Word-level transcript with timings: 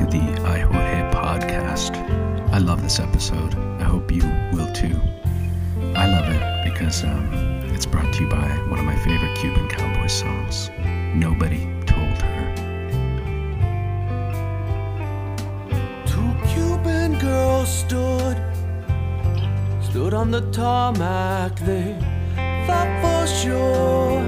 to 0.00 0.06
the 0.06 0.40
I 0.46 0.60
Jorge 0.60 1.02
podcast. 1.12 1.92
I 2.52 2.58
love 2.58 2.82
this 2.82 2.98
episode. 2.98 3.54
I 3.80 3.84
hope 3.84 4.10
you 4.10 4.22
will 4.50 4.72
too. 4.72 4.98
I 5.94 6.06
love 6.06 6.26
it 6.36 6.42
because 6.64 7.04
um, 7.04 7.26
it's 7.74 7.84
brought 7.84 8.10
to 8.14 8.22
you 8.22 8.30
by 8.30 8.48
one 8.70 8.78
of 8.78 8.86
my 8.86 8.96
favorite 8.96 9.36
Cuban 9.36 9.68
cowboy 9.68 10.06
songs, 10.06 10.70
Nobody 11.14 11.66
Told 11.84 12.16
Her. 12.28 12.46
Two 16.06 16.30
Cuban 16.48 17.18
girls 17.18 17.68
stood, 17.68 18.38
stood 19.82 20.14
on 20.14 20.30
the 20.30 20.50
tarmac. 20.50 21.56
They 21.56 21.94
thought 22.66 22.90
for 23.02 23.26
sure 23.26 24.22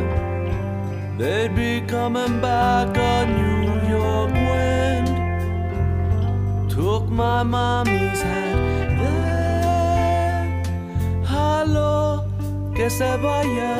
they'd 1.16 1.54
be 1.56 1.80
coming 1.86 2.42
back 2.42 2.98
on 2.98 3.24
New 3.36 3.51
Took 6.82 7.08
my 7.08 7.44
mommy's 7.44 8.20
hand. 8.22 8.98
Déjalo 11.22 12.24
que 12.74 12.90
se 12.90 13.16
vaya. 13.18 13.76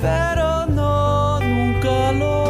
Pero 0.00 0.64
no, 0.64 1.40
nunca 1.40 2.12
lo 2.12 2.43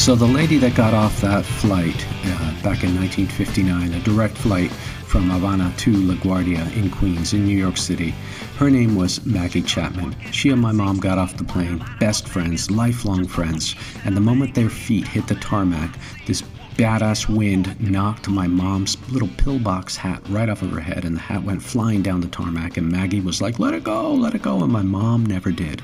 So, 0.00 0.14
the 0.14 0.24
lady 0.24 0.56
that 0.56 0.74
got 0.74 0.94
off 0.94 1.20
that 1.20 1.44
flight 1.44 2.06
uh, 2.24 2.62
back 2.62 2.84
in 2.84 2.96
1959, 2.96 3.92
a 3.92 4.00
direct 4.00 4.34
flight 4.34 4.70
from 4.70 5.28
Havana 5.28 5.74
to 5.76 5.92
LaGuardia 5.92 6.74
in 6.74 6.90
Queens, 6.90 7.34
in 7.34 7.44
New 7.44 7.56
York 7.56 7.76
City, 7.76 8.14
her 8.56 8.70
name 8.70 8.96
was 8.96 9.26
Maggie 9.26 9.60
Chapman. 9.60 10.16
She 10.32 10.48
and 10.48 10.60
my 10.60 10.72
mom 10.72 11.00
got 11.00 11.18
off 11.18 11.36
the 11.36 11.44
plane, 11.44 11.84
best 12.00 12.26
friends, 12.26 12.70
lifelong 12.70 13.26
friends, 13.26 13.76
and 14.06 14.16
the 14.16 14.22
moment 14.22 14.54
their 14.54 14.70
feet 14.70 15.06
hit 15.06 15.28
the 15.28 15.34
tarmac, 15.34 15.94
this 16.26 16.42
badass 16.76 17.28
wind 17.28 17.78
knocked 17.78 18.26
my 18.26 18.46
mom's 18.46 18.96
little 19.10 19.28
pillbox 19.36 19.98
hat 19.98 20.22
right 20.30 20.48
off 20.48 20.62
of 20.62 20.70
her 20.70 20.80
head, 20.80 21.04
and 21.04 21.16
the 21.16 21.20
hat 21.20 21.42
went 21.42 21.62
flying 21.62 22.00
down 22.00 22.22
the 22.22 22.28
tarmac. 22.28 22.78
And 22.78 22.90
Maggie 22.90 23.20
was 23.20 23.42
like, 23.42 23.58
Let 23.58 23.74
it 23.74 23.84
go, 23.84 24.14
let 24.14 24.34
it 24.34 24.40
go. 24.40 24.62
And 24.62 24.72
my 24.72 24.82
mom 24.82 25.26
never 25.26 25.52
did. 25.52 25.82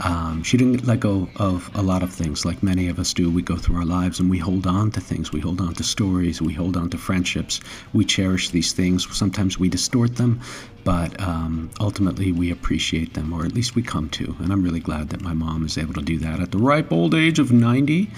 Um, 0.00 0.42
she 0.42 0.56
didn't 0.56 0.86
let 0.86 1.00
go 1.00 1.28
of 1.36 1.70
a 1.74 1.82
lot 1.82 2.02
of 2.02 2.12
things 2.12 2.44
like 2.44 2.62
many 2.62 2.88
of 2.88 2.98
us 2.98 3.12
do. 3.12 3.30
We 3.30 3.42
go 3.42 3.56
through 3.56 3.76
our 3.76 3.84
lives 3.84 4.18
and 4.18 4.28
we 4.28 4.38
hold 4.38 4.66
on 4.66 4.90
to 4.92 5.00
things. 5.00 5.32
We 5.32 5.40
hold 5.40 5.60
on 5.60 5.74
to 5.74 5.84
stories. 5.84 6.42
We 6.42 6.52
hold 6.52 6.76
on 6.76 6.90
to 6.90 6.98
friendships. 6.98 7.60
We 7.92 8.04
cherish 8.04 8.50
these 8.50 8.72
things. 8.72 9.06
Sometimes 9.16 9.58
we 9.58 9.68
distort 9.68 10.16
them, 10.16 10.40
but 10.82 11.18
um, 11.20 11.70
ultimately 11.80 12.32
we 12.32 12.50
appreciate 12.50 13.14
them, 13.14 13.32
or 13.32 13.44
at 13.44 13.52
least 13.52 13.74
we 13.74 13.82
come 13.82 14.08
to. 14.10 14.34
And 14.40 14.52
I'm 14.52 14.62
really 14.62 14.80
glad 14.80 15.10
that 15.10 15.22
my 15.22 15.34
mom 15.34 15.64
is 15.64 15.78
able 15.78 15.94
to 15.94 16.02
do 16.02 16.18
that 16.18 16.40
at 16.40 16.50
the 16.50 16.58
ripe 16.58 16.90
old 16.92 17.14
age 17.14 17.38
of 17.38 17.52
90. 17.52 18.10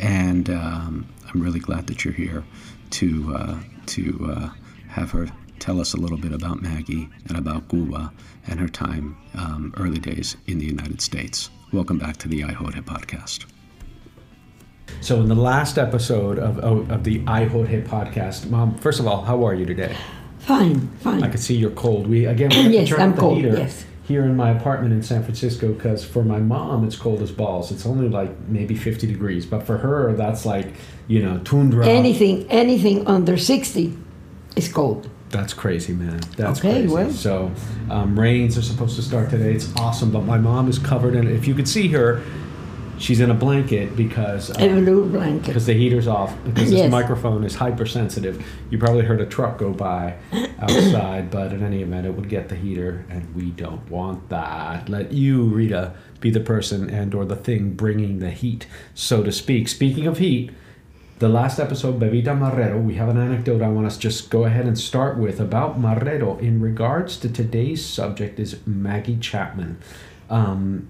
And 0.00 0.50
um, 0.50 1.08
I'm 1.32 1.40
really 1.40 1.60
glad 1.60 1.86
that 1.86 2.04
you're 2.04 2.14
here 2.14 2.44
to, 2.90 3.34
uh, 3.34 3.58
to 3.86 4.34
uh, 4.36 4.50
have 4.88 5.12
her 5.12 5.28
tell 5.58 5.80
us 5.80 5.94
a 5.94 5.96
little 5.96 6.18
bit 6.18 6.32
about 6.32 6.60
Maggie 6.60 7.08
and 7.28 7.38
about 7.38 7.68
Cuba 7.68 8.12
and 8.46 8.60
her 8.60 8.68
time 8.68 9.16
um, 9.34 9.74
early 9.76 9.98
days 9.98 10.36
in 10.46 10.58
the 10.58 10.64
United 10.66 11.00
States. 11.00 11.50
Welcome 11.72 11.98
back 11.98 12.16
to 12.18 12.28
the 12.28 12.44
I 12.44 12.52
Jorge 12.52 12.80
podcast. 12.80 13.46
So, 15.00 15.20
in 15.20 15.28
the 15.28 15.34
last 15.34 15.78
episode 15.78 16.38
of, 16.38 16.58
of, 16.58 16.90
of 16.90 17.04
the 17.04 17.22
I 17.26 17.44
Jorge 17.44 17.82
podcast, 17.82 18.50
Mom, 18.50 18.76
first 18.78 19.00
of 19.00 19.06
all, 19.06 19.22
how 19.22 19.44
are 19.46 19.54
you 19.54 19.64
today? 19.64 19.96
Fine, 20.40 20.88
fine. 20.98 21.22
I 21.22 21.28
can 21.28 21.38
see 21.38 21.54
you're 21.56 21.70
cold. 21.70 22.06
We 22.06 22.26
again, 22.26 22.50
we 22.50 22.56
have 22.64 22.72
Yes, 22.72 22.88
turn 22.88 23.00
I'm 23.00 23.14
the 23.14 23.20
cold, 23.20 23.36
heater 23.36 23.56
yes. 23.56 23.84
here 24.04 24.24
in 24.24 24.36
my 24.36 24.50
apartment 24.50 24.92
in 24.92 25.02
San 25.02 25.22
Francisco 25.22 25.72
because 25.72 26.04
for 26.04 26.24
my 26.24 26.40
mom 26.40 26.84
it's 26.84 26.96
cold 26.96 27.22
as 27.22 27.30
balls. 27.30 27.70
It's 27.70 27.86
only 27.86 28.08
like 28.08 28.36
maybe 28.48 28.74
50 28.74 29.06
degrees, 29.06 29.46
but 29.46 29.62
for 29.62 29.78
her 29.78 30.12
that's 30.14 30.44
like 30.44 30.74
you 31.06 31.22
know 31.22 31.38
tundra. 31.38 31.86
anything, 31.86 32.50
anything 32.50 33.06
under 33.06 33.36
60 33.36 33.96
is 34.56 34.70
cold. 34.70 35.08
That's 35.32 35.52
crazy, 35.54 35.92
man. 35.94 36.20
That's 36.36 36.60
Okay, 36.60 36.82
crazy. 36.82 36.88
well. 36.94 37.10
So, 37.10 37.50
um, 37.90 38.18
rains 38.18 38.56
are 38.56 38.62
supposed 38.62 38.94
to 38.96 39.02
start 39.02 39.30
today. 39.30 39.52
It's 39.54 39.74
awesome, 39.76 40.12
but 40.12 40.20
my 40.24 40.38
mom 40.38 40.68
is 40.68 40.78
covered 40.78 41.14
in. 41.16 41.26
If 41.26 41.48
you 41.48 41.54
could 41.54 41.66
see 41.66 41.88
her, 41.88 42.22
she's 42.98 43.18
in 43.18 43.30
a 43.30 43.34
blanket 43.34 43.96
because 43.96 44.50
uh, 44.50 44.54
A 44.60 44.68
blue 44.68 45.08
blanket. 45.08 45.46
because 45.46 45.66
the 45.66 45.72
heater's 45.72 46.06
off 46.06 46.32
because 46.44 46.70
this 46.70 46.90
microphone 46.90 47.42
is 47.44 47.54
hypersensitive. 47.56 48.46
You 48.70 48.78
probably 48.78 49.04
heard 49.04 49.20
a 49.20 49.26
truck 49.26 49.58
go 49.58 49.72
by 49.72 50.14
outside, 50.60 51.30
but 51.30 51.52
in 51.52 51.62
any 51.64 51.82
event, 51.82 52.06
it 52.06 52.10
would 52.14 52.28
get 52.28 52.48
the 52.50 52.54
heater, 52.54 53.04
and 53.10 53.34
we 53.34 53.50
don't 53.50 53.88
want 53.90 54.28
that. 54.28 54.88
Let 54.88 55.12
you, 55.12 55.44
Rita, 55.44 55.94
be 56.20 56.30
the 56.30 56.40
person 56.40 56.90
and 56.90 57.14
or 57.14 57.24
the 57.24 57.36
thing 57.36 57.70
bringing 57.72 58.18
the 58.20 58.30
heat, 58.30 58.66
so 58.94 59.22
to 59.22 59.32
speak. 59.32 59.68
Speaking 59.68 60.06
of 60.06 60.18
heat, 60.18 60.50
the 61.22 61.28
last 61.28 61.60
episode, 61.60 62.00
Bebita 62.00 62.34
Marrero, 62.36 62.82
we 62.82 62.94
have 62.94 63.08
an 63.08 63.16
anecdote 63.16 63.62
I 63.62 63.68
want 63.68 63.86
us 63.86 63.94
to 63.94 64.00
just 64.02 64.28
go 64.28 64.44
ahead 64.44 64.66
and 64.66 64.76
start 64.76 65.18
with 65.18 65.38
about 65.38 65.80
Marrero 65.80 66.36
in 66.40 66.60
regards 66.60 67.16
to 67.18 67.28
today's 67.28 67.84
subject 67.86 68.40
is 68.40 68.56
Maggie 68.66 69.18
Chapman. 69.18 69.78
Um, 70.28 70.88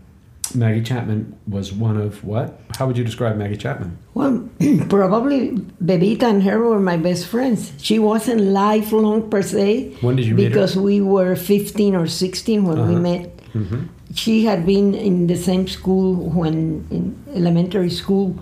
Maggie 0.55 0.83
Chapman 0.83 1.37
was 1.47 1.71
one 1.71 1.99
of 1.99 2.25
what? 2.25 2.59
How 2.79 2.87
would 2.87 2.97
you 2.97 3.05
describe 3.05 3.37
Maggie 3.37 3.59
Chapman? 3.59 3.99
Well, 4.15 4.49
probably 4.89 5.51
Bebita 5.85 6.23
and 6.23 6.43
her 6.45 6.59
were 6.59 6.81
my 6.81 6.97
best 6.97 7.27
friends. 7.27 7.73
She 7.77 7.99
wasn't 7.99 8.41
lifelong 8.41 9.29
per 9.29 9.43
se. 9.43 9.99
When 10.01 10.17
did 10.17 10.25
you 10.25 10.35
meet 10.35 10.45
her? 10.45 10.49
Because 10.49 10.77
we 10.79 11.03
were 11.03 11.37
15 11.37 11.95
or 11.95 12.07
16 12.07 12.65
when 12.65 12.79
we 12.89 12.95
Uh-huh. 12.95 13.03
met. 13.03 13.37
Mhm. 13.53 13.89
She 14.15 14.47
had 14.47 14.65
been 14.65 14.95
in 14.95 15.27
the 15.27 15.37
same 15.37 15.69
school 15.69 16.15
when 16.39 16.87
in 16.91 17.17
elementary 17.35 17.91
school 17.91 18.35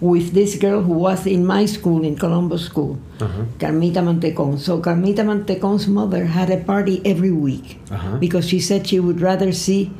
with 0.00 0.32
this 0.34 0.56
girl 0.56 0.82
who 0.82 0.92
was 0.92 1.26
in 1.26 1.46
my 1.46 1.64
school 1.66 2.04
in 2.04 2.16
Columbus 2.16 2.64
School, 2.66 2.98
Uh-huh. 3.20 3.44
Carmita 3.58 4.02
Mantecon. 4.04 4.58
So 4.58 4.80
Carmita 4.80 5.24
Mantecon's 5.24 5.88
mother 5.88 6.26
had 6.26 6.50
a 6.50 6.58
party 6.58 7.00
every 7.04 7.32
week 7.32 7.80
Uh-huh. 7.90 8.18
because 8.20 8.46
she 8.46 8.60
said 8.60 8.86
she 8.86 9.00
would 9.00 9.20
rather 9.20 9.52
see 9.52 9.90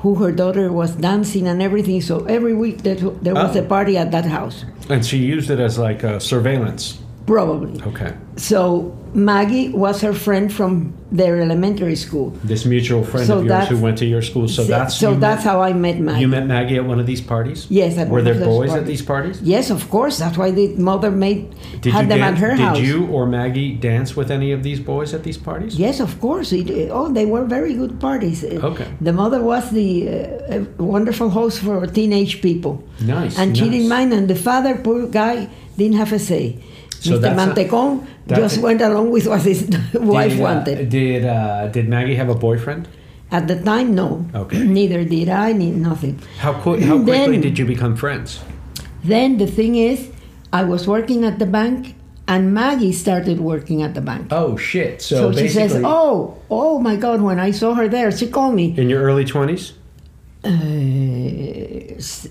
who 0.00 0.14
her 0.16 0.32
daughter 0.32 0.72
was 0.72 0.96
dancing 0.96 1.46
and 1.46 1.60
everything. 1.62 2.00
So 2.00 2.24
every 2.24 2.54
week 2.54 2.82
there, 2.82 2.96
there 3.22 3.34
was 3.34 3.54
Oh. 3.56 3.60
a 3.60 3.62
party 3.62 3.96
at 3.98 4.10
that 4.12 4.24
house, 4.26 4.64
And 4.88 5.04
she 5.04 5.18
used 5.18 5.50
it 5.50 5.60
as 5.60 5.78
like 5.78 6.02
a 6.02 6.18
surveillance. 6.18 6.98
Probably. 7.26 7.80
Okay. 7.82 8.14
So 8.36 8.96
Maggie 9.14 9.68
was 9.68 10.00
her 10.00 10.14
friend 10.14 10.50
from 10.52 10.94
their 11.10 11.40
elementary 11.42 11.96
school. 11.96 12.30
This 12.42 12.64
mutual 12.64 13.04
friend 13.04 13.26
So 13.26 13.38
of 13.40 13.44
yours 13.46 13.68
who 13.68 13.76
went 13.78 13.98
to 13.98 14.06
your 14.06 14.22
school. 14.22 14.48
So 14.48 14.64
that's 14.64 14.96
so 14.96 15.14
that's 15.14 15.44
met, 15.44 15.50
how 15.52 15.60
I 15.60 15.74
met 15.74 16.00
Maggie. 16.00 16.22
you 16.22 16.28
met 16.28 16.46
Maggie 16.46 16.76
at 16.76 16.86
one 16.86 16.98
of 16.98 17.06
these 17.06 17.20
parties. 17.20 17.66
Yes, 17.70 17.98
at 17.98 18.08
Were 18.08 18.22
there 18.22 18.42
boys 18.42 18.72
at 18.72 18.86
these 18.86 19.02
parties? 19.02 19.42
Yes, 19.42 19.68
of 19.70 19.90
course. 19.90 20.18
That's 20.18 20.38
why 20.38 20.50
the 20.50 20.68
mother 20.76 21.10
made 21.10 21.54
Did 21.82 21.92
had 21.92 22.08
them 22.08 22.20
dan- 22.20 22.34
at 22.34 22.38
her 22.38 22.50
Did 22.50 22.58
house. 22.60 22.78
Did 22.78 22.86
you 22.86 23.06
or 23.08 23.26
Maggie 23.26 23.74
dance 23.74 24.16
with 24.16 24.30
any 24.30 24.52
of 24.52 24.62
these 24.62 24.80
boys 24.80 25.12
at 25.12 25.22
these 25.22 25.36
parties? 25.36 25.78
Yes, 25.78 26.00
of 26.00 26.18
course. 26.20 26.52
It, 26.52 26.88
oh, 26.90 27.12
they 27.12 27.26
were 27.26 27.44
very 27.44 27.74
good 27.74 28.00
parties. 28.00 28.42
Okay. 28.44 28.88
The 29.02 29.12
mother 29.12 29.42
was 29.42 29.70
the 29.70 30.08
uh, 30.08 30.64
wonderful 30.78 31.28
host 31.28 31.60
for 31.60 31.86
teenage 31.86 32.40
people, 32.40 32.82
Nice. 33.02 33.38
and 33.38 33.56
she 33.56 33.68
didn't 33.68 33.88
mind. 33.88 34.12
And 34.14 34.26
the 34.28 34.36
father, 34.36 34.76
poor 34.76 35.06
guy, 35.06 35.48
didn't 35.76 35.96
have 35.96 36.12
a 36.12 36.18
say. 36.18 36.56
So 37.02 37.18
Mr. 37.18 37.32
a- 37.32 37.34
Mantecon 37.34 38.06
just 38.28 38.58
went 38.62 38.80
along 38.80 39.10
with 39.10 39.26
what 39.26 39.42
his 39.42 39.60
wife 39.94 40.30
Did, 40.32 40.40
uh, 40.40 40.42
wanted. 40.46 40.88
Did 40.88 41.24
uh, 41.26 41.66
Did 41.74 41.88
Maggie 41.88 42.14
have 42.14 42.28
a 42.30 42.34
boyfriend? 42.46 42.86
At 43.32 43.48
the 43.48 43.58
time, 43.60 43.94
no. 43.94 44.24
Okay. 44.34 44.62
Neither 44.78 45.04
did 45.04 45.28
I. 45.28 45.52
Need 45.52 45.76
nothing. 45.76 46.20
How 46.38 46.52
quick? 46.52 46.80
How 46.82 46.96
quickly 47.02 47.36
Then- 47.36 47.40
did 47.40 47.58
you 47.58 47.66
become 47.66 47.96
friends? 47.96 48.40
Then 49.04 49.38
the 49.38 49.48
thing 49.48 49.74
is, 49.74 49.98
I 50.52 50.62
was 50.62 50.86
working 50.86 51.24
at 51.24 51.40
the 51.40 51.46
bank, 51.46 51.96
and 52.28 52.54
Maggie 52.54 52.92
started 52.92 53.40
working 53.40 53.82
at 53.82 53.94
the 53.94 54.00
bank. 54.00 54.28
Oh 54.30 54.56
shit! 54.56 55.02
So, 55.02 55.32
So, 55.32 55.40
she 55.40 55.48
says, 55.48 55.72
"Oh, 55.82 56.38
oh 56.50 56.78
my 56.78 56.94
God!" 56.94 57.20
When 57.20 57.40
I 57.40 57.50
saw 57.50 57.74
her 57.74 57.88
there, 57.88 58.12
she 58.12 58.28
called 58.28 58.54
me. 58.54 58.66
in 58.76 58.86
your 58.88 59.02
early 59.02 59.24
twenties, 59.24 59.72
Uh, 60.44 60.50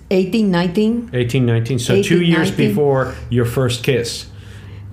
18, 0.09 0.51
19. 0.51 1.09
18, 1.13 1.45
19. 1.45 1.79
So 1.79 2.01
two 2.01 2.21
years 2.21 2.49
19. 2.51 2.67
before 2.69 3.15
your 3.29 3.45
first 3.45 3.83
kiss. 3.83 4.27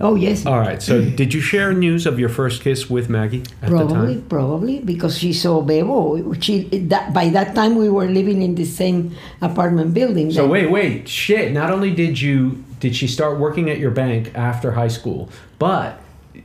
Oh 0.01 0.15
yes, 0.15 0.45
All 0.45 0.59
right. 0.59 0.81
So 0.81 1.03
did 1.03 1.33
you 1.33 1.41
share 1.41 1.73
news 1.73 2.05
of 2.05 2.19
your 2.19 2.29
first 2.29 2.61
kiss 2.61 2.89
with 2.89 3.09
Maggie 3.09 3.41
at 3.61 3.69
the 3.69 3.75
probably, 3.75 4.15
time? 4.15 4.29
probably 4.29 4.79
because 4.79 5.17
she 5.17 5.33
saw 5.33 5.61
Bebo. 5.61 6.41
She 6.41 6.63
that 6.87 7.13
by 7.13 7.29
that 7.29 7.53
time 7.53 7.75
we 7.75 7.89
were 7.89 8.07
living 8.07 8.41
in 8.41 8.55
the 8.55 8.65
same 8.65 9.15
apartment 9.41 9.93
building. 9.93 10.31
So 10.31 10.43
then. 10.43 10.51
wait, 10.51 10.71
wait, 10.71 11.07
shit. 11.09 11.51
Not 11.51 11.69
only 11.69 11.93
did 11.93 12.21
you 12.21 12.63
did 12.79 12.95
she 12.95 13.07
start 13.07 13.39
working 13.39 13.69
at 13.69 13.77
your 13.77 13.91
bank 13.91 14.31
after 14.35 14.71
high 14.71 14.87
school, 14.87 15.29
but 15.59 15.99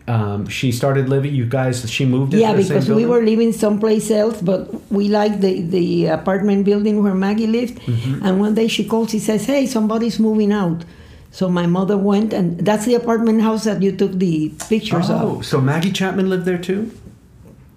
um, 0.09 0.49
she 0.49 0.73
started 0.73 1.09
living. 1.09 1.35
You 1.35 1.47
guys, 1.47 1.89
she 1.89 2.05
moved. 2.05 2.35
Yeah, 2.35 2.53
the 2.53 2.62
because 2.62 2.89
we 2.89 3.06
were 3.06 3.23
living 3.23 3.53
someplace 3.53 4.11
else, 4.11 4.41
but 4.43 4.69
we 4.91 5.09
liked 5.09 5.41
the, 5.41 5.62
the 5.62 6.06
apartment 6.06 6.65
building 6.65 7.03
where 7.03 7.15
Maggie 7.15 7.47
lived. 7.47 7.79
Mm-hmm. 7.81 8.25
And 8.25 8.41
one 8.41 8.55
day 8.55 8.69
she 8.69 8.85
calls, 8.85 9.11
she 9.11 9.19
says, 9.19 9.47
Hey, 9.47 9.67
somebody's 9.67 10.19
moving 10.19 10.53
out. 10.53 10.85
So 11.34 11.48
my 11.50 11.66
mother 11.66 11.98
went, 11.98 12.32
and 12.32 12.60
that's 12.62 12.84
the 12.86 12.94
apartment 12.94 13.42
house 13.42 13.64
that 13.66 13.82
you 13.82 13.90
took 13.90 14.12
the 14.22 14.54
pictures 14.70 15.10
of. 15.10 15.19
Oh, 15.20 15.38
of. 15.38 15.46
so 15.46 15.60
Maggie 15.60 15.90
Chapman 15.90 16.31
lived 16.31 16.44
there 16.46 16.58
too, 16.62 16.90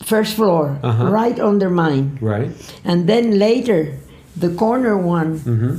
First 0.06 0.36
floor, 0.38 0.77
Uh-huh. 0.83 1.09
right 1.09 1.39
under 1.39 1.69
mine. 1.83 2.19
right? 2.21 2.51
And 2.86 3.09
then 3.09 3.39
later, 3.39 3.98
the 4.38 4.50
corner 4.54 4.95
one 4.95 5.39
Mm-hmm. 5.42 5.74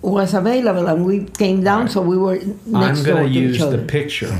was 0.00 0.32
available, 0.32 0.86
and 0.88 1.04
we 1.04 1.16
came 1.36 1.62
down, 1.62 1.88
so 1.92 2.00
we 2.00 2.16
were 2.16 2.36
next 2.64 3.00
I'm 3.00 3.04
door 3.04 3.14
gonna 3.20 3.28
to 3.28 3.40
use 3.44 3.56
each 3.56 3.62
other. 3.62 3.76
the 3.76 3.84
picture, 3.84 4.32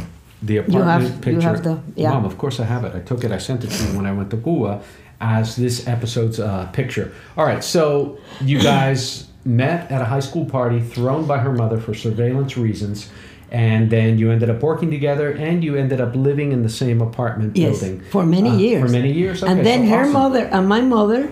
the 0.42 0.54
You 0.54 0.60
apartment 0.60 0.86
have- 0.88 1.02
you 1.12 1.20
picture. 1.28 1.48
have 1.52 1.62
the- 1.62 1.78
yeah. 1.94 2.12
Mom, 2.16 2.24
of 2.24 2.38
course 2.38 2.56
I 2.58 2.64
have 2.64 2.84
it. 2.88 2.92
I 2.96 3.00
took 3.00 3.20
it. 3.24 3.30
I 3.32 3.38
sent 3.48 3.64
it 3.64 3.70
to 3.76 3.80
you 3.84 3.90
when 3.98 4.06
I 4.06 4.12
went 4.16 4.30
to 4.30 4.38
Cuba 4.38 4.80
as 5.20 5.56
this 5.56 5.86
episode's 5.86 6.38
uh, 6.40 6.66
picture. 6.72 7.12
All 7.36 7.44
right, 7.44 7.62
so 7.62 8.16
you 8.40 8.58
guys 8.60 9.00
met 9.46 9.90
at 9.90 10.00
a 10.02 10.04
high 10.04 10.20
school 10.20 10.44
party 10.44 10.80
thrown 10.80 11.26
by 11.26 11.38
her 11.38 11.52
mother 11.52 11.78
for 11.78 11.94
surveillance 11.94 12.56
reasons. 12.56 13.08
And 13.50 13.90
then 13.90 14.18
you 14.18 14.32
ended 14.32 14.50
up 14.50 14.60
working 14.60 14.90
together, 14.90 15.30
and 15.30 15.62
you 15.62 15.76
ended 15.76 16.00
up 16.00 16.16
living 16.16 16.50
in 16.52 16.62
the 16.64 16.68
same 16.68 17.00
apartment 17.00 17.56
Yes, 17.56 17.80
building 17.80 18.02
for 18.10 18.26
many 18.26 18.50
Uh, 18.50 18.56
years. 18.56 18.82
For 18.82 18.88
many 18.88 19.12
years, 19.12 19.42
okay, 19.42 19.52
and 19.52 19.64
then 19.64 19.84
so 19.84 19.90
her 19.94 20.00
awesome. 20.00 20.12
mother 20.12 20.44
and 20.50 20.68
my 20.68 20.80
mother, 20.80 21.28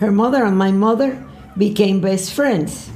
her 0.00 0.10
mother 0.10 0.44
and 0.44 0.58
my 0.58 0.72
mother 0.72 1.16
became 1.56 2.00
best 2.00 2.32
friends. 2.34 2.90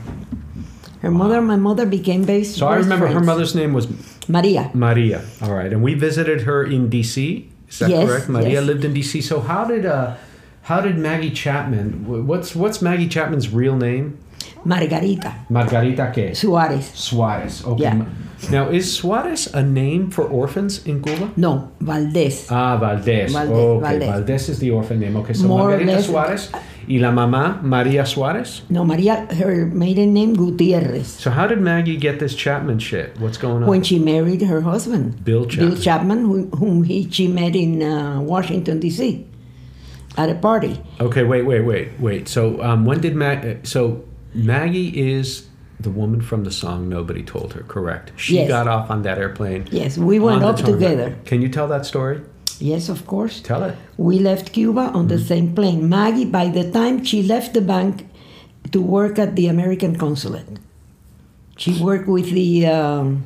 Her 1.00 1.10
mother 1.12 1.38
and 1.38 1.46
my 1.46 1.56
mother 1.56 1.86
became 1.86 2.24
best, 2.24 2.58
friends 2.58 2.58
So 2.58 2.66
I 2.68 2.76
best 2.76 2.84
remember 2.86 3.06
her 3.06 3.20
mother's 3.20 3.54
name 3.54 3.72
was 3.72 3.86
Maria. 4.28 4.70
Maria. 4.74 5.22
All 5.42 5.54
right, 5.54 5.72
and 5.72 5.82
we 5.82 5.94
visited 5.94 6.42
her 6.42 6.64
in 6.64 6.90
D.C. 6.90 7.48
Is 7.68 7.78
that 7.78 7.88
Yes, 7.88 8.08
correct? 8.08 8.28
Maria 8.28 8.58
yes. 8.60 8.64
lived 8.64 8.84
in 8.84 8.92
D.C. 8.92 9.20
So 9.22 9.38
how 9.40 9.64
did 9.64 9.86
uh, 9.86 10.16
how 10.62 10.80
did 10.80 10.98
Maggie 10.98 11.30
Chapman? 11.30 12.04
What's 12.26 12.56
what's 12.56 12.82
Maggie 12.82 13.08
Chapman's 13.08 13.48
real 13.48 13.76
name? 13.76 14.18
Margarita 14.64 15.46
Margarita 15.48 16.10
que 16.12 16.34
Suarez. 16.34 16.90
Suarez. 16.94 17.64
Okay. 17.64 17.82
Yeah. 17.82 18.04
Now 18.50 18.68
is 18.70 18.90
Suarez 18.92 19.52
a 19.54 19.62
name 19.62 20.10
for 20.10 20.24
orphans 20.24 20.86
in 20.86 21.02
Cuba? 21.02 21.30
No, 21.36 21.72
Valdez. 21.80 22.46
Ah, 22.50 22.76
Valdez. 22.78 23.32
Valdez, 23.32 23.56
okay, 23.56 24.06
Valdez. 24.08 24.48
Is 24.48 24.58
the 24.58 24.70
orphan 24.70 24.98
name. 25.00 25.16
Okay, 25.16 25.34
so 25.34 25.46
More 25.46 25.68
Margarita 25.68 25.92
less. 25.92 26.06
Suarez 26.06 26.50
y 26.88 26.98
la 26.98 27.10
mamá 27.12 27.60
Maria 27.62 28.06
Suarez. 28.06 28.62
No, 28.70 28.82
Maria, 28.84 29.26
her 29.34 29.66
maiden 29.66 30.14
name 30.14 30.34
Gutierrez. 30.34 31.06
So 31.06 31.30
how 31.30 31.46
did 31.46 31.60
Maggie 31.60 31.96
get 31.98 32.18
this 32.18 32.34
Chapman 32.34 32.78
shit? 32.78 33.14
What's 33.20 33.36
going 33.36 33.62
on? 33.62 33.68
When 33.68 33.82
she 33.82 33.98
married 33.98 34.40
her 34.42 34.62
husband, 34.62 35.22
Bill 35.24 35.44
Chapman. 35.44 35.68
Bill 35.70 35.78
Chapman, 35.78 36.18
who, 36.24 36.46
whom 36.56 36.84
he, 36.84 37.08
she 37.10 37.28
met 37.28 37.54
in 37.54 37.82
uh, 37.82 38.20
Washington 38.22 38.80
D.C. 38.80 39.26
at 40.16 40.30
a 40.30 40.34
party. 40.34 40.80
Okay, 40.98 41.24
wait, 41.24 41.42
wait, 41.44 41.60
wait, 41.60 41.88
wait. 42.00 42.26
So, 42.28 42.60
um, 42.62 42.84
when 42.86 43.00
did 43.00 43.14
Mag? 43.14 43.44
uh, 43.44 43.54
So, 43.64 44.02
Maggie 44.34 44.88
is 45.12 45.46
the 45.78 45.90
woman 45.90 46.20
from 46.20 46.44
the 46.44 46.50
song 46.50 46.88
"Nobody 46.88 47.22
Told 47.22 47.52
Her." 47.54 47.62
Correct. 47.62 48.12
She 48.16 48.34
Yes. 48.36 48.48
got 48.48 48.68
off 48.68 48.90
on 48.90 49.02
that 49.02 49.18
airplane. 49.18 49.66
Yes, 49.70 49.96
we 49.98 50.18
went 50.18 50.42
up 50.42 50.56
together. 50.56 51.16
Can 51.24 51.42
you 51.42 51.48
tell 51.48 51.68
that 51.68 51.86
story? 51.86 52.20
Yes, 52.60 52.88
of 52.90 53.06
course. 53.06 53.40
Tell 53.40 53.62
it. 53.64 53.74
We 53.96 54.18
left 54.18 54.52
Cuba 54.52 54.80
on 54.80 54.92
Mm-hmm. 54.92 55.08
the 55.08 55.18
same 55.18 55.54
plane. 55.54 55.88
Maggie, 55.88 56.26
by 56.26 56.48
the 56.48 56.70
time 56.70 57.04
she 57.04 57.22
left 57.22 57.54
the 57.54 57.62
bank 57.62 58.06
to 58.72 58.80
work 58.82 59.18
at 59.18 59.34
the 59.36 59.46
American 59.48 59.96
consulate, 59.96 60.58
she 61.56 61.72
worked 61.82 62.06
with 62.08 62.30
the 62.32 62.66
um, 62.66 63.24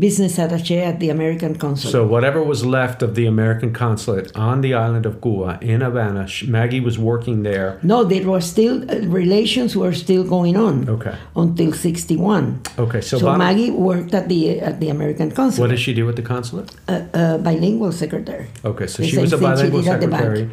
business 0.00 0.38
attaché 0.44 0.78
at 0.90 0.96
the 1.02 1.08
American 1.10 1.52
consulate. 1.64 1.92
So, 1.92 2.00
whatever 2.14 2.40
was 2.52 2.60
left 2.64 3.02
of 3.02 3.10
the 3.18 3.26
American 3.34 3.70
consulate 3.72 4.28
on 4.34 4.56
the 4.66 4.72
island 4.74 5.04
of 5.10 5.14
Cuba 5.24 5.58
in 5.60 5.80
Havana, 5.82 6.24
Maggie 6.56 6.80
was 6.88 6.96
working 7.10 7.36
there. 7.50 7.68
no, 7.82 7.98
there 8.12 8.26
was 8.34 8.44
still 8.54 8.76
uh, 8.90 8.94
relations 9.20 9.70
were 9.76 9.92
still 10.04 10.24
going 10.36 10.56
on 10.56 10.74
Okay. 10.96 11.14
until 11.36 11.70
'61. 11.72 12.42
Okay. 12.78 13.00
So, 13.00 13.18
So, 13.18 13.24
bottom- 13.26 13.38
Maggie 13.46 13.70
worked 13.88 14.14
at 14.20 14.28
the 14.32 14.40
at 14.68 14.80
the 14.82 14.88
American 14.96 15.28
consulate. 15.30 15.60
what 15.62 15.70
did 15.74 15.80
she 15.86 15.92
do 16.00 16.04
with 16.08 16.16
the 16.16 16.26
consulate? 16.34 16.68
a, 16.88 16.96
a 17.22 17.38
bilingual 17.38 17.92
secretary. 17.92 18.46
Okay, 18.64 18.86
so 18.86 19.02
The 19.02 19.08
she 19.08 19.18
was 19.18 19.32
a 19.32 19.38
same 19.38 19.40
thing 19.40 19.56
she 19.56 19.70
bilingual 19.70 19.82
did 19.82 19.92
at 19.94 20.00
the 20.00 20.10
secretary 20.16 20.50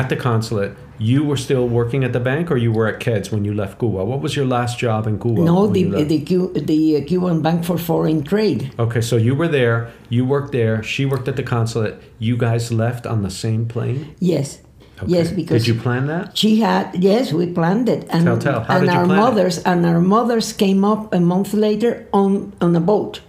at 0.00 0.06
the 0.12 0.16
consulate. 0.30 0.72
You 0.98 1.22
were 1.24 1.36
still 1.36 1.68
working 1.68 2.02
at 2.04 2.12
the 2.12 2.20
bank, 2.20 2.50
or 2.50 2.56
you 2.56 2.72
were 2.72 2.88
at 2.88 2.98
KEDS 3.00 3.30
when 3.30 3.44
you 3.44 3.54
left 3.54 3.78
Cuba? 3.78 4.04
What 4.04 4.20
was 4.20 4.34
your 4.34 4.46
last 4.46 4.78
job 4.78 5.06
in 5.06 5.18
Cuba? 5.20 5.40
no, 5.42 5.66
the 5.68 5.84
the, 6.04 6.20
Cu- 6.24 6.52
the 6.54 6.96
uh, 6.96 7.04
Cuban 7.06 7.40
Bank 7.40 7.64
for 7.64 7.78
Foreign 7.78 8.22
Trade. 8.24 8.72
Okay, 8.78 9.00
so 9.00 9.16
you 9.16 9.34
were 9.36 9.48
there, 9.48 9.90
you 10.08 10.24
worked 10.24 10.52
there, 10.52 10.82
she 10.82 11.04
worked 11.06 11.28
at 11.28 11.36
the 11.36 11.42
consulate. 11.44 11.94
You 12.18 12.36
guys 12.36 12.72
left 12.72 13.06
on 13.06 13.22
the 13.22 13.30
same 13.30 13.66
plane? 13.66 14.14
Yes, 14.18 14.58
Okay. 15.00 15.12
yes, 15.12 15.30
because 15.30 15.62
Did 15.64 15.74
you 15.74 15.80
plan 15.80 16.06
that? 16.08 16.36
She 16.36 16.58
had 16.60 16.84
yes, 16.96 17.32
we 17.32 17.46
planned 17.46 17.88
it, 17.88 18.02
and 18.10 18.24
Tell, 18.24 18.38
tell. 18.38 18.60
How 18.64 18.78
and 18.78 18.86
did 18.86 18.92
you 18.92 18.98
our 18.98 19.06
plan 19.06 19.18
it? 19.18 19.22
mothers 19.22 19.58
and 19.70 19.86
our 19.86 20.00
mothers 20.00 20.52
came 20.52 20.84
up 20.84 21.14
a 21.14 21.20
month 21.20 21.54
later 21.54 22.08
on 22.12 22.52
on 22.60 22.74
a 22.74 22.80
boat. 22.80 23.20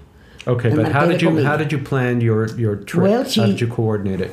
Okay, 0.48 0.74
but 0.76 0.92
how 0.92 1.06
did 1.06 1.22
you 1.22 1.44
how 1.46 1.56
did 1.58 1.72
you 1.72 1.78
plan 1.78 2.22
your 2.22 2.48
your 2.58 2.76
trip? 2.78 3.04
Well, 3.04 3.24
how 3.24 3.46
did 3.46 3.62
you 3.62 3.68
coordinate 3.68 4.22
it? 4.22 4.32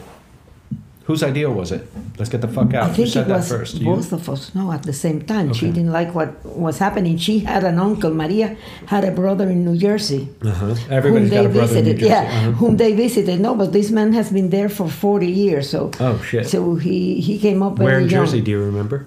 Whose 1.06 1.22
idea 1.22 1.48
was 1.48 1.70
it? 1.70 1.82
Let's 2.18 2.30
get 2.30 2.40
the 2.40 2.48
fuck 2.48 2.74
out. 2.74 2.82
I 2.82 2.86
think 2.86 2.96
Who 2.96 3.06
said 3.06 3.26
it 3.26 3.28
that 3.28 3.36
was 3.36 3.48
first? 3.48 3.74
You? 3.76 3.86
both 3.86 4.12
of 4.12 4.28
us. 4.28 4.52
No, 4.56 4.72
at 4.72 4.82
the 4.82 4.92
same 4.92 5.22
time. 5.22 5.52
She 5.54 5.66
didn't 5.70 5.92
like 5.92 6.12
what 6.16 6.30
was 6.44 6.78
happening. 6.78 7.16
She 7.16 7.38
had 7.40 7.62
an 7.62 7.78
uncle. 7.78 8.10
Maria 8.12 8.56
had 8.86 9.04
a 9.04 9.12
brother 9.12 9.48
in 9.48 9.64
New 9.64 9.76
Jersey. 9.78 10.28
Uh-huh. 10.42 10.74
Whom 10.74 10.92
Everybody's 10.92 11.30
they 11.30 11.36
got 11.36 11.46
a 11.46 11.48
brother 11.50 11.78
in 11.78 11.84
New 11.84 11.92
visited, 11.94 11.98
Jersey. 12.00 12.10
yeah, 12.10 12.22
Uh-huh. 12.38 12.50
whom 12.60 12.76
they 12.76 12.92
visited. 12.92 13.38
No, 13.40 13.54
but 13.54 13.72
this 13.72 13.90
man 13.92 14.12
has 14.14 14.32
been 14.32 14.50
there 14.50 14.68
for 14.68 14.88
forty 14.88 15.30
years. 15.30 15.70
So, 15.70 15.90
Oh 16.00 16.18
shit. 16.22 16.48
so 16.48 16.74
he 16.74 17.20
he 17.20 17.38
came 17.38 17.62
up 17.62 17.78
Where 17.78 17.98
in 18.00 18.08
young. 18.10 18.26
Jersey 18.26 18.40
do 18.40 18.50
you 18.50 18.58
remember? 18.70 19.06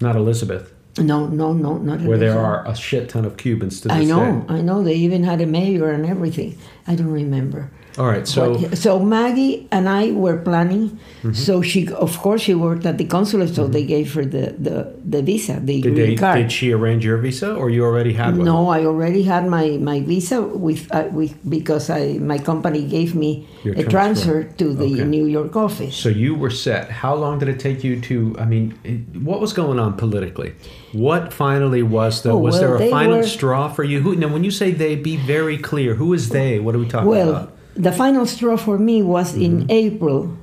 Not 0.00 0.16
Elizabeth, 0.16 0.72
No, 0.98 1.26
no, 1.26 1.52
no, 1.52 1.76
not 1.76 2.00
where 2.08 2.16
there 2.18 2.38
are 2.38 2.66
a 2.66 2.74
shit 2.74 3.08
ton 3.10 3.24
of 3.26 3.36
Cubans 3.36 3.80
to 3.82 3.88
this 3.88 3.96
I 3.98 4.04
know, 4.04 4.24
day. 4.48 4.54
I 4.56 4.60
know. 4.62 4.82
They 4.82 4.94
even 5.06 5.24
had 5.24 5.40
a 5.42 5.46
mayor 5.46 5.90
and 5.90 6.06
everything. 6.06 6.56
I 6.88 6.94
don't 6.96 7.12
remember. 7.12 7.70
All 7.98 8.06
right, 8.06 8.28
so 8.28 8.58
But- 8.58 8.76
so 8.76 8.98
Maggie 9.00 9.66
and 9.72 9.88
I 9.88 10.12
were 10.12 10.36
planning. 10.36 10.90
Mm-hmm. 11.22 11.32
So 11.32 11.62
she, 11.62 11.88
of 11.88 12.18
course, 12.20 12.42
she 12.42 12.54
worked 12.54 12.84
at 12.84 12.98
the 12.98 13.06
consulate, 13.06 13.54
so 13.54 13.66
they 13.66 13.84
gave 13.84 14.12
her 14.14 14.24
the, 14.24 14.54
the, 14.58 14.92
the 15.04 15.22
visa, 15.22 15.54
the 15.60 15.80
did 15.80 15.94
green 15.94 16.10
they 16.10 16.14
card. 16.16 16.38
did 16.38 16.52
she 16.52 16.72
arrange 16.72 17.04
your 17.04 17.16
visa, 17.16 17.54
or 17.54 17.70
you 17.70 17.82
already 17.84 18.12
had 18.12 18.36
one? 18.36 18.44
no, 18.44 18.68
I 18.68 18.84
already 18.84 19.22
had 19.22 19.46
my, 19.48 19.78
my 19.78 20.00
visa 20.00 20.42
with, 20.42 20.92
uh, 20.94 21.08
with 21.10 21.32
because 21.48 21.88
I 21.88 22.18
my 22.18 22.36
company 22.38 22.82
gave 22.86 23.14
me 23.14 23.48
Your 23.64 23.74
a 23.74 23.82
transfer. 23.84 24.42
transfer 24.42 24.56
to 24.58 24.74
the 24.74 24.84
Okay. 24.92 25.04
New 25.04 25.24
York 25.26 25.56
office. 25.56 25.96
So 25.96 26.08
you 26.10 26.34
were 26.34 26.50
set. 26.50 26.90
How 26.90 27.14
long 27.14 27.38
did 27.38 27.48
it 27.48 27.58
take 27.58 27.82
you 27.82 28.00
to? 28.02 28.36
I 28.38 28.44
mean, 28.44 28.74
it- 28.84 29.22
what 29.22 29.40
was 29.40 29.52
going 29.54 29.78
on 29.78 29.94
politically? 29.94 30.52
What 30.92 31.32
finally 31.32 31.82
was 31.82 32.22
the? 32.22 32.30
Oh, 32.30 32.38
was 32.38 32.60
well, 32.60 32.76
there 32.78 32.88
a 32.88 32.90
final 32.90 33.18
were- 33.18 33.22
straw 33.36 33.68
for 33.68 33.84
you? 33.84 34.00
Who? 34.02 34.14
Now, 34.16 34.28
when 34.28 34.44
you 34.44 34.50
say 34.50 34.70
they, 34.70 34.96
be 34.96 35.16
very 35.16 35.56
clear. 35.58 35.94
Who 35.94 36.12
is 36.12 36.28
they? 36.28 36.60
What 36.60 36.74
are 36.74 36.78
we 36.78 36.86
talking 36.88 37.08
Well, 37.08 37.30
about? 37.30 37.55
The 37.76 37.92
final 37.92 38.26
straw 38.26 38.56
for 38.56 38.78
me 38.78 39.02
was 39.02 39.32
Mm-hmm. 39.34 39.42
in 39.44 39.70
April. 39.70 40.36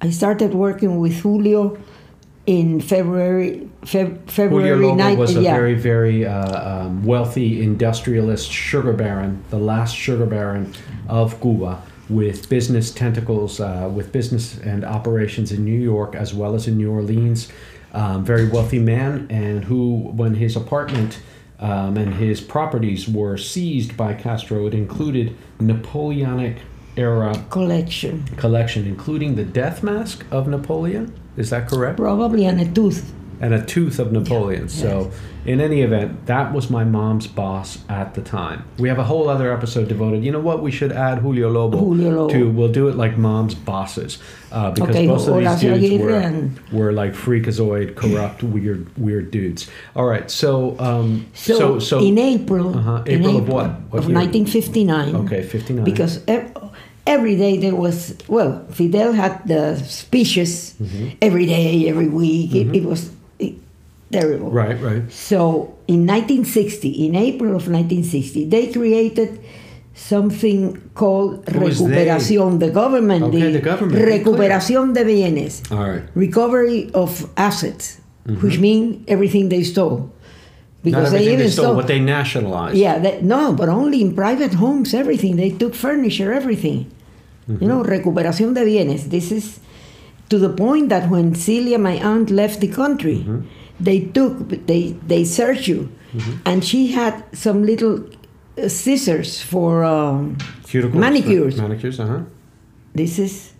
I 0.00 0.10
started 0.10 0.52
working 0.54 0.98
with 0.98 1.14
Julio 1.20 1.78
in 2.46 2.80
February. 2.80 3.68
Feb, 3.82 4.28
Julio 4.30 4.76
Lobo 4.76 4.94
night. 4.96 5.18
was 5.18 5.36
a 5.36 5.42
yeah. 5.42 5.54
very, 5.54 5.74
very 5.74 6.24
uh, 6.26 6.84
um, 6.86 7.04
wealthy 7.04 7.62
industrialist 7.62 8.50
sugar 8.50 8.92
baron, 8.92 9.42
the 9.50 9.58
last 9.58 9.94
sugar 9.96 10.26
baron 10.26 10.72
of 11.08 11.40
Cuba, 11.40 11.82
with 12.08 12.48
business 12.48 12.90
tentacles, 12.92 13.60
uh, 13.60 13.90
with 13.92 14.10
business 14.12 14.58
and 14.60 14.84
operations 14.84 15.52
in 15.52 15.64
New 15.64 15.80
York 15.80 16.14
as 16.14 16.32
well 16.34 16.54
as 16.54 16.66
in 16.66 16.76
New 16.76 16.90
Orleans. 16.90 17.48
Um, 17.92 18.24
very 18.24 18.48
wealthy 18.48 18.78
man, 18.78 19.26
and 19.30 19.64
who, 19.64 20.10
when 20.14 20.34
his 20.34 20.56
apartment 20.56 21.20
um, 21.60 21.96
and 21.96 22.14
his 22.14 22.40
properties 22.40 23.06
were 23.08 23.36
seized 23.36 23.96
by 23.96 24.14
Castro, 24.14 24.66
it 24.66 24.74
included 24.74 25.36
Napoleonic 25.66 26.56
era 26.96 27.44
collection. 27.50 28.24
collection, 28.36 28.86
including 28.86 29.36
the 29.36 29.44
death 29.44 29.82
mask 29.82 30.24
of 30.30 30.46
Napoleon. 30.46 31.12
Is 31.36 31.50
that 31.50 31.68
correct? 31.68 31.96
Probably 31.96 32.46
on 32.46 32.58
a 32.58 32.70
tooth. 32.70 33.12
And 33.42 33.52
a 33.52 33.62
tooth 33.62 33.98
of 33.98 34.12
Napoleon. 34.12 34.68
So, 34.68 35.10
in 35.44 35.60
any 35.60 35.82
event, 35.82 36.26
that 36.26 36.52
was 36.54 36.70
my 36.70 36.84
mom's 36.84 37.26
boss 37.26 37.78
at 37.88 38.14
the 38.14 38.22
time. 38.22 38.64
We 38.78 38.88
have 38.88 39.00
a 39.00 39.04
whole 39.04 39.28
other 39.28 39.52
episode 39.52 39.88
devoted. 39.88 40.24
You 40.24 40.30
know 40.30 40.38
what? 40.40 40.62
We 40.62 40.70
should 40.70 40.92
add 40.92 41.18
Julio 41.18 41.50
Lobo, 41.50 41.76
Julio 41.78 42.10
Lobo. 42.10 42.32
to. 42.32 42.48
We'll 42.48 42.70
do 42.72 42.86
it 42.88 42.94
like 42.94 43.18
mom's 43.18 43.54
bosses 43.56 44.18
uh, 44.52 44.70
because 44.70 44.90
Okay, 44.90 45.06
most 45.08 45.26
of 45.26 45.34
these 45.38 45.60
dudes 45.60 46.02
were, 46.04 46.78
were 46.78 46.92
like 46.92 47.12
freakazoid, 47.14 47.96
corrupt, 47.96 48.42
weird, 48.54 48.86
weird 48.96 49.32
dudes. 49.32 49.68
All 49.96 50.06
right, 50.06 50.30
so 50.30 50.78
um, 50.78 51.26
So, 51.34 51.58
so 51.58 51.78
so 51.80 51.98
in 52.00 52.18
April, 52.18 52.76
Uh-huh. 52.78 53.02
in 53.06 53.20
April 53.22 53.36
of 53.38 53.48
what? 53.48 53.70
What 53.90 53.98
of 54.04 54.08
year? 54.08 54.18
1959. 54.18 55.16
okay, 55.26 55.42
fifty 55.42 55.74
nine. 55.74 55.84
Because 55.84 56.22
ev- 56.28 56.52
every 57.04 57.34
day 57.36 57.56
there 57.58 57.74
was 57.74 58.16
well, 58.28 58.64
Fidel 58.70 59.12
had 59.12 59.42
the 59.48 59.74
speeches 59.82 60.74
Mm-hmm. 60.80 61.08
every 61.20 61.46
day, 61.46 61.88
every 61.88 62.08
week. 62.08 62.54
It, 62.54 62.74
it 62.76 62.84
was 62.84 63.10
terrible. 64.12 64.50
right, 64.50 64.78
right. 64.80 65.02
So 65.10 65.74
in 65.88 66.06
1960, 66.06 67.06
in 67.06 67.14
April 67.16 67.50
of 67.56 67.66
1960, 67.68 68.44
they 68.46 68.70
created 68.72 69.40
something 69.94 70.80
called 70.94 71.48
Who 71.48 71.60
recuperación. 71.60 72.58
The 72.60 72.70
government, 72.70 73.24
Okay, 73.24 73.52
the 73.52 73.60
government, 73.60 74.02
recuperación 74.04 74.94
de 74.94 75.04
bienes 75.04 75.62
All 75.70 75.78
right. 75.90 76.02
recovery 76.14 76.90
of 76.94 77.28
assets, 77.36 77.98
Mm-hmm. 78.26 78.40
which 78.46 78.58
mean 78.60 79.04
everything 79.08 79.48
they 79.48 79.64
stole. 79.64 80.08
Because 80.84 81.10
they 81.10 81.24
even 81.26 81.38
they 81.40 81.48
stole, 81.50 81.64
stole. 81.66 81.74
what 81.74 81.88
they 81.88 81.98
nationalized. 81.98 82.76
Yeah, 82.76 82.98
they, 83.00 83.20
no, 83.20 83.52
but 83.52 83.68
only 83.68 84.00
in 84.00 84.14
private 84.14 84.54
homes, 84.54 84.94
everything. 84.94 85.34
They 85.36 85.50
took 85.50 85.74
furniture, 85.74 86.32
everything. 86.32 86.86
You 87.48 87.66
know, 87.66 87.82
recuperación 87.82 88.54
de 88.54 88.64
bienes. 88.64 89.10
This 89.10 89.32
is 89.32 89.58
to 90.28 90.38
the 90.38 90.48
point 90.50 90.88
that 90.90 91.10
when 91.10 91.34
Celia, 91.34 91.78
my 91.78 91.96
aunt, 91.98 92.30
left 92.30 92.60
the 92.60 92.68
country, 92.68 93.26
they 93.84 94.00
took, 94.14 94.48
they 94.66 94.94
they 95.06 95.24
searched 95.24 95.66
you, 95.68 95.88
and 96.46 96.62
she 96.64 96.92
had 96.92 97.14
some 97.34 97.62
little 97.66 98.04
uh, 98.58 98.68
scissors 98.68 99.40
for 99.42 99.82
um, 99.84 100.36
manicures. 100.94 101.56
Manicures, 101.60 101.98
uh 102.00 102.06
huh. 102.06 102.20
this 102.94 103.18
is 103.18 103.52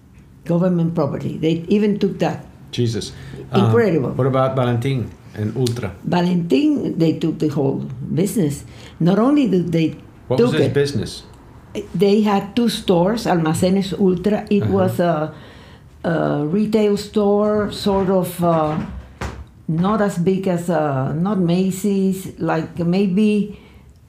government 0.45 0.95
property. 0.95 1.37
They 1.39 1.65
even 1.69 1.99
took 1.99 2.19
that. 2.19 2.45
Jesus. 2.73 3.13
Incredible. 3.55 4.11
Um, 4.11 4.17
what 4.17 4.27
about 4.27 4.57
Valentin 4.57 5.11
and 5.35 5.57
Ultra? 5.57 5.93
Valentin, 6.05 6.99
they 6.99 7.19
took 7.19 7.39
the 7.39 7.49
whole 7.49 7.81
business. 8.15 8.65
Not 9.01 9.19
only 9.19 9.49
did 9.49 9.73
they 9.73 9.97
What 10.29 10.39
took 10.39 10.53
was 10.53 10.61
his 10.61 10.69
it, 10.69 10.75
business? 10.75 11.23
they 11.95 12.21
had 12.23 12.55
two 12.57 12.69
stores, 12.69 13.27
Almacenes 13.27 13.93
Ultra. 13.99 14.47
It 14.51 14.63
Uh-huh. 14.63 14.73
was 14.73 15.01
a, 15.01 15.35
a 16.05 16.45
retail 16.47 16.97
store, 16.97 17.71
sort 17.73 18.09
of 18.09 18.29
uh, 18.45 18.77
not 19.77 20.01
as 20.01 20.19
big 20.19 20.47
as 20.49 20.69
uh, 20.71 21.13
not 21.13 21.39
Macy's, 21.39 22.39
like 22.39 22.79
maybe 22.79 23.59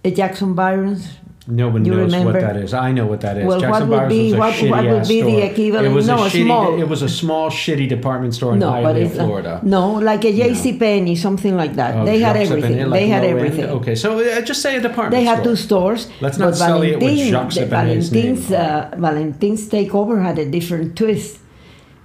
a 0.03 0.11
Jackson 0.11 0.53
Byron's. 0.53 1.07
No 1.45 1.67
one 1.67 1.83
You 1.83 1.91
knows 1.95 2.15
what 2.23 2.39
that 2.39 2.55
is. 2.55 2.73
I 2.73 2.93
know 2.93 3.05
what 3.05 3.19
that 3.19 3.35
is. 3.37 3.45
Well, 3.45 3.59
what 3.69 3.81
would 3.85 3.89
Byers 3.89 4.09
be- 4.13 4.31
what- 4.33 4.55
what 4.71 4.85
would 4.85 5.07
be 5.09 5.21
the 5.21 5.39
equivalent- 5.51 5.87
It 5.87 5.91
was 5.91 6.07
no, 6.07 6.23
a 6.23 6.29
shitty, 6.29 6.45
small. 6.45 6.79
It 6.79 6.87
was 6.87 7.01
a 7.01 7.09
small, 7.09 7.49
shitty 7.49 7.89
department 7.89 8.33
store 8.33 8.53
in 8.53 8.59
No, 8.59 8.71
but 8.71 8.95
Hialeah, 8.95 9.05
it's 9.05 9.15
Florida. 9.15 9.59
no, 9.61 9.91
like 9.95 10.23
a 10.23 10.31
J.C. 10.31 10.77
Penney, 10.77 11.17
something 11.17 11.57
like 11.57 11.73
that. 11.75 11.97
Oh, 11.97 12.05
they 12.05 12.19
had 12.19 12.37
everything. 12.37 12.89
Like 12.89 12.97
they 13.01 13.07
had 13.09 13.23
low 13.23 13.27
end? 13.29 13.37
everything. 13.39 13.65
Okay, 13.77 13.93
so 13.95 14.19
uh, 14.19 14.39
just 14.39 14.61
say 14.61 14.77
a 14.77 14.81
department 14.81 15.11
They 15.19 15.25
had 15.25 15.39
store. 15.39 15.51
two 15.51 15.55
stores. 15.57 16.07
Let's 16.21 16.37
not 16.37 16.55
sell 16.55 16.81
it 16.81 16.91
with 17.01 17.01
Valentin- 17.01 17.31
Jacques 17.33 18.13
name. 18.13 18.37
Uh, 18.49 18.95
Valentin's 18.95 19.67
takeover 19.67 20.23
had 20.23 20.39
a 20.39 20.45
different 20.49 20.95
twist 20.95 21.39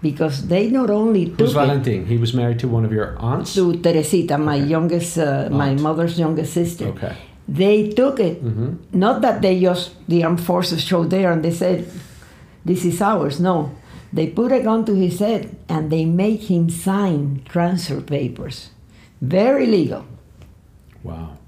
because 0.00 0.48
they 0.48 0.70
not 0.70 0.90
only 0.90 1.26
took 1.26 1.40
Who's 1.40 1.52
Valentin? 1.52 2.06
He 2.06 2.16
was 2.16 2.32
married 2.34 2.58
to 2.60 2.68
one 2.68 2.84
of 2.84 2.92
your 2.92 3.18
aunts? 3.18 3.54
to 3.54 3.80
Teresita, 3.80 4.38
my 4.38 4.56
youngest, 4.56 5.18
uh, 5.18 5.48
my 5.50 5.74
mother's 5.74 6.18
youngest 6.18 6.52
sister. 6.52 6.86
Okay. 6.86 7.16
They 7.48 7.88
took 7.90 8.20
it. 8.20 8.44
Mm-hmm. 8.44 8.98
Not 8.98 9.22
that 9.22 9.40
they 9.42 9.58
just 9.60 9.92
the 10.06 10.24
armed 10.24 10.40
forces 10.40 10.82
showed 10.82 11.10
there 11.10 11.32
and 11.32 11.42
they 11.42 11.50
said, 11.50 11.90
"This 12.64 12.84
is 12.84 13.00
ours." 13.00 13.40
No, 13.40 13.72
they 14.12 14.28
put 14.28 14.52
a 14.52 14.60
gun 14.60 14.84
to 14.84 14.94
his 14.94 15.18
head 15.18 15.56
and 15.68 15.90
they 15.90 16.04
made 16.04 16.40
him 16.40 16.68
sign 16.68 17.42
transfer 17.48 18.00
papers. 18.00 18.70
Very 19.20 19.66
legal. 19.66 20.04
Wow. 21.02 21.38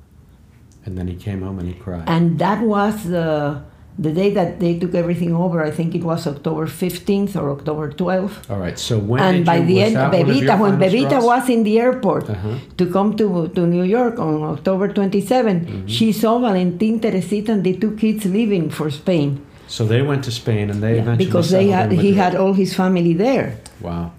And 0.85 0.97
then 0.97 1.07
he 1.07 1.16
came 1.16 1.42
home 1.42 1.59
and 1.59 1.69
he 1.69 1.75
cried. 1.75 2.04
And 2.07 2.38
that 2.38 2.62
was 2.62 3.04
the 3.04 3.62
the 4.00 4.12
day 4.21 4.30
that 4.38 4.50
they 4.61 4.73
took 4.80 4.95
everything 5.02 5.33
over. 5.45 5.62
I 5.62 5.71
think 5.71 5.95
it 5.95 6.02
was 6.11 6.26
October 6.26 6.66
15th 6.66 7.37
or 7.37 7.50
October 7.57 7.87
12th. 7.92 8.37
All 8.50 8.59
right, 8.59 8.78
so 8.78 8.99
when 8.99 9.21
and 9.23 9.37
did 9.38 9.47
by 9.47 9.57
you, 9.61 9.66
the 9.71 9.78
end, 9.87 9.97
that 9.97 10.14
of 10.14 10.19
your 10.19 10.26
Bebita, 10.26 10.54
when 10.59 10.75
straws? 10.80 11.25
was 11.25 11.45
in 11.54 11.61
the 11.69 11.78
airport 11.78 12.25
Uh-huh. 12.30 12.57
to 12.78 12.85
come 12.97 13.11
to, 13.21 13.26
to 13.57 13.61
New 13.66 13.85
York 13.99 14.19
on 14.19 14.42
October 14.54 14.88
27, 14.88 15.61
Mm-hmm. 15.61 15.87
she 15.87 16.12
saw 16.12 16.38
Valentin, 16.38 16.99
Teresita, 17.00 17.52
and 17.52 17.62
the 17.62 17.75
two 17.76 17.92
kids 18.02 18.25
leaving 18.25 18.71
for 18.71 18.90
Spain. 18.90 19.45
So 19.69 19.85
they 19.87 20.02
went 20.02 20.25
to 20.25 20.33
Spain 20.33 20.71
and 20.71 20.83
they 20.83 20.95
Yeah, 20.97 21.02
eventually 21.02 21.26
because 21.26 21.50
they 21.50 21.69
had, 21.69 21.92
he 21.92 22.14
had 22.14 22.35
all 22.35 22.54
his 22.54 22.73
family 22.75 23.12
there, 23.14 23.59
Wow. 23.80 24.12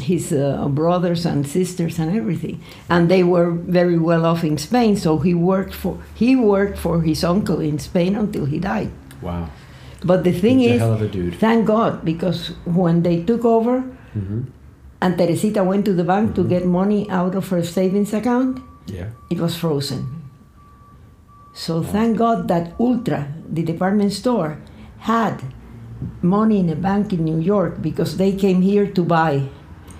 His 0.00 0.32
uh, 0.32 0.68
brothers 0.68 1.26
and 1.26 1.46
sisters 1.46 1.98
and 1.98 2.14
everything, 2.16 2.60
and 2.88 3.08
they 3.10 3.22
were 3.22 3.50
very 3.50 3.98
well 3.98 4.24
off 4.26 4.44
in 4.44 4.58
Spain. 4.58 4.96
So 4.96 5.18
he 5.18 5.34
worked 5.34 5.74
for 5.74 5.98
he 6.14 6.36
worked 6.36 6.78
for 6.78 7.02
his 7.02 7.24
uncle 7.24 7.60
in 7.60 7.78
Spain 7.78 8.14
until 8.16 8.44
he 8.46 8.58
died. 8.58 8.90
Wow. 9.22 9.48
But 10.04 10.22
the 10.22 10.32
thing 10.32 10.60
He's 10.60 10.72
is, 10.72 10.80
hell 10.80 10.92
of 10.94 11.02
a 11.02 11.08
dude. 11.08 11.34
thank 11.40 11.66
God, 11.66 12.04
because 12.04 12.48
when 12.64 13.02
they 13.02 13.22
took 13.24 13.44
over, 13.44 13.82
Mm-hmm. 14.16 14.40
and 15.02 15.18
Teresita 15.18 15.62
went 15.62 15.84
to 15.84 15.92
the 15.92 16.02
bank 16.04 16.34
to 16.34 16.42
get 16.42 16.64
money 16.64 17.08
out 17.10 17.34
of 17.34 17.48
her 17.50 17.62
savings 17.62 18.14
account, 18.14 18.58
Yeah. 18.86 19.10
it 19.30 19.38
was 19.38 19.54
frozen. 19.54 20.06
So 21.52 21.82
thank 21.82 22.16
God 22.18 22.48
that 22.48 22.74
Ultra, 22.80 23.28
the 23.48 23.62
department 23.62 24.12
store, 24.12 24.58
had 25.00 25.42
money 26.22 26.60
in 26.60 26.68
a 26.70 26.76
bank 26.76 27.12
in 27.12 27.24
New 27.24 27.38
York 27.38 27.82
because 27.82 28.16
they 28.16 28.32
came 28.32 28.62
here 28.62 28.86
to 28.86 29.02
buy 29.04 29.48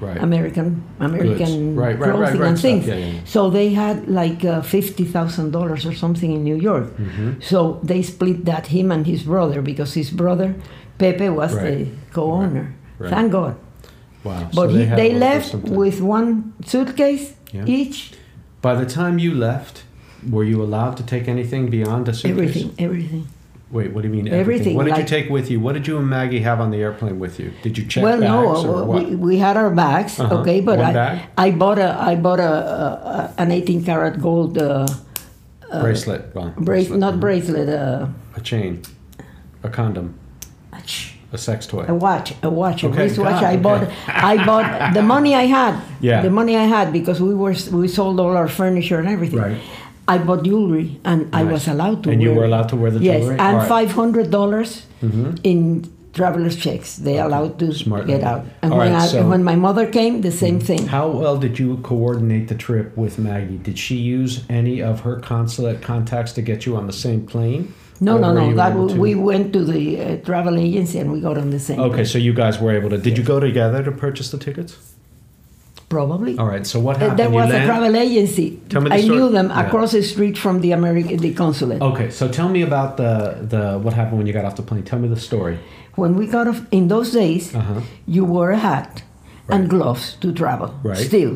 Right. 0.01 0.23
American 0.23 0.83
American 1.01 1.75
Right, 1.75 1.99
right, 1.99 2.11
clothing 2.13 2.43
and 2.43 2.61
things. 2.61 2.87
Yeah, 2.87 2.95
yeah. 2.95 3.21
So 3.25 3.51
they 3.51 3.71
had 3.75 4.09
like 4.09 4.45
uh, 4.45 4.63
fifty 4.63 5.05
thousand 5.05 5.51
dollars 5.51 5.85
or 5.85 5.95
something 5.95 6.31
in 6.33 6.45
New 6.45 6.57
York. 6.57 6.85
Mm-hmm. 6.97 7.41
So 7.41 7.81
they 7.83 8.03
split 8.03 8.45
that 8.45 8.69
him 8.69 8.93
and 8.93 9.07
his 9.07 9.23
brother 9.25 9.61
because 9.61 9.95
his 9.95 10.11
brother 10.11 10.55
Pepe 10.99 11.29
was 11.29 11.53
the 11.53 11.87
co-owner. 12.13 12.75
Thank 13.01 13.33
God. 13.33 13.57
Wow. 14.25 14.49
But 14.55 14.55
so 14.55 14.69
he, 14.69 14.85
had 14.85 14.99
they 14.99 15.15
left 15.15 15.55
with 15.55 16.01
one 16.01 16.55
suitcase 16.65 17.35
Yeah. 17.53 17.65
each. 17.67 18.13
By 18.61 18.75
the 18.75 18.87
time 18.87 19.19
you 19.19 19.33
left, 19.35 19.85
were 20.29 20.45
you 20.45 20.63
allowed 20.63 20.97
to 20.97 21.03
take 21.05 21.29
anything 21.29 21.71
beyond 21.71 22.09
a 22.09 22.13
suitcase? 22.13 22.33
Everything, 22.33 22.75
everything. 22.79 23.29
Wait, 23.71 23.93
what 23.93 24.01
do 24.03 24.09
you 24.09 24.15
mean 24.15 24.29
Everything, 24.29 24.75
What 24.77 24.87
did 24.87 24.97
you 24.97 25.05
take 25.05 25.29
with 25.29 25.51
you? 25.51 25.61
What 25.61 25.75
did 25.75 25.87
you 25.87 25.99
and 25.99 26.09
Maggie 26.09 26.41
have 26.41 26.59
on 26.61 26.71
the 26.71 26.79
airplane 26.79 27.19
with 27.19 27.39
you? 27.39 27.53
Did 27.63 27.77
you 27.77 27.85
check 27.85 28.03
well, 28.03 28.19
no, 28.19 28.57
uh, 28.57 28.85
we, 28.87 29.15
we 29.15 29.37
had 29.37 29.59
our 29.59 29.69
bags, 29.71 30.19
Uh-huh. 30.19 30.39
okay, 30.39 30.63
but 30.63 30.79
One 30.79 30.87
I, 30.89 30.93
bag? 30.93 31.29
I 31.37 31.51
bought 31.51 31.79
a 31.79 31.91
I 32.01 32.15
bought 32.17 32.41
a, 32.41 32.53
a, 32.53 33.35
a 33.39 33.43
an 33.43 33.53
18 33.53 33.85
karat 33.85 34.21
gold 34.23 34.57
uh, 34.57 34.87
bracelet. 35.71 36.35
Well, 36.35 36.55
brace, 36.57 36.89
not 36.89 37.09
uh-huh. 37.15 37.21
bracelet, 37.21 37.69
uh, 37.69 38.07
A 38.37 38.41
chain. 38.41 38.83
A 39.63 39.69
condom. 39.69 40.15
A 41.31 41.37
sex 41.37 41.67
toy. 41.67 41.85
a 41.87 41.95
watch, 41.95 42.33
a 42.43 42.49
watch, 42.49 42.85
a 42.85 42.87
Okay, 42.89 43.03
wristwatch. 43.03 43.41
God, 43.43 43.45
I 43.45 43.53
okay. 43.53 43.63
bought 43.63 43.89
I 44.09 44.47
bought 44.51 44.95
the 44.95 45.03
money 45.03 45.35
I 45.35 45.45
had. 45.45 45.79
Yeah. 46.01 46.23
the 46.23 46.31
money 46.31 46.57
I 46.57 46.65
had 46.65 46.91
because 46.91 47.21
we 47.21 47.35
were 47.35 47.55
we 47.71 47.87
sold 47.87 48.19
all 48.19 48.35
our 48.35 48.49
furniture 48.49 48.99
and 48.99 49.07
everything. 49.09 49.41
Right. 49.41 49.61
I 50.15 50.17
bought 50.19 50.43
jewelry 50.45 50.99
and 51.05 51.29
I 51.35 51.45
was 51.45 51.69
allowed 51.69 52.03
to. 52.05 52.11
And 52.11 52.23
you 52.23 52.33
were 52.35 52.45
allowed 52.51 52.69
to 52.71 52.77
wear 52.77 52.91
the 52.91 52.99
jewelry. 53.01 53.21
yes, 53.21 53.29
and 53.29 53.39
right. 53.39 53.55
Mm-hmm. 53.59 53.69
five 53.69 53.91
hundred 53.93 54.31
dollars 54.31 54.71
in 55.45 55.63
traveler's 56.15 56.57
checks. 56.57 56.97
They 56.97 57.19
allowed 57.19 57.59
to 57.61 57.73
Smart 57.73 58.07
get 58.07 58.25
out. 58.25 58.45
And 58.63 58.71
when, 58.73 58.93
right, 58.93 59.03
I, 59.03 59.07
so- 59.07 59.29
when 59.29 59.45
my 59.45 59.55
mother 59.55 59.87
came, 59.99 60.23
the 60.23 60.33
same 60.33 60.59
thing. 60.59 60.87
How 60.89 61.09
well 61.09 61.37
did 61.39 61.59
you 61.59 61.77
coordinate 61.91 62.49
the 62.49 62.55
trip 62.57 62.97
with 62.97 63.19
Maggie? 63.19 63.59
Did 63.59 63.79
she 63.79 63.97
use 63.97 64.45
any 64.49 64.83
of 64.83 65.01
her 65.01 65.21
consulate 65.21 65.81
contacts 65.83 66.33
to 66.33 66.43
get 66.43 66.67
you 66.67 66.77
on 66.77 66.87
the 66.87 66.93
same 67.07 67.27
plane? 67.27 67.75
No, 68.01 68.17
Or 68.17 68.21
no, 68.21 68.33
no. 68.33 68.55
That 68.55 68.71
w- 68.75 69.01
we 69.01 69.15
went 69.17 69.53
to 69.55 69.65
the 69.65 70.01
uh, 70.01 70.17
travel 70.19 70.57
agency 70.59 70.99
and 71.01 71.13
we 71.13 71.21
got 71.21 71.37
on 71.37 71.51
the 71.51 71.59
same. 71.61 71.81
Okay, 71.81 71.95
plane. 71.95 72.07
so 72.07 72.19
you 72.19 72.33
guys 72.33 72.59
were 72.61 72.73
able 72.73 72.91
to. 72.91 72.99
Did 72.99 73.19
you 73.19 73.25
go 73.25 73.39
together 73.41 73.83
to 73.83 73.91
purchase 73.93 74.31
the 74.31 74.39
tickets? 74.39 74.77
Probably. 75.89 76.37
All 76.39 76.47
right. 76.47 76.67
So 76.67 76.79
what 76.81 76.97
Uh, 76.97 77.01
happened? 77.01 77.19
There 77.19 77.31
was 77.31 77.51
a 77.53 77.65
travel 77.65 77.97
agency. 77.97 78.61
Tell 78.69 78.81
me 78.83 78.89
the 78.91 78.95
I 78.97 79.01
story. 79.01 79.17
knew 79.19 79.29
them 79.31 79.49
Yeah. 79.49 79.67
across 79.67 79.93
the 79.93 80.03
street 80.03 80.37
from 80.39 80.61
the 80.61 80.73
American 80.73 81.17
the 81.19 81.33
consulate. 81.33 81.81
Okay, 81.81 82.11
so 82.11 82.29
tell 82.29 82.49
me 82.49 82.63
about 82.63 82.97
the 82.97 83.13
the 83.53 83.63
what 83.83 83.93
happened 83.95 84.19
when 84.19 84.27
you 84.27 84.33
got 84.33 84.45
off 84.45 84.57
the 84.57 84.63
plane. 84.63 84.83
Tell 84.83 84.99
me 84.99 85.09
the 85.09 85.21
story. 85.31 85.57
When 86.03 86.13
we 86.17 86.27
got 86.27 86.47
off, 86.47 86.61
in 86.71 86.89
those 86.89 87.11
days, 87.13 87.45
Uh-huh. 87.55 87.81
you 88.07 88.23
wore 88.25 88.51
a 88.53 88.61
hat 88.71 89.03
and 89.49 89.69
gloves 89.69 90.17
to 90.21 90.33
travel. 90.33 90.69
Right. 90.85 90.97
Still. 91.11 91.33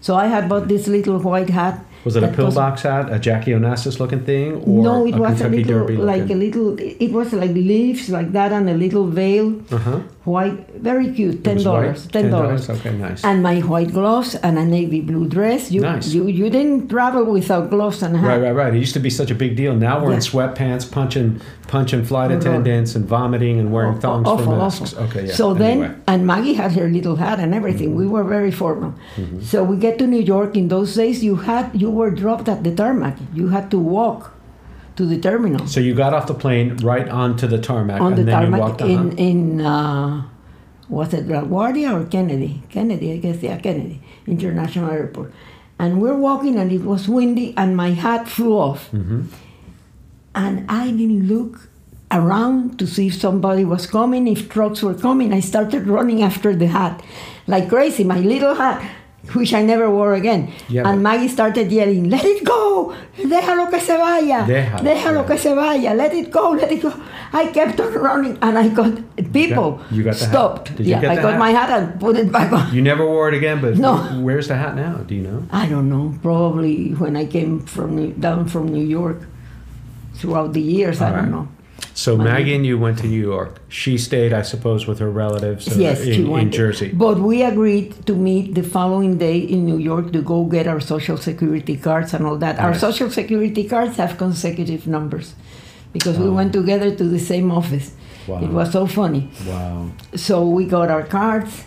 So 0.00 0.14
I 0.24 0.26
had 0.34 0.48
bought 0.48 0.68
this 0.68 0.86
little 0.86 1.18
white 1.18 1.50
hat. 1.50 1.84
Was 2.04 2.14
it 2.16 2.22
a 2.22 2.28
pillbox 2.28 2.82
hat, 2.82 3.12
a 3.12 3.18
Jackie 3.18 3.52
Onassis 3.58 3.98
looking 4.00 4.20
thing, 4.30 4.48
or 4.64 4.82
no, 4.88 4.94
it 5.04 5.16
a 5.16 5.18
was 5.18 5.40
a 5.42 5.48
little, 5.48 5.64
Derby 5.80 5.96
like 5.96 6.30
a 6.30 6.34
little. 6.44 6.68
It 6.78 7.10
was 7.12 7.32
like 7.32 7.52
leaves 7.52 8.08
like 8.08 8.30
that 8.32 8.50
and 8.52 8.70
a 8.70 8.74
little 8.84 9.06
veil, 9.20 9.46
Uh-huh. 9.72 9.98
White, 10.28 10.58
very 10.88 11.08
cute. 11.12 11.42
ten 11.42 11.58
dollars, 11.62 12.06
ten 12.08 12.30
dollars. 12.30 12.68
Okay, 12.70 12.92
nice. 12.96 13.24
And 13.24 13.42
my 13.42 13.60
white 13.60 13.92
gloves 13.92 14.34
and 14.46 14.58
a 14.58 14.64
navy 14.64 15.00
blue 15.00 15.26
dress. 15.28 15.70
You, 15.70 15.80
Nice. 15.82 16.08
you, 16.14 16.26
you 16.26 16.50
didn't 16.50 16.88
travel 16.88 17.24
without 17.24 17.70
gloves 17.70 18.02
and 18.02 18.16
hat. 18.16 18.26
Right, 18.28 18.40
right, 18.46 18.52
right. 18.60 18.74
It 18.74 18.78
used 18.78 18.94
to 18.94 19.00
be 19.00 19.10
such 19.10 19.30
a 19.30 19.34
big 19.34 19.56
deal. 19.56 19.74
Now 19.74 19.94
we're 20.02 20.12
in 20.12 20.20
sweatpants, 20.20 20.84
punching, 20.90 21.40
punching 21.66 22.04
flight 22.04 22.30
Right. 22.30 22.38
attendants, 22.38 22.94
and 22.96 23.04
vomiting 23.06 23.58
and 23.58 23.72
wearing 23.72 23.98
thongs 24.00 24.28
awful, 24.28 24.44
for 24.46 24.56
masks. 24.56 24.92
awful. 24.94 25.04
Okay, 25.06 25.26
yeah. 25.26 25.34
So 25.34 25.54
anyway. 25.54 25.88
then, 25.88 26.02
and 26.06 26.26
Maggie 26.26 26.54
had 26.54 26.72
her 26.72 26.88
little 26.88 27.16
hat 27.16 27.38
and 27.40 27.54
everything. 27.54 27.88
Mm-hmm. 27.90 27.98
We 28.04 28.06
were 28.14 28.24
very 28.24 28.50
formal. 28.52 28.92
So 29.42 29.64
we 29.64 29.76
get 29.76 29.98
to 30.00 30.06
New 30.06 30.20
York. 30.34 30.56
In 30.56 30.68
those 30.68 30.94
days, 30.94 31.24
you 31.24 31.36
had 31.48 31.64
you 31.82 31.90
were 31.90 32.10
dropped 32.10 32.48
at 32.48 32.62
the 32.64 32.72
tarmac. 32.74 33.16
You 33.34 33.48
had 33.48 33.70
to 33.70 33.78
walk 33.78 34.34
to 34.98 35.06
the 35.06 35.18
terminal 35.18 35.66
So 35.66 35.80
you 35.80 35.94
got 35.94 36.12
off 36.12 36.26
the 36.26 36.34
plane 36.34 36.76
right 36.78 37.08
onto 37.08 37.46
the 37.46 37.58
tarmac, 37.58 38.00
on 38.00 38.12
and 38.12 38.18
the 38.18 38.24
then 38.24 38.42
you 38.42 38.50
tarmac 38.50 38.60
walked 38.60 38.80
in 38.82 39.16
in 39.16 39.60
uh, 39.60 40.24
was 40.88 41.14
it 41.14 41.28
LaGuardia 41.28 41.88
or 41.96 42.04
Kennedy? 42.06 42.62
Kennedy, 42.68 43.12
I 43.12 43.18
guess. 43.18 43.42
Yeah, 43.42 43.58
Kennedy 43.58 44.00
International 44.26 44.90
Airport. 44.90 45.32
And 45.78 46.02
we're 46.02 46.16
walking, 46.16 46.58
and 46.58 46.72
it 46.72 46.82
was 46.82 47.08
windy, 47.08 47.54
and 47.56 47.76
my 47.76 47.90
hat 47.90 48.28
flew 48.28 48.58
off. 48.58 48.90
Mm-hmm. 48.90 49.26
And 50.34 50.68
I 50.68 50.90
didn't 50.90 51.28
look 51.28 51.68
around 52.10 52.78
to 52.80 52.86
see 52.86 53.06
if 53.08 53.14
somebody 53.14 53.64
was 53.64 53.86
coming, 53.86 54.26
if 54.26 54.48
trucks 54.48 54.82
were 54.82 54.94
coming. 54.94 55.32
I 55.32 55.40
started 55.40 55.86
running 55.86 56.22
after 56.22 56.56
the 56.56 56.66
hat 56.66 57.02
like 57.46 57.68
crazy, 57.68 58.04
my 58.04 58.18
little 58.18 58.54
hat. 58.54 58.82
Which 59.34 59.52
I 59.52 59.62
never 59.62 59.90
wore 59.90 60.14
again. 60.14 60.50
Yeah, 60.68 60.88
and 60.88 61.02
Maggie 61.02 61.28
started 61.28 61.70
yelling, 61.70 62.08
"Let 62.10 62.24
it 62.24 62.44
go! 62.44 62.94
Déjalo 63.16 63.68
que 63.70 63.80
se 63.80 63.96
vaya! 63.96 64.44
Déjalo, 64.46 64.82
Déjalo 64.82 65.20
yeah. 65.20 65.26
que 65.28 65.38
se 65.38 65.54
vaya! 65.54 65.94
Let 65.94 66.14
it 66.14 66.30
go! 66.30 66.50
Let 66.52 66.72
it 66.72 66.80
go!" 66.82 66.92
I 67.32 67.46
kept 67.52 67.78
on 67.80 67.92
running, 67.92 68.38
and 68.40 68.56
I 68.56 68.68
got 68.68 68.94
people 69.32 69.80
you 69.90 70.02
got 70.02 70.14
the 70.16 70.24
hat? 70.24 70.30
stopped. 70.32 70.70
You 70.80 70.86
yeah, 70.96 71.10
I 71.12 71.16
got 71.16 71.32
hat? 71.32 71.38
my 71.38 71.50
hat 71.50 71.68
and 71.70 72.00
put 72.00 72.16
it 72.16 72.32
back 72.32 72.52
on. 72.52 72.72
You 72.74 72.80
never 72.80 73.04
wore 73.04 73.28
it 73.28 73.34
again, 73.34 73.60
but 73.60 73.76
No. 73.76 73.96
where's 74.22 74.48
the 74.48 74.56
hat 74.56 74.74
now? 74.76 74.94
Do 75.06 75.14
you 75.14 75.22
know? 75.28 75.42
I 75.52 75.68
don't 75.68 75.90
know. 75.90 76.14
Probably 76.22 76.92
when 76.96 77.16
I 77.16 77.26
came 77.26 77.60
from 77.60 78.12
down 78.18 78.46
from 78.46 78.68
New 78.68 78.84
York. 78.84 79.20
Throughout 80.14 80.52
the 80.52 80.60
years, 80.60 81.00
I 81.00 81.10
All 81.10 81.16
don't 81.16 81.30
know. 81.30 81.48
So 81.94 82.16
Maggie 82.16 82.54
and 82.54 82.64
you 82.64 82.78
went 82.78 82.98
to 82.98 83.06
New 83.06 83.20
York. 83.20 83.60
She 83.68 83.98
stayed, 83.98 84.32
I 84.32 84.42
suppose, 84.42 84.86
with 84.86 84.98
her 85.00 85.10
relatives 85.10 85.66
Yes, 85.76 86.00
in, 86.00 86.12
she 86.14 86.22
in. 86.32 86.50
Jersey. 86.52 86.90
But 86.92 87.18
we 87.18 87.42
agreed 87.42 88.06
to 88.06 88.14
meet 88.14 88.54
the 88.54 88.62
following 88.62 89.18
day 89.18 89.38
in 89.38 89.66
New 89.66 89.78
York 89.78 90.12
to 90.12 90.22
go 90.22 90.44
get 90.44 90.66
our 90.68 90.80
social 90.80 91.16
security 91.16 91.76
cards 91.76 92.14
and 92.14 92.24
all 92.26 92.36
that. 92.38 92.58
Our 92.60 92.74
social 92.74 93.10
security 93.10 93.64
cards 93.64 93.96
have 93.96 94.16
consecutive 94.16 94.86
numbers 94.86 95.34
because 95.92 96.18
we 96.18 96.28
Oh. 96.28 96.34
went 96.34 96.52
together 96.52 96.94
to 96.94 97.04
the 97.04 97.18
same 97.18 97.50
office. 97.50 97.92
Wow. 98.28 98.42
It 98.44 98.50
was 98.50 98.70
so 98.72 98.86
funny. 98.86 99.30
Wow. 99.46 99.90
So 100.14 100.46
we 100.48 100.66
got 100.66 100.90
our 100.90 101.02
cards, 101.02 101.64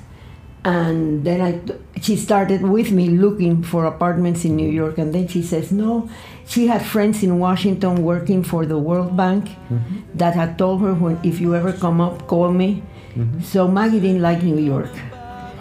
and 0.64 1.24
then 1.24 1.42
I, 1.42 1.60
she 2.02 2.16
started 2.16 2.62
with 2.62 2.92
me 2.92 3.10
looking 3.10 3.64
for 3.64 3.86
apartments 3.86 4.46
in 4.46 4.56
New 4.56 4.70
York, 4.70 4.98
and 4.98 5.14
then 5.14 5.28
she 5.28 5.42
says 5.42 5.72
no. 5.72 6.10
She 6.46 6.68
had 6.68 6.86
friends 6.86 7.24
in 7.24 7.40
Washington 7.40 8.04
working 8.04 8.44
for 8.44 8.66
the 8.66 8.78
World 8.78 9.16
Bank 9.18 9.46
mm-hmm. 9.46 10.02
that 10.16 10.36
had 10.36 10.58
told 10.58 10.82
her 10.82 10.94
when 10.94 11.20
if 11.24 11.40
you 11.40 11.56
ever 11.56 11.74
come 11.74 12.02
up, 12.02 12.28
call 12.28 12.52
me. 12.52 12.84
Mm-hmm. 13.16 13.42
So 13.42 13.68
Maggie 13.68 14.00
didn't 14.00 14.22
like 14.22 14.44
New 14.44 14.60
York. 14.60 14.92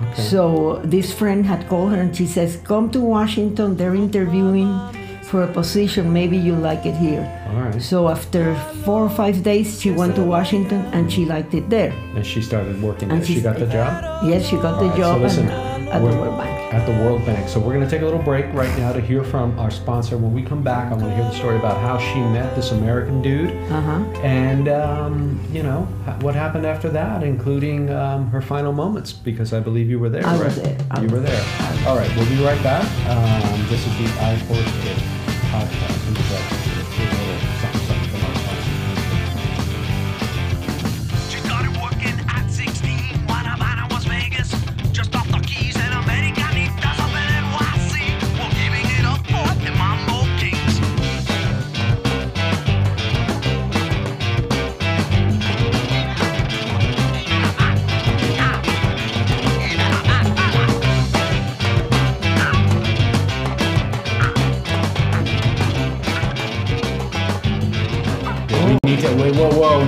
Okay. 0.00 0.23
So 0.23 0.80
this 0.85 1.12
friend 1.12 1.45
had 1.47 1.69
called 1.69 1.92
her 1.92 2.00
and 2.00 2.16
she 2.16 2.26
says, 2.26 2.57
Come 2.64 2.90
to 2.90 3.00
Washington, 3.00 3.76
they're 3.76 3.95
interviewing 3.95 4.69
for 5.30 5.42
a 5.44 5.46
position, 5.52 6.12
maybe 6.12 6.37
you 6.37 6.54
like 6.56 6.84
it 6.84 6.96
here. 6.96 7.22
All 7.49 7.54
right. 7.62 7.80
So 7.80 8.08
after 8.08 8.54
four 8.84 9.04
or 9.04 9.10
five 9.10 9.42
days, 9.42 9.80
she 9.80 9.90
went 9.90 10.16
to 10.16 10.22
Washington 10.22 10.80
and 10.92 11.10
she 11.12 11.25
liked 11.25 11.54
it 11.54 11.70
there. 11.70 11.92
And 12.16 12.26
she 12.26 12.42
started 12.42 12.82
working 12.82 13.10
And 13.10 13.20
there. 13.22 13.26
She 13.26 13.40
got 13.40 13.56
the 13.58 13.66
job? 13.66 14.26
Yes, 14.26 14.46
she 14.46 14.56
got 14.56 14.75
All 14.75 14.82
the 14.82 14.88
right, 14.90 14.99
job 14.99 15.16
so 15.18 15.22
listen, 15.22 15.49
at 15.49 15.99
the 16.00 16.04
World 16.04 16.37
Bank. 16.37 16.59
At 16.72 16.86
the 16.86 16.92
World 17.04 17.26
Bank. 17.26 17.48
So 17.48 17.58
we're 17.58 17.72
going 17.74 17.84
to 17.84 17.90
take 17.90 18.02
a 18.02 18.04
little 18.04 18.22
break 18.22 18.46
right 18.54 18.70
now 18.78 18.92
to 18.92 19.00
hear 19.00 19.24
from 19.24 19.58
our 19.58 19.72
sponsor. 19.72 20.16
When 20.16 20.32
we 20.32 20.42
come 20.42 20.62
back, 20.62 20.92
I 20.92 20.94
want 20.94 21.06
to 21.08 21.14
hear 21.16 21.24
the 21.24 21.32
story 21.34 21.56
about 21.56 21.80
how 21.80 21.98
she 21.98 22.20
met 22.20 22.54
this 22.54 22.70
American 22.70 23.20
dude 23.20 23.50
Uh 23.72 23.80
huh. 23.80 24.04
and, 24.22 24.68
um, 24.68 25.40
you 25.50 25.64
know, 25.64 25.80
what 26.20 26.36
happened 26.36 26.64
after 26.66 26.88
that, 26.90 27.24
including 27.24 27.90
um, 27.90 28.28
her 28.30 28.40
final 28.40 28.72
moments, 28.72 29.12
because 29.12 29.52
I 29.52 29.58
believe 29.58 29.90
you 29.90 29.98
were 29.98 30.10
there, 30.10 30.24
I 30.24 30.36
right? 30.36 30.44
was 30.44 30.62
there. 30.62 30.78
You 31.02 31.08
were 31.08 31.18
there. 31.20 31.44
All 31.88 31.96
right, 31.96 32.10
we'll 32.16 32.28
be 32.28 32.42
right 32.44 32.62
back. 32.62 32.84
Um, 33.08 33.66
this 33.68 33.84
is 33.84 33.98
the 33.98 34.20
I 34.22 34.34
Horse 34.46 34.72
Kid 34.84 34.96
podcast. 35.50 36.59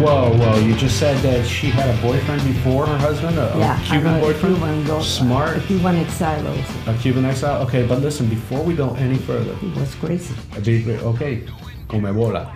Whoa, 0.02 0.32
whoa! 0.36 0.58
You 0.58 0.74
just 0.74 0.98
said 0.98 1.16
that 1.22 1.46
she 1.46 1.68
had 1.68 1.88
a 1.88 2.02
boyfriend 2.02 2.42
before 2.44 2.86
her 2.86 2.98
husband, 2.98 3.38
a, 3.38 3.54
a 3.54 3.58
Yeah, 3.58 3.78
Oh, 3.80 3.90
Cuban 3.90 4.14
a 4.14 4.20
boyfriend. 4.20 4.56
Cuban 4.56 4.84
go- 4.84 4.96
uh, 4.98 5.02
Smart. 5.02 5.56
A 5.56 5.60
Cuban 5.60 5.96
exile 5.96 6.46
also. 6.48 6.90
A 6.90 6.94
Cuban 6.98 7.24
exile. 7.24 7.62
Okay, 7.62 7.86
but 7.86 8.00
listen, 8.00 8.26
before 8.28 8.62
we 8.62 8.74
go 8.74 8.94
any 8.94 9.16
further, 9.18 9.54
He 9.56 9.68
was 9.78 9.94
crazy. 9.96 10.34
okay, 10.58 11.42
come 11.88 12.12
bola, 12.14 12.52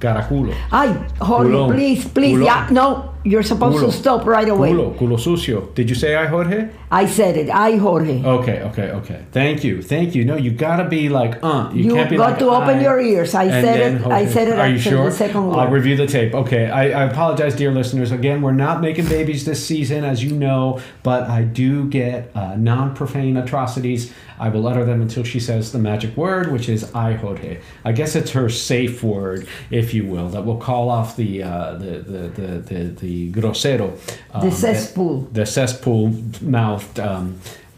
caraculo, 0.00 0.54
Ay, 0.70 0.92
Culón. 1.18 1.72
please, 1.74 2.04
please. 2.08 2.36
Culón. 2.36 2.44
Yeah, 2.44 2.68
no, 2.70 3.14
you're 3.30 3.42
supposed 3.52 3.78
Culo. 3.78 3.90
to 3.90 3.92
stop 4.02 4.24
right 4.26 4.48
away. 4.48 4.70
culo, 4.72 4.94
culo 4.98 5.16
sucio. 5.26 5.58
Did 5.74 5.86
you 5.90 5.96
say 6.02 6.14
I 6.16 6.26
Jorge? 6.26 6.68
I 6.90 7.04
said 7.06 7.36
it. 7.36 7.48
I, 7.50 7.76
Jorge. 7.76 8.22
Okay, 8.38 8.58
okay, 8.68 8.88
okay. 9.00 9.20
Thank 9.32 9.64
you, 9.64 9.82
thank 9.82 10.14
you. 10.14 10.24
No, 10.24 10.36
you 10.36 10.52
gotta 10.52 10.86
be 10.88 11.08
like, 11.08 11.32
uh. 11.42 11.70
You, 11.74 11.84
You 11.86 11.94
can't 11.94 12.10
be 12.10 12.16
got 12.16 12.30
like, 12.30 12.38
to 12.38 12.48
open 12.58 12.76
I, 12.78 12.82
your 12.86 12.98
ears. 13.00 13.34
I 13.34 13.46
said 13.64 13.78
it- 13.94 14.06
I 14.06 14.22
said 14.34 14.46
it 14.48 14.58
Are 14.58 14.68
you 14.68 14.78
sure? 14.78 15.04
the 15.10 15.10
second 15.24 15.40
I'll 15.58 15.68
review 15.78 15.96
the 15.96 16.06
tape. 16.06 16.32
Okay, 16.42 16.64
I, 16.70 16.82
I 17.00 17.02
apologize, 17.12 17.54
dear 17.56 17.72
listeners. 17.80 18.10
Again, 18.12 18.38
we're 18.44 18.52
not 18.66 18.80
making 18.80 19.06
babies 19.18 19.44
this 19.44 19.60
season, 19.70 20.04
as 20.04 20.22
you 20.24 20.32
know, 20.46 20.80
but 21.02 21.20
I 21.38 21.42
do 21.42 21.88
get 22.00 22.30
uh, 22.36 22.54
non-profane 22.56 23.36
atrocities. 23.36 24.12
I 24.38 24.48
will 24.50 24.66
utter 24.70 24.84
them 24.84 25.00
until 25.06 25.24
she 25.24 25.40
says 25.40 25.72
the 25.72 25.78
magic 25.90 26.14
word, 26.16 26.52
which 26.52 26.68
is 26.68 26.82
I 26.94 27.14
Jorge. 27.22 27.52
I 27.88 27.92
guess 27.98 28.14
it's 28.14 28.32
her 28.38 28.48
safe 28.50 29.02
word, 29.02 29.48
if 29.70 29.94
you 29.96 30.04
will, 30.12 30.28
that 30.34 30.44
will 30.44 30.58
call 30.70 30.90
off 30.90 31.16
the 31.16 31.42
uh, 31.42 31.72
the, 31.84 31.92
the, 32.12 32.22
the, 32.38 32.46
the 32.68 32.80
the 33.02 33.15
grosero, 33.32 33.88
um, 34.34 34.40
The 34.44 34.50
cesspool. 34.62 35.14
the 35.32 35.44
cesspool 35.46 36.12
mouthed 36.42 36.98
um, 37.00 37.24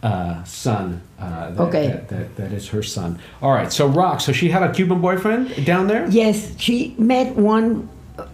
uh, 0.02 0.42
son. 0.44 1.00
Uh, 1.18 1.50
that, 1.50 1.60
Okay. 1.66 1.86
That, 1.88 2.08
that, 2.12 2.26
that 2.38 2.52
is 2.58 2.68
her 2.74 2.82
son. 2.82 3.18
All 3.42 3.52
right. 3.58 3.72
So 3.72 3.84
Rock. 4.02 4.20
So 4.20 4.32
she 4.32 4.48
had 4.54 4.62
a 4.62 4.70
Cuban 4.76 5.00
boyfriend 5.00 5.42
down 5.66 5.86
there. 5.92 6.04
Yes, 6.10 6.36
she 6.58 6.94
met 6.98 7.28
one 7.36 7.88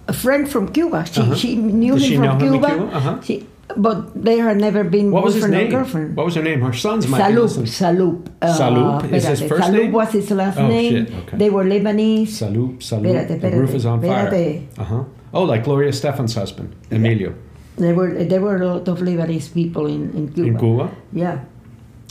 a 0.09 0.13
friend 0.13 0.45
from 0.53 0.65
Cuba. 0.77 1.05
She 1.13 1.21
Uh-huh. 1.21 1.35
she 1.43 1.51
knew 1.57 1.95
Did 1.95 2.03
him 2.03 2.09
she 2.09 2.17
from 2.17 2.25
know 2.25 2.37
him 2.39 2.53
Cuba. 2.53 2.69
Cuba? 2.69 2.97
Uh-huh. 2.99 3.21
She, 3.27 3.35
but 3.77 3.99
they 4.27 4.37
had 4.39 4.57
never 4.67 4.85
been 4.85 5.11
What 5.11 5.25
was 5.25 5.35
his 5.41 5.49
name? 5.49 5.71
girlfriend. 5.71 6.17
What 6.17 6.27
was 6.29 6.35
her 6.37 6.43
name? 6.43 6.61
Her 6.61 6.73
son's 6.85 7.05
Salup, 7.09 7.35
listening. 7.43 7.67
Salup. 7.67 8.19
Uh, 8.43 8.53
Salup 8.61 9.05
is 9.13 9.25
his 9.25 9.41
first 9.51 9.65
Salup 9.65 9.83
name? 9.83 9.93
was 9.93 10.13
his 10.13 10.31
last 10.31 10.59
Oh, 10.59 10.69
name. 10.69 10.93
shit, 10.93 11.15
okay. 11.21 11.37
They 11.41 11.51
were 11.51 11.65
Lebanese. 11.65 12.29
Salute, 12.29 12.83
salute. 12.83 13.17
Espérate, 13.17 13.41
the 13.41 13.51
roof 13.61 13.73
is 13.75 13.85
on 13.87 14.01
fire. 14.03 14.29
espérate. 14.29 14.63
Uh 14.79 14.85
huh. 14.85 15.05
Oh, 15.35 15.43
like 15.43 15.65
Gloria 15.65 15.89
Estefan's 15.91 16.35
husband, 16.35 16.75
Emilio, 16.91 17.35
There 17.77 17.95
were 17.95 18.25
there 18.25 18.41
were 18.41 18.57
a 18.57 18.67
lot 18.67 18.89
of 18.89 19.01
Lebanese 19.01 19.53
people 19.53 19.87
in, 19.87 20.13
in 20.15 20.33
Cuba. 20.33 20.49
in 20.49 20.59
Cuba. 20.59 20.91
Yeah. 21.13 21.39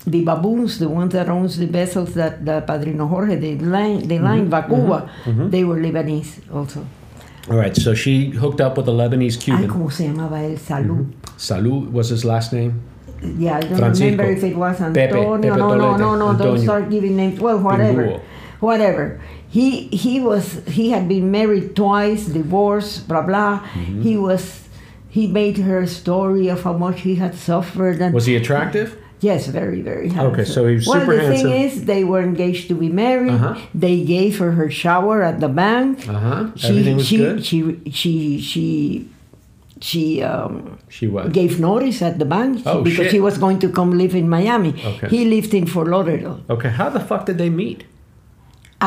The 0.06 0.22
baboons, 0.26 0.80
the 0.80 0.90
ones 0.90 1.14
that 1.14 1.30
owns 1.30 1.58
the 1.58 1.68
vessels 1.68 2.14
that 2.16 2.44
the 2.44 2.62
Padrino 2.68 3.08
Jorge, 3.08 3.38
the 3.38 3.56
line, 3.60 4.06
the 4.06 4.16
mm-hmm. 4.16 4.26
line 4.26 4.50
Bacuba, 4.50 5.08
mm-hmm. 5.08 5.30
mm-hmm. 5.30 5.50
they 5.50 5.64
were 5.64 5.78
Lebanese 5.78 6.42
also. 6.54 6.86
All 7.50 7.56
right. 7.56 7.76
So 7.76 7.94
she 7.94 8.32
hooked 8.32 8.60
up 8.60 8.78
with 8.78 8.90
a 8.90 8.92
Lebanese 8.92 9.38
Ay, 9.38 9.44
Cuban. 9.46 9.70
¿cómo 9.70 9.90
se 9.92 10.04
llamaba 10.08 10.44
él? 10.44 10.60
Salud. 10.60 11.08
Salud 11.38 11.92
was 11.92 12.10
his 12.10 12.26
last 12.26 12.52
name. 12.52 12.82
Yeah, 13.38 13.58
I 13.58 13.62
don't 13.62 13.78
Francisco. 13.78 14.12
remember 14.12 14.32
if 14.34 14.44
it 14.44 14.56
was 14.58 14.78
Pepe, 14.78 15.00
Antonio. 15.00 15.54
Pepe 15.54 15.58
no, 15.58 15.76
no, 15.76 15.96
no, 15.96 16.16
no. 16.16 16.30
Antonio. 16.32 16.56
Don't 16.56 16.60
start 16.60 16.90
giving 16.90 17.16
names. 17.16 17.40
Well, 17.40 17.58
whatever, 17.60 18.04
Pinguo. 18.04 18.22
whatever. 18.60 19.22
He 19.58 19.88
he 20.04 20.16
was 20.30 20.46
he 20.78 20.86
had 20.96 21.06
been 21.14 21.28
married 21.40 21.68
twice, 21.76 22.26
divorced, 22.40 23.08
blah 23.10 23.22
blah. 23.30 23.60
Mm-hmm. 23.60 24.02
He 24.08 24.18
was 24.28 24.44
he 25.16 25.24
made 25.28 25.58
her 25.68 25.80
a 25.88 25.92
story 26.02 26.48
of 26.54 26.60
how 26.66 26.74
much 26.86 27.02
he 27.08 27.14
had 27.24 27.34
suffered 27.36 27.98
and 28.04 28.12
Was 28.14 28.26
he 28.26 28.36
attractive? 28.36 28.88
Yes, 29.30 29.42
very, 29.48 29.82
very 29.82 30.10
handsome. 30.10 30.34
Okay, 30.34 30.44
so 30.56 30.60
he 30.68 30.76
was 30.76 30.88
well, 30.88 31.00
super 31.00 31.16
the 31.16 31.22
handsome. 31.22 31.50
thing 31.52 31.62
is, 31.66 31.86
they 31.86 32.04
were 32.04 32.22
engaged 32.32 32.68
to 32.72 32.76
be 32.76 32.90
married. 32.90 33.32
Uh-huh. 33.32 33.56
They 33.86 33.98
gave 34.16 34.32
her 34.42 34.52
her 34.60 34.70
shower 34.84 35.22
at 35.30 35.40
the 35.40 35.48
bank. 35.64 35.94
Uh 36.10 36.20
huh. 36.28 36.42
She, 36.58 36.68
Everything 36.70 36.96
was 36.98 37.08
she, 37.08 37.18
good. 37.18 37.46
she, 37.46 37.60
she, 38.00 38.14
she, 38.50 39.08
she, 39.80 40.04
um, 40.24 40.78
She 40.90 41.08
was. 41.08 41.32
gave 41.32 41.60
notice 41.60 42.02
at 42.02 42.16
the 42.20 42.26
bank 42.26 42.64
Oh, 42.66 42.84
because 42.84 43.06
shit. 43.08 43.14
he 43.18 43.22
was 43.22 43.38
going 43.38 43.60
to 43.60 43.70
come 43.70 43.92
live 43.98 44.14
in 44.16 44.28
Miami. 44.28 44.74
Okay. 44.92 45.08
He 45.16 45.26
lived 45.26 45.54
in 45.54 45.68
Fort 45.68 45.88
Lauderdale 45.88 46.42
Okay. 46.50 46.70
How 46.70 46.90
the 46.90 47.00
fuck 47.00 47.26
did 47.28 47.38
they 47.38 47.50
meet? 47.64 47.86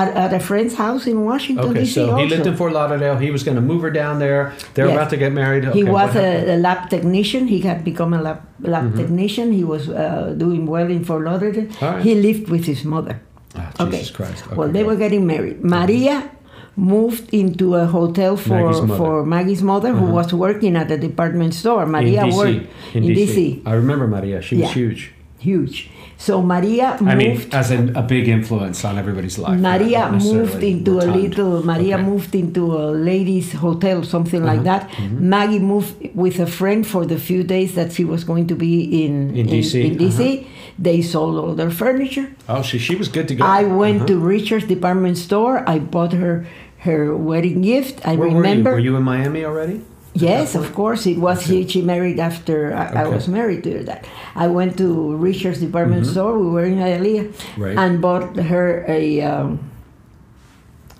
At, 0.01 0.09
at 0.25 0.31
a 0.41 0.41
friend's 0.49 0.75
house 0.85 1.05
in 1.13 1.17
Washington 1.31 1.71
Okay, 1.71 1.81
D.C. 1.85 1.93
so 1.99 2.03
also. 2.11 2.17
he 2.23 2.25
lived 2.35 2.47
in 2.51 2.55
Fort 2.61 2.73
Lauderdale. 2.79 3.17
He 3.27 3.31
was 3.37 3.43
going 3.47 3.59
to 3.63 3.67
move 3.71 3.81
her 3.87 3.91
down 4.03 4.15
there. 4.27 4.43
They're 4.75 4.87
Yes. 4.89 4.97
about 4.97 5.11
to 5.15 5.19
get 5.25 5.33
married. 5.43 5.63
Okay, 5.65 5.79
he 5.81 5.85
was 5.99 6.11
a, 6.27 6.29
a 6.55 6.57
lab 6.67 6.81
technician. 6.95 7.43
He 7.55 7.61
had 7.71 7.79
become 7.91 8.11
a 8.19 8.21
lab, 8.27 8.39
lab 8.61 8.85
Mm-hmm. 8.85 8.99
technician. 9.03 9.47
He 9.61 9.65
was 9.75 9.83
uh, 9.89 10.35
doing 10.45 10.63
well 10.75 10.89
in 10.97 11.03
Fort 11.09 11.23
Lauderdale. 11.29 11.69
Right. 11.81 12.03
He 12.07 12.13
lived 12.29 12.47
with 12.55 12.65
his 12.73 12.85
mother. 12.95 13.15
Ah, 13.57 13.73
Okay. 13.85 13.99
Jesus 13.99 14.11
Christ. 14.17 14.41
Well, 14.59 14.69
they 14.77 14.85
were 14.85 14.97
getting 15.05 15.25
married. 15.35 15.65
Maria 15.65 16.17
moved 16.77 17.27
into 17.33 17.75
a 17.75 17.87
hotel 17.87 18.37
for 18.37 18.51
Maggie's 18.61 18.83
mother. 18.83 18.99
for 18.99 19.15
Maggie's 19.35 19.63
mother, 19.73 19.93
who 20.01 20.07
was 20.19 20.29
working 20.35 20.77
at 20.77 20.91
a 20.91 20.99
department 21.09 21.55
store. 21.55 21.87
Maria 21.87 22.23
DC. 22.25 22.37
worked 22.37 22.67
in, 22.95 23.03
DC. 23.05 23.63
I 23.65 23.73
remember 23.83 24.07
Maria. 24.07 24.43
She 24.43 24.57
was 24.57 24.63
Yeah. 24.69 24.75
huge. 24.81 25.01
Huge. 25.51 25.77
So 26.27 26.33
Maria 26.55 26.89
moved. 26.99 27.13
I 27.13 27.15
mean, 27.23 27.35
as 27.61 27.69
in 27.77 27.83
a 28.03 28.05
big 28.15 28.25
influence 28.39 28.79
on 28.89 28.95
everybody's 29.03 29.39
life. 29.47 29.59
Maria 29.71 30.03
moved 30.29 30.63
into 30.73 30.93
a 31.05 31.07
little. 31.21 31.55
Maria 31.73 31.97
Okay. 31.97 32.09
moved 32.11 32.33
into 32.43 32.63
a 32.83 32.85
ladies' 33.11 33.53
hotel, 33.65 33.97
something 34.15 34.43
like 34.51 34.63
Uh-huh. 34.63 34.71
that. 34.73 34.83
Mm-hmm. 34.91 35.29
Maggie 35.35 35.65
moved 35.73 35.93
with 36.25 36.37
a 36.49 36.51
friend 36.59 36.81
for 36.93 37.03
the 37.13 37.19
few 37.29 37.43
days 37.55 37.71
that 37.79 37.89
she 37.97 38.05
was 38.13 38.21
going 38.31 38.47
to 38.53 38.57
be 38.67 38.75
in 39.05 39.13
In 39.41 39.47
DC, 39.55 39.73
In, 39.89 39.93
DC, 40.03 40.21
uh-huh. 40.25 40.49
they 40.89 40.99
sold 41.15 41.35
all 41.43 41.55
their 41.61 41.73
furniture. 41.83 42.27
Oh, 42.53 42.63
she 42.69 42.77
she 42.87 42.95
was 43.03 43.09
good 43.17 43.27
to 43.31 43.35
go. 43.39 43.43
I 43.61 43.63
went 43.83 43.99
Uh-huh. 44.01 44.11
to 44.13 44.15
Richard's 44.37 44.67
department 44.75 45.17
store. 45.27 45.57
I 45.75 45.77
bought 45.95 46.13
her 46.25 46.35
her 46.89 47.01
wedding 47.31 47.61
gift. 47.73 47.95
I 48.11 48.13
Where 48.17 48.31
remember. 48.37 48.71
Were 48.73 48.83
you? 48.87 48.93
were 48.93 48.99
you 48.99 49.01
in 49.01 49.05
Miami 49.15 49.43
already? 49.51 49.77
Yes, 50.21 50.55
of 50.55 50.73
course. 50.75 51.07
It 51.07 51.19
was 51.19 51.43
she, 51.43 51.67
she 51.69 51.83
married 51.83 52.19
after 52.19 52.73
I, 52.75 53.05
I 53.05 53.09
was 53.09 53.29
married 53.29 53.63
to 53.65 53.71
her. 53.79 53.83
That 53.85 54.07
I 54.35 54.49
went 54.49 54.77
to 54.79 55.17
Richard's 55.17 55.61
department 55.61 56.07
store. 56.07 56.39
We 56.39 56.49
were 56.51 56.65
in 56.65 56.77
Hialeah, 56.79 57.29
Mm-hmm. 57.33 57.63
Right. 57.63 57.77
and 57.79 58.01
bought 58.01 58.37
her 58.37 58.85
a 58.89 59.21
um, 59.23 59.61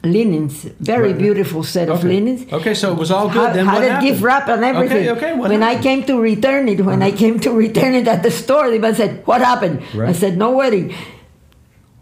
linens, 0.05 0.65
very 0.79 1.11
Right. 1.13 1.19
beautiful 1.19 1.63
set 1.63 1.89
of 1.89 1.99
Okay. 1.99 2.09
linens. 2.09 2.47
Okay, 2.53 2.75
so 2.75 2.93
it 2.93 2.99
was 2.99 3.11
all 3.11 3.29
good. 3.29 3.55
Then 3.55 3.67
had 3.67 3.75
what 3.75 3.83
happened? 3.83 4.07
gift 4.09 4.23
wrap 4.23 4.49
and 4.49 4.65
everything. 4.65 5.09
Okay, 5.09 5.11
okay. 5.17 5.33
What 5.39 5.51
when 5.51 5.63
I 5.63 5.75
happened? 5.75 5.87
Uh-huh. 5.87 5.97
came 5.97 6.03
to 6.07 6.15
return 6.21 6.69
it, 6.69 6.81
when 6.85 7.03
I 7.03 7.11
came 7.11 7.41
to 7.41 7.51
return 7.51 7.95
it 7.95 8.07
at 8.07 8.23
the 8.23 8.31
store, 8.31 8.71
the 8.71 8.79
man 8.79 8.95
said, 8.95 9.27
"What 9.27 9.41
happened?" 9.41 9.83
I 9.99 10.13
said, 10.13 10.37
"No 10.39 10.53
wedding." 10.53 10.95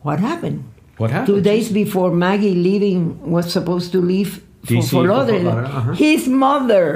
What 0.03 0.21
happened? 0.21 0.65
What 0.99 1.11
happened? 1.11 1.27
Two 1.33 1.41
days 1.41 1.73
before 1.73 2.13
Maggie 2.13 2.55
leaving 2.55 3.19
was 3.31 3.51
supposed 3.51 3.91
to 3.93 4.01
leave 4.05 4.45
for, 4.65 4.83
for 4.83 5.07
Lauderdale, 5.07 5.49
uh-huh. 5.49 5.93
his 5.93 6.27
mother, 6.29 6.89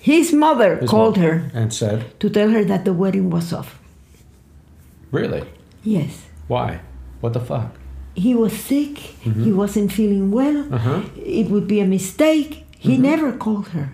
his 0.00 0.32
mother 0.32 0.76
His 0.76 0.90
called 0.90 1.16
mom. 1.16 1.24
her 1.26 1.50
and 1.54 1.72
said, 1.72 2.18
to 2.20 2.30
tell 2.30 2.50
her 2.50 2.64
that 2.64 2.84
the 2.84 2.92
wedding 2.92 3.30
was 3.30 3.52
off. 3.52 3.78
"Really? 5.10 5.42
Yes, 5.84 6.26
Why? 6.48 6.80
What 7.20 7.32
the 7.32 7.40
fuck?" 7.40 7.70
he 8.14 8.34
was 8.34 8.52
sick. 8.52 8.98
He 9.44 9.52
wasn't 9.52 9.92
feeling 9.92 10.30
well. 10.30 10.54
Mm-hmm. 10.64 10.74
Uh-huh. 10.74 10.90
Mm-hmm. 11.00 11.20
It 11.40 11.50
would 11.50 11.66
be 11.68 11.80
a 11.80 11.86
mistake. 11.86 12.64
He 12.78 12.96
never 12.96 13.32
called 13.32 13.68
her. 13.68 13.90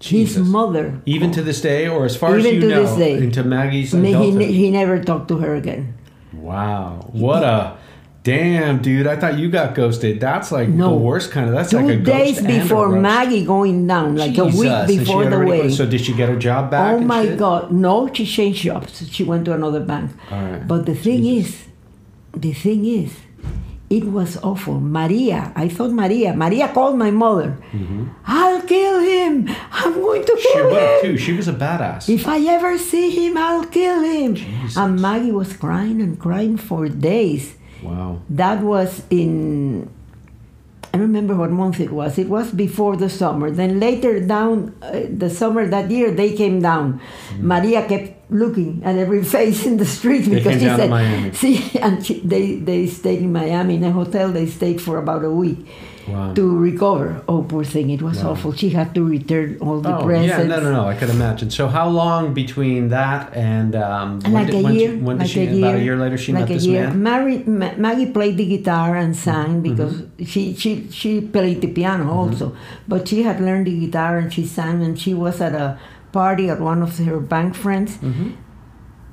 Jesus. 0.00 0.36
His 0.36 0.48
mother. 0.48 1.00
Even 1.04 1.30
to 1.32 1.42
this 1.42 1.60
day, 1.60 1.86
or 1.88 2.04
as 2.06 2.16
far 2.16 2.36
as 2.36 2.44
you 2.44 2.60
to 2.60 2.68
know, 2.68 2.82
this 2.86 2.96
day. 2.96 3.14
into 3.18 3.42
Maggie's 3.44 3.92
Me- 3.92 4.08
he, 4.08 4.14
adulthood. 4.14 4.50
he 4.60 4.70
never 4.70 5.02
talked 5.02 5.28
to 5.28 5.36
her 5.38 5.54
again. 5.54 5.94
Wow, 6.32 7.08
what 7.12 7.42
a 7.44 7.76
damn 8.26 8.82
dude! 8.82 9.06
I 9.06 9.16
thought 9.20 9.38
you 9.38 9.48
got 9.58 9.74
ghosted. 9.78 10.18
That's 10.26 10.48
like 10.58 10.68
No. 10.68 10.90
the 10.90 10.96
worst 11.08 11.30
kind 11.30 11.46
of. 11.48 11.54
That's 11.56 11.70
Two 11.70 11.78
like 11.80 11.94
a 11.94 11.96
ghost 12.08 12.18
days 12.18 12.38
and 12.38 12.46
a 12.50 12.58
before. 12.62 12.88
Maggie 13.10 13.44
going 13.54 13.86
down, 13.86 14.16
like 14.22 14.32
Jesus, 14.34 14.54
a 14.54 14.58
week 14.60 14.98
before 14.98 15.24
the 15.30 15.38
wedding. 15.48 15.70
So 15.70 15.86
did 15.86 16.00
she 16.04 16.12
get 16.20 16.28
her 16.28 16.36
job 16.48 16.62
back? 16.70 16.94
Oh 16.94 17.00
my 17.00 17.24
shit? 17.24 17.38
God! 17.38 17.70
No, 17.70 18.10
she 18.12 18.26
changed 18.26 18.62
jobs. 18.68 18.92
She 19.14 19.22
went 19.24 19.44
to 19.46 19.52
another 19.54 19.80
bank. 19.80 20.10
All 20.30 20.42
right. 20.42 20.66
But 20.70 20.84
the 20.86 20.94
thing 20.94 21.22
Jesus. 21.22 21.54
is, 21.54 21.66
the 22.46 22.52
thing 22.52 22.84
is, 22.84 23.12
it 23.88 24.04
was 24.04 24.36
awful. 24.42 24.80
Maria, 24.80 25.52
I 25.54 25.68
thought 25.68 25.92
Maria. 25.92 26.34
Maria 26.34 26.66
called 26.76 26.98
my 26.98 27.12
mother. 27.12 27.56
I'll 28.26 28.60
kill 28.62 28.98
him. 29.00 29.48
I'm 29.70 29.94
going 29.94 30.24
to 30.26 30.32
Mm-hmm. 30.32 30.42
She 30.42 30.52
kill 30.52 30.70
would 30.70 30.82
him. 30.82 31.00
too. 31.02 31.16
She 31.24 31.32
was 31.32 31.46
a 31.48 31.52
badass. 31.54 32.08
If 32.08 32.26
I 32.26 32.38
ever 32.56 32.76
see 32.78 33.08
him, 33.10 33.38
I'll 33.38 33.64
kill 33.66 34.02
him. 34.02 34.34
Jesus. 34.34 34.76
And 34.76 35.00
Maggie 35.00 35.30
was 35.32 35.56
crying 35.56 36.00
and 36.02 36.18
crying 36.18 36.56
for 36.56 36.88
days. 36.88 37.54
Wow. 37.82 38.22
That 38.30 38.62
was 38.62 39.02
in. 39.10 39.90
I 40.94 40.98
remember 40.98 41.34
what 41.36 41.50
month 41.50 41.78
it 41.80 41.90
was. 41.90 42.16
It 42.18 42.28
was 42.28 42.50
before 42.52 42.96
the 42.96 43.10
summer. 43.10 43.50
Then 43.50 43.78
later 43.80 44.18
down 44.20 44.74
uh, 44.80 45.02
the 45.10 45.28
summer 45.28 45.66
that 45.66 45.90
year, 45.90 46.10
they 46.10 46.32
came 46.34 46.62
down. 46.62 47.00
Maria 47.38 47.86
kept 47.86 48.30
looking 48.30 48.82
at 48.82 48.96
every 48.96 49.22
face 49.36 49.66
in 49.66 49.76
the 49.76 49.84
street 49.84 50.24
Mm. 50.24 50.30
They 50.30 50.36
because 50.36 50.60
she 50.60 50.66
said, 50.66 50.90
Miami. 50.90 51.32
"See," 51.32 51.78
and 51.84 52.04
she, 52.04 52.20
they 52.20 52.56
they 52.56 52.86
stayed 52.86 53.20
in 53.20 53.32
Miami 53.32 53.74
in 53.76 53.84
a 53.84 53.92
hotel. 53.92 54.32
They 54.32 54.46
stayed 54.46 54.80
for 54.80 54.96
about 54.96 55.24
a 55.24 55.30
week 55.30 55.66
Wow. 56.08 56.34
to 56.34 56.44
recover. 56.58 57.22
Oh, 57.28 57.42
poor 57.42 57.64
thing! 57.64 57.90
It 57.90 58.00
was 58.02 58.22
Wow. 58.22 58.30
awful. 58.32 58.52
She 58.52 58.68
had 58.70 58.94
to 58.94 59.02
return 59.04 59.58
all 59.60 59.80
the 59.80 59.96
Oh 59.96 60.04
presents. 60.04 60.38
yeah, 60.38 60.46
no, 60.46 60.60
no, 60.60 60.70
no. 60.72 60.84
I 60.88 60.94
could 60.94 61.10
imagine. 61.10 61.50
So 61.50 61.66
how 61.68 61.88
long 61.88 62.32
between 62.34 62.88
that 62.90 63.34
and 63.34 63.74
um, 63.74 64.20
when 64.20 64.32
like 64.32 64.46
did, 64.46 64.64
a 64.64 64.72
year, 64.72 64.90
She, 64.90 64.96
when 64.96 65.16
did 65.18 65.22
like 65.24 65.30
she? 65.30 65.40
a 65.40 65.50
year, 65.50 65.58
about 65.68 65.74
a 65.80 65.84
year 65.84 65.96
later, 65.96 66.18
she 66.18 66.32
like 66.32 66.42
met 66.42 66.50
a 66.50 66.54
this 66.54 66.66
year. 66.66 66.84
man. 66.88 67.02
Mary, 67.02 67.38
Ma- 67.46 67.74
Maggie 67.76 68.10
played 68.12 68.36
the 68.36 68.46
guitar 68.46 68.94
and 68.96 69.16
sang 69.16 69.60
because 69.62 69.94
Mm-hmm. 69.94 70.24
she, 70.24 70.54
she 70.54 70.88
she 70.90 71.20
played 71.20 71.60
the 71.60 71.68
piano 71.68 72.10
also, 72.12 72.54
but 72.88 73.08
she 73.08 73.22
had 73.22 73.40
learned 73.40 73.66
the 73.66 73.78
guitar 73.86 74.18
and 74.18 74.32
she 74.32 74.44
sang 74.46 74.82
and 74.82 74.98
she 74.98 75.12
was 75.14 75.40
at 75.40 75.54
a 75.54 75.78
party 76.12 76.48
at 76.48 76.60
one 76.60 76.82
of 76.82 76.96
her 76.98 77.18
bank 77.20 77.54
friends. 77.54 77.96
Mm-hmm. 77.98 78.30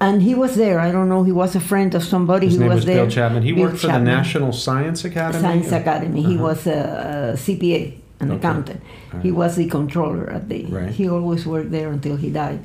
And 0.05 0.15
he 0.29 0.33
was 0.43 0.51
there. 0.63 0.77
I 0.87 0.89
don't 0.95 1.09
know. 1.13 1.21
He 1.23 1.35
was 1.43 1.51
a 1.55 1.63
friend 1.71 1.91
of 1.99 2.03
somebody. 2.13 2.45
His 2.47 2.55
he 2.55 2.59
name 2.61 2.69
was, 2.69 2.77
was 2.79 2.85
there. 2.85 3.01
Bill 3.03 3.09
Chapman. 3.17 3.41
He 3.43 3.53
Bill 3.53 3.63
worked 3.63 3.79
for 3.83 3.87
Chapman. 3.87 4.05
the 4.05 4.11
National 4.19 4.51
Science 4.65 4.99
Academy. 5.11 5.41
Science 5.47 5.71
Academy. 5.81 6.21
He 6.31 6.35
Uh-huh. 6.35 6.47
was 6.49 6.59
a, 6.67 6.79
a 7.33 7.37
CPA, 7.43 7.81
an 8.21 8.27
Okay. 8.31 8.37
accountant. 8.39 8.81
He 9.25 9.31
was 9.41 9.51
the 9.61 9.67
controller 9.77 10.25
at 10.37 10.43
the. 10.51 10.59
Right. 10.65 10.89
He 10.99 11.05
always 11.15 11.41
worked 11.53 11.71
there 11.77 11.89
until 11.97 12.15
he 12.23 12.29
died, 12.43 12.61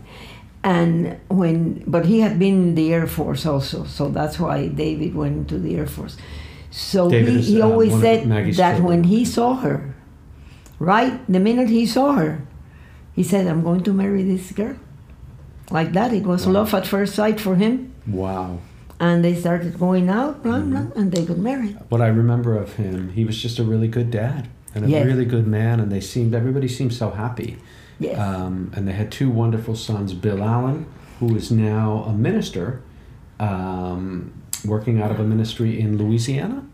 and 0.76 0.92
when 1.40 1.58
but 1.94 2.02
he 2.12 2.16
had 2.26 2.34
been 2.44 2.56
in 2.68 2.74
the 2.80 2.86
Air 2.96 3.06
Force 3.18 3.42
also, 3.52 3.78
so 3.96 4.02
that's 4.18 4.36
why 4.44 4.56
David 4.84 5.12
went 5.22 5.34
into 5.42 5.56
the 5.64 5.72
Air 5.80 5.86
Force. 5.96 6.14
So 6.70 7.00
David 7.16 7.32
he, 7.34 7.38
is, 7.40 7.46
he 7.54 7.58
uh, 7.62 7.68
always 7.68 7.92
of 7.94 8.00
said 8.06 8.20
that 8.28 8.54
children. 8.56 8.82
when 8.90 9.02
he 9.14 9.20
saw 9.36 9.50
her, 9.66 9.76
right 10.92 11.14
the 11.34 11.40
minute 11.48 11.68
he 11.68 11.84
saw 11.86 12.08
her, 12.22 12.32
he 13.18 13.22
said, 13.22 13.46
"I'm 13.46 13.62
going 13.62 13.82
to 13.88 13.92
marry 14.02 14.22
this 14.32 14.50
girl." 14.52 14.76
Like 15.70 15.92
that, 15.92 16.12
it 16.12 16.24
was 16.24 16.46
love 16.46 16.72
at 16.74 16.86
first 16.86 17.14
sight 17.14 17.38
for 17.40 17.54
him, 17.56 17.92
Wow. 18.06 18.58
and 19.00 19.22
they 19.24 19.34
started 19.34 19.78
going 19.78 20.08
out, 20.08 20.42
blah 20.42 20.54
Mm-hmm. 20.58 20.70
blah, 20.70 20.86
and 21.02 21.12
they 21.12 21.24
got 21.24 21.38
married. 21.38 21.76
What 21.90 22.00
I 22.00 22.08
remember 22.08 22.56
of 22.56 22.74
him, 22.76 23.10
he 23.10 23.24
was 23.24 23.36
just 23.40 23.58
a 23.58 23.64
really 23.64 23.88
good 23.88 24.10
dad 24.10 24.48
and 24.74 24.84
a 24.84 24.88
Yes. 24.88 25.04
really 25.06 25.24
good 25.26 25.46
man, 25.46 25.78
and 25.80 25.92
they 25.92 26.00
seemed 26.00 26.34
everybody 26.34 26.68
seemed 26.68 26.94
so 26.94 27.10
happy. 27.10 27.58
Yes. 28.00 28.18
Um, 28.18 28.70
and 28.74 28.86
they 28.88 28.92
had 28.92 29.10
two 29.10 29.28
wonderful 29.28 29.74
sons, 29.76 30.14
Bill 30.14 30.42
Allen, 30.42 30.86
who 31.20 31.34
is 31.36 31.50
now 31.50 32.04
a 32.08 32.12
minister, 32.14 32.80
um, 33.40 34.32
working 34.64 35.00
out 35.02 35.10
of 35.10 35.20
a 35.20 35.24
ministry 35.24 35.78
in 35.80 35.98
Louisiana. 35.98 36.64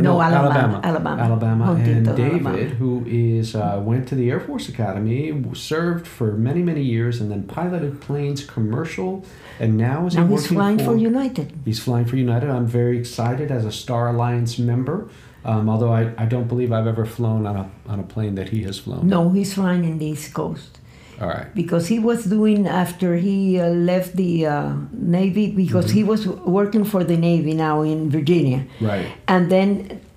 No, 0.00 0.20
Alabama, 0.20 0.48
Alabama, 0.48 0.80
Alabama. 0.84 1.22
Alabama, 1.22 1.64
Huntington, 1.66 2.08
and 2.08 2.16
David, 2.16 2.46
Alabama. 2.46 2.74
who 2.76 3.04
is 3.06 3.54
uh, 3.54 3.80
went 3.84 4.08
to 4.08 4.14
the 4.14 4.30
Air 4.30 4.40
Force 4.40 4.68
Academy, 4.68 5.44
served 5.54 6.06
for 6.06 6.32
many 6.32 6.62
many 6.62 6.82
years, 6.82 7.20
and 7.20 7.30
then 7.30 7.42
piloted 7.44 8.00
planes 8.00 8.44
commercial, 8.44 9.24
and 9.58 9.76
now 9.76 10.06
is 10.06 10.14
he 10.14 10.20
Now 10.20 10.26
he's 10.26 10.46
flying 10.46 10.78
for, 10.78 10.84
for 10.84 10.96
United. 10.96 11.52
He's 11.64 11.80
flying 11.80 12.06
for 12.06 12.16
United. 12.16 12.48
I'm 12.50 12.66
very 12.66 12.98
excited 12.98 13.50
as 13.50 13.64
a 13.64 13.72
Star 13.72 14.08
Alliance 14.08 14.58
member. 14.58 15.08
Um, 15.44 15.68
although 15.68 15.92
I, 15.92 16.12
I 16.16 16.26
don't 16.26 16.46
believe 16.46 16.72
I've 16.72 16.86
ever 16.86 17.04
flown 17.04 17.46
on 17.46 17.56
a 17.56 17.70
on 17.88 17.98
a 17.98 18.04
plane 18.04 18.36
that 18.36 18.50
he 18.50 18.62
has 18.62 18.78
flown. 18.78 19.08
No, 19.08 19.30
he's 19.30 19.54
flying 19.54 19.84
in 19.84 19.98
the 19.98 20.06
East 20.06 20.32
Coast 20.32 20.78
All 21.22 21.28
right. 21.28 21.48
because 21.54 21.84
he 21.94 21.98
was 22.10 22.24
doing 22.36 22.66
after 22.66 23.08
he 23.16 23.60
uh, 23.60 23.68
left 23.90 24.10
the 24.22 24.32
uh, 24.46 24.72
Navy 25.18 25.46
because 25.62 25.86
Mm-hmm. 25.86 25.98
he 25.98 26.04
was 26.12 26.22
working 26.60 26.84
for 26.92 27.02
the 27.04 27.16
Navy 27.16 27.54
now 27.54 27.76
in 27.92 28.10
Virginia, 28.10 28.60
Right. 28.80 29.06
and 29.28 29.42
then 29.54 29.68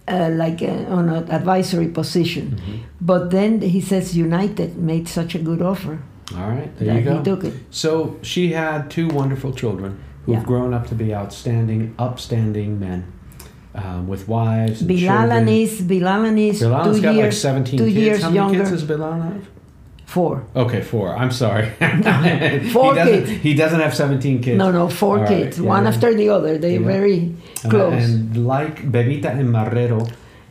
uh, 0.08 0.30
like 0.44 0.62
uh, 0.62 0.98
on 0.98 1.10
an 1.10 1.24
advisory 1.40 1.88
position. 2.00 2.46
Mm-hmm. 2.58 2.78
But 3.12 3.30
then 3.36 3.62
he 3.62 3.82
says 3.82 4.16
United 4.18 4.70
made 4.92 5.06
such 5.20 5.32
a 5.36 5.40
good 5.50 5.62
offer 5.62 5.96
All 6.38 6.50
right. 6.58 6.72
There 6.78 6.96
you 6.98 7.04
go. 7.04 7.18
he 7.18 7.24
took 7.24 7.44
it. 7.50 7.54
So 7.72 7.90
she 8.22 8.44
had 8.54 8.80
two 8.90 9.08
wonderful 9.20 9.52
children 9.62 9.92
who 10.26 10.34
have 10.34 10.44
Yeah. 10.44 10.48
grown 10.52 10.72
up 10.78 10.86
to 10.92 10.96
be 10.96 11.08
outstanding, 11.22 11.82
upstanding 12.00 12.80
men 12.80 13.00
um, 13.82 14.08
with 14.12 14.28
wives. 14.28 14.82
And 14.82 14.88
Bill 14.88 15.10
Allen 15.10 15.46
children. 15.46 15.48
is 15.50 15.82
Bill 15.92 16.08
Allen 16.08 16.38
is 16.38 16.60
Bilal's 16.62 16.96
two 16.98 17.02
got 17.08 17.16
years 17.16 17.36
like 17.46 17.54
17 17.54 17.80
two 17.80 17.86
kids. 17.86 17.96
years 17.98 18.22
How 18.22 18.30
many 18.30 18.36
younger. 18.42 18.58
kids 18.60 18.72
does 18.72 18.84
Bilal 18.84 19.22
have? 19.30 19.46
Four. 20.16 20.36
Okay, 20.64 20.82
four. 20.82 21.08
I'm 21.22 21.32
sorry. 21.44 21.66
Four 22.76 22.90
he 22.94 23.00
doesn't, 23.02 23.26
kids. 23.26 23.30
He 23.48 23.54
doesn't 23.62 23.82
have 23.86 23.94
17 23.94 24.42
kids. 24.46 24.58
No, 24.58 24.72
no, 24.72 24.88
four 24.88 25.20
All 25.20 25.28
kids, 25.28 25.60
one 25.60 25.84
yeah. 25.84 25.90
after 25.92 26.10
the 26.22 26.28
other. 26.38 26.58
They're 26.58 26.80
Yeah. 26.82 26.96
very 26.98 27.18
And, 27.64 27.72
close. 27.74 28.04
and 28.04 28.48
like 28.56 28.76
Bebita 28.96 29.30
and 29.40 29.50
Marrero, 29.58 30.00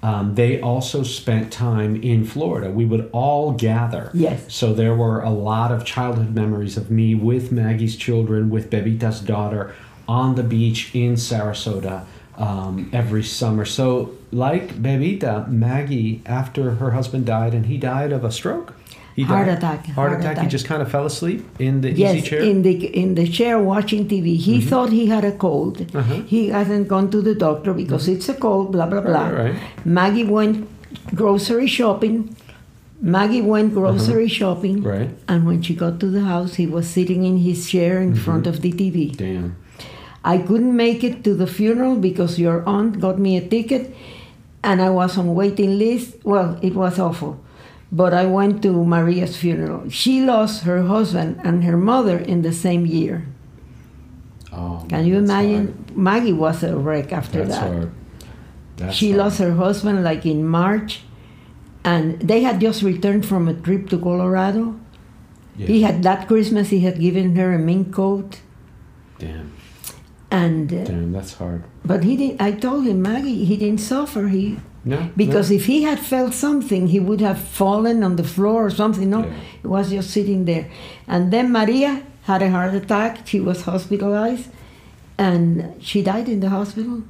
um, 0.03 0.35
they 0.41 0.61
also 0.61 0.99
spent 1.03 1.45
time 1.51 1.93
in 2.13 2.27
Florida. 2.33 2.69
We 2.81 2.85
would 2.85 3.05
all 3.13 3.53
gather. 3.71 4.05
Yes. 4.13 4.39
So 4.61 4.67
there 4.81 4.95
were 5.03 5.19
a 5.23 5.35
lot 5.53 5.69
of 5.77 5.79
childhood 5.95 6.33
memories 6.43 6.77
of 6.77 6.91
me 6.99 7.15
with 7.15 7.45
Maggie's 7.51 7.97
children, 8.07 8.41
with 8.55 8.65
Bebita's 8.75 9.21
daughter, 9.35 9.63
on 10.07 10.35
the 10.35 10.43
beach 10.55 10.81
in 10.95 11.15
Sarasota 11.15 11.97
um, 12.37 12.91
every 12.93 13.23
summer. 13.41 13.65
So, 13.65 13.87
like 14.47 14.67
Bebita, 14.87 15.49
Maggie, 15.49 16.21
after 16.41 16.63
her 16.81 16.91
husband 16.99 17.25
died, 17.25 17.53
and 17.55 17.65
he 17.73 17.77
died 17.79 18.13
of 18.13 18.23
a 18.25 18.31
stroke. 18.41 18.69
He 19.17 19.23
Heart 19.23 19.47
died- 19.47 19.59
attack, 19.59 19.87
Heart, 19.87 19.95
heart 20.11 20.21
attack. 20.21 20.39
He 20.39 20.49
just 20.49 20.67
kind 20.67 20.83
of 20.83 20.91
fell 20.91 21.07
asleep 21.07 21.45
in 21.61 21.81
the 21.83 21.91
Yes, 21.93 22.17
easy 22.17 22.27
chair. 22.29 22.41
in 22.43 22.63
the 22.63 22.73
in 23.03 23.15
the 23.15 23.27
chair 23.29 23.59
watching 23.61 24.09
TV. 24.09 24.37
He 24.37 24.61
thought 24.61 24.91
he 24.91 25.07
had 25.07 25.25
a 25.25 25.33
cold. 25.33 25.81
Uh-huh. 25.83 26.03
Mm-hmm. 26.15 26.27
He 26.27 26.49
hasn't 26.49 26.89
gone 26.89 27.11
to 27.13 27.21
the 27.23 27.35
doctor 27.35 27.73
because 27.73 28.09
it's 28.09 28.29
a 28.29 28.35
cold. 28.35 28.73
Blah 28.73 28.87
blah 28.87 29.01
blah. 29.03 29.29
Right, 29.29 29.53
right. 29.53 29.55
Maggie 29.85 30.25
went 30.25 30.67
grocery 31.15 31.69
shopping. 31.69 32.35
Maggie 33.01 33.43
went 33.43 33.75
grocery 33.75 34.29
shopping. 34.29 34.79
Uh-huh. 34.81 34.91
Right. 34.99 35.11
And 35.29 35.47
when 35.47 35.63
she 35.63 35.75
got 35.75 36.01
to 36.01 36.07
the 36.07 36.23
house, 36.23 36.55
he 36.55 36.67
was 36.67 36.89
sitting 36.89 37.25
in 37.25 37.39
his 37.39 37.69
chair 37.71 38.01
Mm-hmm. 38.01 38.09
in 38.11 38.15
front 38.17 38.47
of 38.47 38.63
the 38.63 38.73
TV. 38.73 39.15
Damn. 39.17 39.55
I 40.25 40.39
couldn't 40.39 40.75
make 40.75 41.05
it 41.05 41.23
to 41.25 41.35
the 41.35 41.47
funeral 41.47 41.97
because 41.97 42.39
your 42.39 42.67
aunt 42.67 42.99
got 42.99 43.19
me 43.19 43.37
a 43.37 43.47
ticket 43.47 43.95
and 44.65 44.81
I 44.81 44.89
was 44.89 45.19
on 45.19 45.35
waiting 45.35 45.79
list. 45.79 46.17
Well, 46.25 46.59
it 46.63 46.75
was 46.75 46.99
awful. 46.99 47.44
But 47.95 48.13
I 48.13 48.27
went 48.27 48.61
to 48.63 48.73
Maria's 48.85 49.37
funeral. 49.37 49.89
She 49.89 50.21
lost 50.27 50.65
her 50.65 50.83
husband 50.83 51.39
and 51.47 51.63
her 51.63 51.77
mother 51.79 52.19
in 52.19 52.43
the 52.43 52.51
same 52.53 52.85
year. 52.87 53.25
Oh, 54.53 54.85
Can 54.89 55.07
you 55.07 55.19
imagine? 55.19 55.67
hard. 55.71 55.97
Maggie 55.97 56.33
was 56.33 56.63
a 56.65 56.77
wreck 56.77 57.13
after 57.13 57.45
That's 57.45 57.55
that. 57.55 57.71
hard. 57.71 57.91
She 58.93 59.11
hard. 59.13 59.19
lost 59.23 59.39
her 59.39 59.55
husband 59.55 60.03
like 60.03 60.27
in 60.27 60.43
March, 60.47 61.03
and 61.85 62.19
they 62.21 62.43
had 62.43 62.59
just 62.61 62.83
returned 62.83 63.25
from 63.27 63.47
a 63.47 63.55
trip 63.55 63.89
to 63.91 63.99
Colorado. 63.99 64.75
Yeah. 65.57 65.67
He 65.71 65.83
had 65.87 66.03
that 66.03 66.27
Christmas. 66.27 66.71
He 66.71 66.81
had 66.81 66.99
given 66.99 67.37
her 67.37 67.55
a 67.55 67.59
mink 67.59 67.95
coat, 67.95 68.41
Damn. 69.23 69.53
and 70.31 70.67
uh, 70.73 70.83
Damn, 70.85 71.13
that's 71.13 71.35
hard. 71.35 71.63
but 71.85 72.03
he 72.03 72.17
didn't. 72.17 72.43
I 72.43 72.51
told 72.59 72.83
him, 72.87 73.03
Maggie, 73.03 73.45
he 73.45 73.57
didn't 73.57 73.79
suffer. 73.79 74.27
He 74.27 74.59
No. 74.85 75.09
because 75.17 75.51
no. 75.51 75.57
if 75.57 75.67
he 75.67 75.83
had 75.83 75.99
felt 75.99 76.35
something, 76.35 76.89
he 76.89 77.01
would 77.01 77.21
have 77.21 77.39
fallen 77.39 78.03
on 78.03 78.17
the 78.17 78.25
floor 78.25 78.67
or 78.67 78.71
something. 78.71 79.09
No, 79.11 79.21
Yeah. 79.21 79.33
he 79.63 79.69
was 79.69 79.91
just 79.91 80.11
sitting 80.11 80.45
there. 80.45 80.67
And 81.07 81.33
then 81.33 81.51
Maria 81.53 82.03
had 82.25 82.43
a 82.43 82.51
heart 82.51 82.75
attack. 82.75 83.27
She 83.27 83.41
was 83.41 83.63
hospitalized, 83.63 84.49
and 85.19 85.75
she 85.81 86.03
died 86.03 86.29
in 86.29 86.41
the 86.41 86.51
hospital 86.51 87.03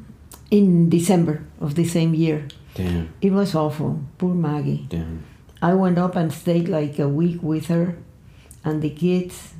in 0.50 0.88
December 0.88 1.42
of 1.60 1.74
the 1.74 1.84
same 1.84 2.14
year. 2.14 2.46
Damn. 2.74 3.08
It 3.20 3.32
was 3.32 3.54
awful. 3.54 4.00
Poor 4.18 4.34
Maggie. 4.34 4.86
Damn. 4.88 5.22
I 5.62 5.74
went 5.74 5.98
up 5.98 6.14
and 6.16 6.32
stayed 6.32 6.68
like 6.68 6.98
a 6.98 7.08
week 7.08 7.42
with 7.42 7.66
her 7.66 7.96
and 8.64 8.82
the 8.82 8.90
kids. 8.90 9.54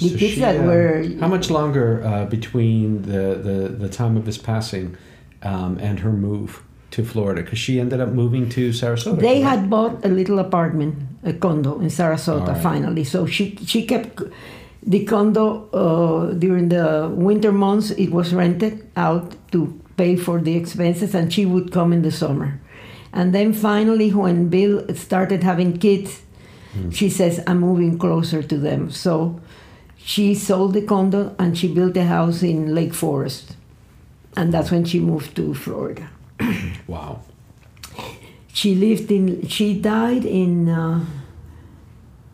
The 0.00 0.08
So 0.08 0.16
kids 0.16 0.34
she, 0.34 0.40
that 0.40 0.60
uh, 0.60 0.64
were. 0.64 1.04
How 1.20 1.28
much 1.28 1.50
longer 1.50 2.02
uh, 2.04 2.24
between 2.26 3.02
the, 3.02 3.38
the, 3.42 3.68
the 3.68 3.88
time 3.88 4.16
of 4.16 4.26
his 4.26 4.38
passing 4.38 4.96
um, 5.42 5.78
and 5.78 6.00
her 6.00 6.12
move 6.12 6.62
to 6.92 7.04
Florida? 7.04 7.42
Because 7.42 7.58
she 7.58 7.80
ended 7.80 8.00
up 8.00 8.10
moving 8.10 8.48
to 8.50 8.70
Sarasota. 8.70 9.20
They 9.20 9.40
correct? 9.40 9.60
had 9.60 9.70
bought 9.70 10.04
a 10.04 10.08
little 10.08 10.38
apartment, 10.38 10.94
a 11.24 11.32
condo 11.32 11.80
in 11.80 11.88
Sarasota 11.88 12.48
right. 12.48 12.62
finally. 12.62 13.04
So 13.04 13.26
she, 13.26 13.56
she 13.66 13.84
kept 13.86 14.22
the 14.82 15.04
condo 15.04 15.68
uh, 15.72 16.32
during 16.34 16.68
the 16.68 17.10
winter 17.14 17.52
months, 17.52 17.90
it 17.92 18.10
was 18.10 18.32
rented 18.34 18.88
out 18.96 19.34
to 19.52 19.80
pay 19.96 20.16
for 20.16 20.40
the 20.40 20.56
expenses, 20.56 21.14
and 21.14 21.32
she 21.32 21.46
would 21.46 21.70
come 21.72 21.92
in 21.92 22.02
the 22.02 22.10
summer. 22.10 22.60
And 23.12 23.34
then 23.34 23.52
finally, 23.52 24.10
when 24.10 24.48
Bill 24.48 24.82
started 24.94 25.42
having 25.42 25.78
kids, 25.78 26.22
Hmm. 26.72 26.88
she 26.90 27.10
says, 27.10 27.42
I'm 27.46 27.60
moving 27.60 27.98
closer 27.98 28.42
to 28.42 28.56
them. 28.56 28.90
So 28.90 29.40
she 29.96 30.34
sold 30.34 30.72
the 30.72 30.80
condo 30.80 31.34
and 31.38 31.56
she 31.56 31.68
built 31.68 31.96
a 31.98 32.04
house 32.04 32.42
in 32.42 32.74
Lake 32.74 32.94
Forest. 32.94 33.56
And 34.36 34.54
that's 34.54 34.70
when 34.70 34.84
she 34.86 34.98
moved 34.98 35.36
to 35.36 35.52
Florida. 35.52 36.08
Wow. 36.86 37.20
She 38.52 38.74
lived 38.74 39.10
in. 39.10 39.48
She 39.48 39.80
died 39.80 40.24
in 40.26 40.68
uh, 40.68 41.04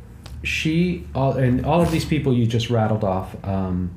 she 0.45 1.05
all 1.15 1.33
and 1.33 1.65
all 1.67 1.81
of 1.83 1.91
these 1.91 2.05
people 2.05 2.33
you 2.33 2.47
just 2.47 2.71
rattled 2.71 3.03
off. 3.05 3.35
Um, 3.45 3.91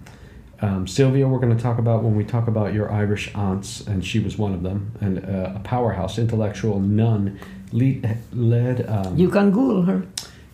um, 0.61 0.87
Sylvia, 0.87 1.27
we're 1.27 1.39
going 1.39 1.55
to 1.55 1.61
talk 1.61 1.77
about 1.79 2.03
when 2.03 2.15
we 2.15 2.23
talk 2.23 2.47
about 2.47 2.73
your 2.73 2.91
Irish 2.91 3.33
aunts, 3.35 3.81
and 3.87 4.05
she 4.05 4.19
was 4.19 4.37
one 4.37 4.53
of 4.53 4.63
them, 4.63 4.91
and 4.99 5.19
uh, 5.23 5.53
a 5.55 5.59
powerhouse, 5.63 6.17
intellectual 6.17 6.79
nun, 6.79 7.39
lead, 7.71 8.17
led. 8.33 8.87
Um, 8.89 9.17
You 9.17 9.29
can 9.29 9.51
Google 9.51 9.83
her. 9.83 10.03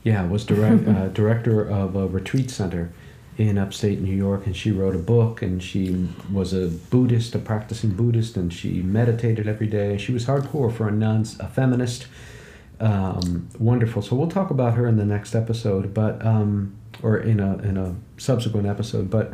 yeah, 0.03 0.25
was 0.27 0.45
direct, 0.45 0.87
uh, 0.87 1.07
director 1.09 1.67
of 1.67 1.95
a 1.95 2.07
retreat 2.07 2.51
center 2.51 2.91
in 3.37 3.57
upstate 3.57 3.99
New 3.99 4.15
York, 4.15 4.45
and 4.45 4.55
she 4.55 4.71
wrote 4.71 4.95
a 4.95 4.99
book, 4.99 5.41
and 5.41 5.61
she 5.61 6.07
was 6.31 6.53
a 6.53 6.67
Buddhist, 6.67 7.35
a 7.35 7.39
practicing 7.39 7.91
Buddhist, 7.91 8.37
and 8.37 8.53
she 8.53 8.81
meditated 8.81 9.47
every 9.47 9.67
day. 9.67 9.97
She 9.97 10.13
was 10.13 10.25
hardcore 10.25 10.71
for 10.71 10.87
a 10.87 10.91
nun, 10.91 11.25
a 11.39 11.47
feminist. 11.47 12.07
Um, 12.79 13.49
wonderful. 13.57 14.01
So 14.01 14.15
we'll 14.15 14.29
talk 14.29 14.49
about 14.51 14.73
her 14.75 14.87
in 14.87 14.97
the 14.97 15.05
next 15.05 15.33
episode, 15.33 15.93
but 15.93 16.23
um, 16.25 16.75
or 17.01 17.17
in 17.17 17.39
a 17.39 17.57
in 17.59 17.77
a 17.77 17.95
subsequent 18.17 18.67
episode. 18.67 19.09
But 19.09 19.33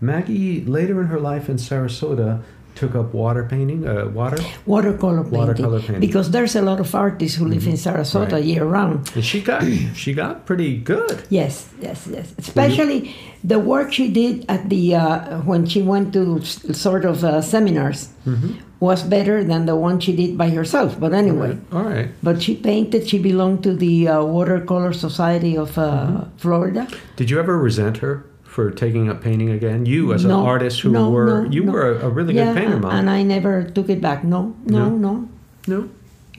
Maggie 0.00 0.64
later 0.64 1.00
in 1.00 1.06
her 1.08 1.20
life 1.20 1.48
in 1.48 1.56
Sarasota 1.56 2.42
took 2.76 2.94
up 2.94 3.12
water 3.12 3.44
painting, 3.44 3.86
uh, 3.86 4.06
water, 4.06 4.38
Watercolor 4.64 5.22
painting. 5.24 5.38
Watercolor 5.38 5.80
painting. 5.80 5.94
Mm-hmm. 5.96 6.00
Because 6.00 6.30
there's 6.30 6.54
a 6.56 6.62
lot 6.62 6.80
of 6.80 6.94
artists 6.94 7.36
who 7.36 7.44
live 7.46 7.66
in 7.66 7.74
Sarasota 7.74 8.32
Right. 8.32 8.44
year 8.44 8.64
round. 8.64 9.10
and 9.14 9.24
she 9.24 9.42
got 9.42 9.62
she 9.94 10.14
got 10.14 10.46
pretty 10.46 10.78
good. 10.78 11.22
Yes, 11.28 11.68
yes, 11.82 12.06
yes. 12.10 12.32
Especially 12.38 13.14
the 13.44 13.58
work 13.58 13.92
she 13.92 14.08
did 14.08 14.46
at 14.48 14.70
the 14.70 14.94
uh, 14.94 15.40
when 15.42 15.66
she 15.66 15.82
went 15.82 16.12
to 16.14 16.40
sort 16.72 17.04
of 17.04 17.24
uh, 17.24 17.42
seminars 17.42 18.08
Mm-hmm. 18.24 18.52
was 18.80 19.02
better 19.02 19.42
than 19.44 19.66
the 19.66 19.74
one 19.76 19.98
she 20.00 20.14
did 20.16 20.38
by 20.38 20.48
herself. 20.50 20.96
But 21.00 21.12
anyway, 21.12 21.58
All 21.72 21.84
right. 21.84 22.08
but 22.22 22.40
she 22.40 22.54
painted. 22.54 23.08
She 23.08 23.18
belonged 23.18 23.62
to 23.64 23.74
the 23.74 24.08
uh, 24.08 24.24
Watercolor 24.24 24.92
Society 24.94 25.56
of 25.58 25.76
uh, 25.76 25.82
Mm-hmm. 25.82 26.36
Florida. 26.38 26.86
Did 27.16 27.28
you 27.30 27.38
ever 27.40 27.58
resent 27.58 27.98
her 27.98 28.24
for 28.54 28.70
taking 28.84 29.08
up 29.10 29.18
painting 29.22 29.50
again? 29.58 29.86
You, 29.86 30.12
as 30.12 30.24
an 30.24 30.32
artist 30.32 30.80
who 30.82 30.90
no, 30.90 31.10
were, 31.10 31.42
no, 31.44 31.50
you 31.50 31.62
no. 31.64 31.72
were 31.72 31.86
a, 31.92 32.06
a 32.06 32.10
really 32.10 32.34
yeah, 32.34 32.46
good 32.52 32.56
painter, 32.60 32.78
mom. 32.78 32.92
and 32.98 33.06
I 33.08 33.22
never 33.22 33.64
took 33.76 33.88
it 33.88 34.00
back. 34.00 34.24
No, 34.24 34.40
no, 34.66 34.88
No? 34.88 34.96
no. 35.06 35.28
no, 35.72 35.88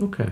okay. 0.08 0.30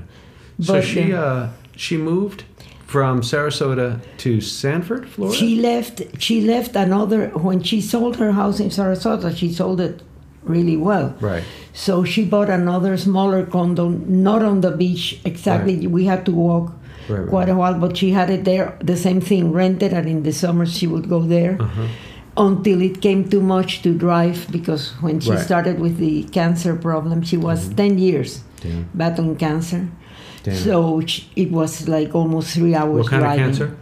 So 0.61 0.81
she, 0.81 1.13
uh, 1.13 1.21
uh, 1.21 1.49
she 1.75 1.95
moved 1.97 2.43
from 2.85 3.21
Sarasota 3.21 4.01
to 4.23 4.41
Sanford, 4.41 5.07
Florida. 5.07 5.37
She 5.37 5.49
left. 5.69 5.95
She 6.25 6.41
left 6.41 6.75
another 6.75 7.29
when 7.47 7.63
she 7.63 7.79
sold 7.81 8.17
her 8.17 8.31
house 8.33 8.59
in 8.59 8.69
Sarasota. 8.69 9.29
She 9.35 9.49
sold 9.53 9.79
it 9.79 10.01
really 10.43 10.75
well. 10.77 11.15
right. 11.21 11.43
So 11.73 12.03
she 12.03 12.25
bought 12.25 12.49
another 12.49 12.97
smaller 12.97 13.45
condo, 13.45 13.87
not 13.89 14.41
on 14.43 14.59
the 14.61 14.71
beach 14.71 15.21
exactly. 15.23 15.87
We 15.87 16.05
had 16.11 16.25
to 16.25 16.31
walk 16.33 16.73
Right, 17.09 17.19
right. 17.19 17.29
quite 17.29 17.49
a 17.49 17.55
while, 17.55 17.73
but 17.79 17.97
she 17.97 18.11
had 18.11 18.29
it 18.29 18.43
there, 18.45 18.77
the 18.81 18.95
same 18.97 19.19
thing, 19.21 19.51
rented, 19.51 19.93
and 19.93 20.07
in 20.07 20.23
the 20.23 20.31
summer 20.33 20.65
she 20.65 20.85
would 20.87 21.07
go 21.09 21.19
there 21.21 21.57
Uh-huh. 21.59 21.87
until 22.37 22.81
it 22.81 23.01
came 23.01 23.27
too 23.29 23.41
much 23.41 23.81
to 23.81 23.93
drive 23.93 24.47
because 24.51 24.91
when 25.01 25.19
she. 25.19 25.29
Mm-hmm. 25.31 25.43
started 25.43 25.79
with 25.79 25.97
the 25.97 26.23
cancer 26.25 26.75
problem, 26.75 27.21
she 27.23 27.37
was 27.37 27.69
10 27.73 27.97
years 27.97 28.43
Damn. 28.61 28.87
battling 28.93 29.35
cancer. 29.35 29.87
Damn. 30.43 30.55
So 30.55 31.01
it 31.35 31.51
was 31.51 31.87
like 31.87 32.13
almost 32.15 32.53
three 32.53 32.75
hours 32.75 32.99
what 33.03 33.09
kind 33.09 33.21
driving. 33.23 33.45
of 33.45 33.47
cancer? 33.57 33.77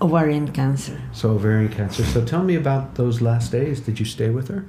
Ovarian 0.00 0.48
cancer. 0.52 1.00
So 1.12 1.30
ovarian 1.30 1.68
cancer. 1.72 2.04
So 2.04 2.24
tell 2.24 2.42
me 2.42 2.54
about 2.56 2.94
those 2.96 3.20
last 3.20 3.52
days. 3.52 3.80
Did 3.80 3.98
you 3.98 4.04
stay 4.04 4.28
with 4.30 4.48
her? 4.48 4.66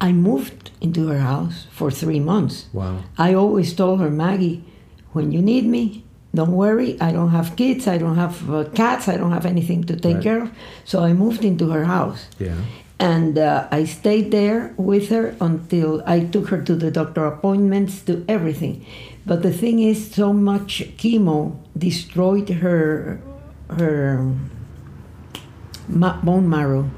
I 0.00 0.12
moved 0.12 0.70
into 0.80 1.06
her 1.08 1.20
house 1.20 1.66
for 1.70 1.90
three 1.90 2.20
months. 2.20 2.66
Wow. 2.72 3.04
I 3.16 3.34
always 3.34 3.72
told 3.74 4.00
her, 4.00 4.10
Maggie, 4.10 4.64
when 5.12 5.30
you 5.32 5.40
need 5.40 5.64
me, 5.66 6.04
don't 6.34 6.52
worry. 6.52 7.00
I 7.00 7.12
don't 7.12 7.30
have 7.30 7.54
kids. 7.56 7.86
I 7.86 7.96
don't 7.98 8.16
have 8.16 8.50
uh, 8.50 8.64
cats. 8.74 9.08
I 9.08 9.16
don't 9.16 9.32
have 9.32 9.46
anything 9.46 9.84
to 9.84 9.96
take 9.96 10.16
Right. 10.16 10.22
care 10.22 10.42
of. 10.42 10.50
So 10.84 11.02
I 11.02 11.12
moved 11.12 11.44
into 11.44 11.70
her 11.70 11.84
house. 11.84 12.26
Yeah. 12.38 12.54
And 12.98 13.38
uh, 13.38 13.66
I 13.70 13.84
stayed 13.84 14.30
there 14.30 14.72
with 14.76 15.08
her 15.10 15.34
until 15.40 16.02
I 16.06 16.20
took 16.24 16.48
her 16.48 16.60
to 16.62 16.74
the 16.76 16.90
doctor 16.90 17.24
appointments, 17.26 18.02
to 18.02 18.24
everything. 18.28 18.84
But 19.26 19.42
the 19.42 19.52
thing 19.52 19.80
is, 19.80 20.10
so 20.14 20.32
much 20.32 20.82
chemo 20.96 21.56
destroyed 21.76 22.48
her 22.62 23.20
her 23.70 24.32
ma- 25.88 26.20
bone 26.22 26.48
marrow, 26.48 26.90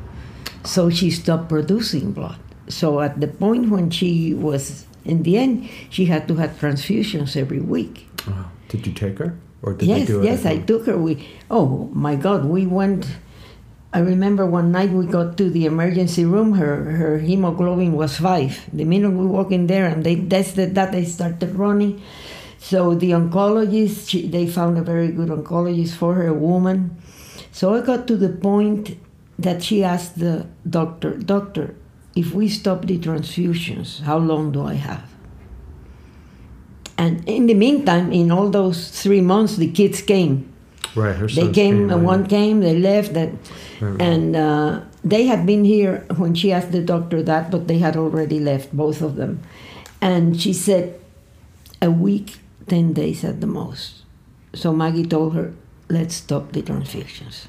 so 0.64 0.90
she 0.90 1.11
stopped 1.11 1.49
producing 1.49 2.12
blood. 2.12 2.38
So 2.68 3.01
at 3.01 3.20
the 3.20 3.29
point 3.29 3.70
when 3.70 3.90
she 3.90 4.35
was 4.35 4.87
in 5.05 5.22
the 5.22 5.38
end, 5.38 5.68
she 5.88 6.07
had 6.07 6.27
to 6.29 6.35
have 6.37 6.59
transfusions 6.59 7.37
every 7.37 7.61
week. 7.61 8.09
Wow. 8.27 8.51
Did 8.69 8.87
you 8.87 8.93
take 8.93 9.19
her, 9.19 9.39
or 9.63 9.75
did 9.75 9.89
yes, 9.89 10.01
they 10.01 10.07
do 10.07 10.21
it? 10.21 10.25
yes, 10.25 10.47
I 10.47 10.59
took 10.59 10.87
her. 10.87 10.97
We 10.99 11.29
oh 11.51 11.91
my 11.93 12.17
God, 12.17 12.45
we 12.45 12.67
went. 12.67 13.07
I 13.93 14.01
remember 14.01 14.45
one 14.45 14.73
night 14.73 14.91
we 14.91 15.07
got 15.07 15.39
to 15.39 15.49
the 15.49 15.65
emergency 15.65 16.25
room. 16.25 16.55
Her 16.55 16.93
her 16.93 17.19
hemoglobin 17.19 17.93
was 17.93 18.19
five. 18.19 18.69
The 18.73 18.85
minute 18.85 19.11
we 19.11 19.27
walk 19.27 19.53
in 19.53 19.67
there 19.69 19.87
and 19.87 20.05
they 20.05 20.17
tested 20.17 20.75
that, 20.75 20.93
they 20.93 21.05
started 21.05 21.55
running. 21.55 22.03
So 22.59 22.95
the 22.95 23.13
oncologist, 23.13 24.09
she, 24.09 24.27
they 24.27 24.47
found 24.47 24.77
a 24.77 24.83
very 24.83 25.13
good 25.13 25.29
oncologist 25.29 25.95
for 25.95 26.15
her, 26.15 26.27
a 26.27 26.35
woman. 26.35 26.97
So 27.53 27.75
I 27.75 27.81
got 27.81 28.07
to 28.09 28.17
the 28.17 28.29
point 28.29 28.99
that 29.39 29.63
she 29.63 29.85
asked 29.85 30.19
the 30.19 30.47
doctor, 30.69 31.13
Doctor, 31.17 31.75
if 32.15 32.33
we 32.33 32.49
stop 32.49 32.87
the 32.87 32.99
transfusions, 32.99 34.01
how 34.01 34.19
long 34.19 34.53
do 34.53 34.65
I 34.65 34.75
have? 34.75 35.16
And 36.99 37.23
in 37.29 37.47
the 37.47 37.55
meantime, 37.55 38.13
in 38.13 38.31
all 38.31 38.49
those 38.51 38.89
three 38.91 39.21
months, 39.21 39.57
the 39.57 39.71
kids 39.71 40.01
came. 40.01 40.53
Right, 40.95 41.15
her 41.15 41.27
They 41.27 41.43
came, 41.53 41.53
came 41.53 41.91
and 41.91 42.05
one 42.05 42.27
came, 42.27 42.61
they 42.61 42.79
left, 42.79 43.13
and, 43.17 43.39
Right. 43.81 44.01
and 44.01 44.35
uh, 44.35 44.81
they 45.05 45.27
had 45.27 45.45
been 45.45 45.65
here 45.65 46.07
when 46.17 46.35
she 46.35 46.53
asked 46.53 46.73
the 46.73 46.81
doctor 46.81 47.23
that, 47.23 47.51
but 47.51 47.69
they 47.69 47.79
had 47.79 47.97
already 47.97 48.41
left, 48.41 48.75
both 48.75 49.03
of 49.03 49.17
them. 49.17 49.41
And 50.01 50.41
she 50.41 50.55
said, 50.55 50.99
a 51.83 51.91
week, 51.91 52.39
10 52.69 52.95
days 52.95 53.25
at 53.25 53.41
the 53.43 53.47
most. 53.47 54.03
So 54.55 54.73
Maggie 54.73 55.05
told 55.07 55.35
her, 55.35 55.53
let's 55.91 56.15
stop 56.15 56.53
the 56.53 56.63
transfusions. 56.63 57.47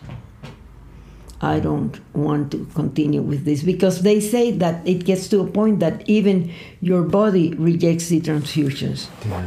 I 1.41 1.60
don't 1.60 2.00
want 2.15 2.52
to 2.52 2.65
continue 2.73 3.21
with 3.21 3.45
this 3.45 3.62
because 3.62 4.02
they 4.02 4.19
say 4.19 4.52
that 4.58 4.88
it 4.88 5.06
gets 5.06 5.28
to 5.30 5.41
a 5.41 5.47
point 5.47 5.80
that 5.82 6.02
even 6.10 6.52
your 6.82 7.04
body 7.04 7.54
rejects 7.54 8.08
the 8.10 8.19
transfusions. 8.21 9.08
Yeah. 9.30 9.45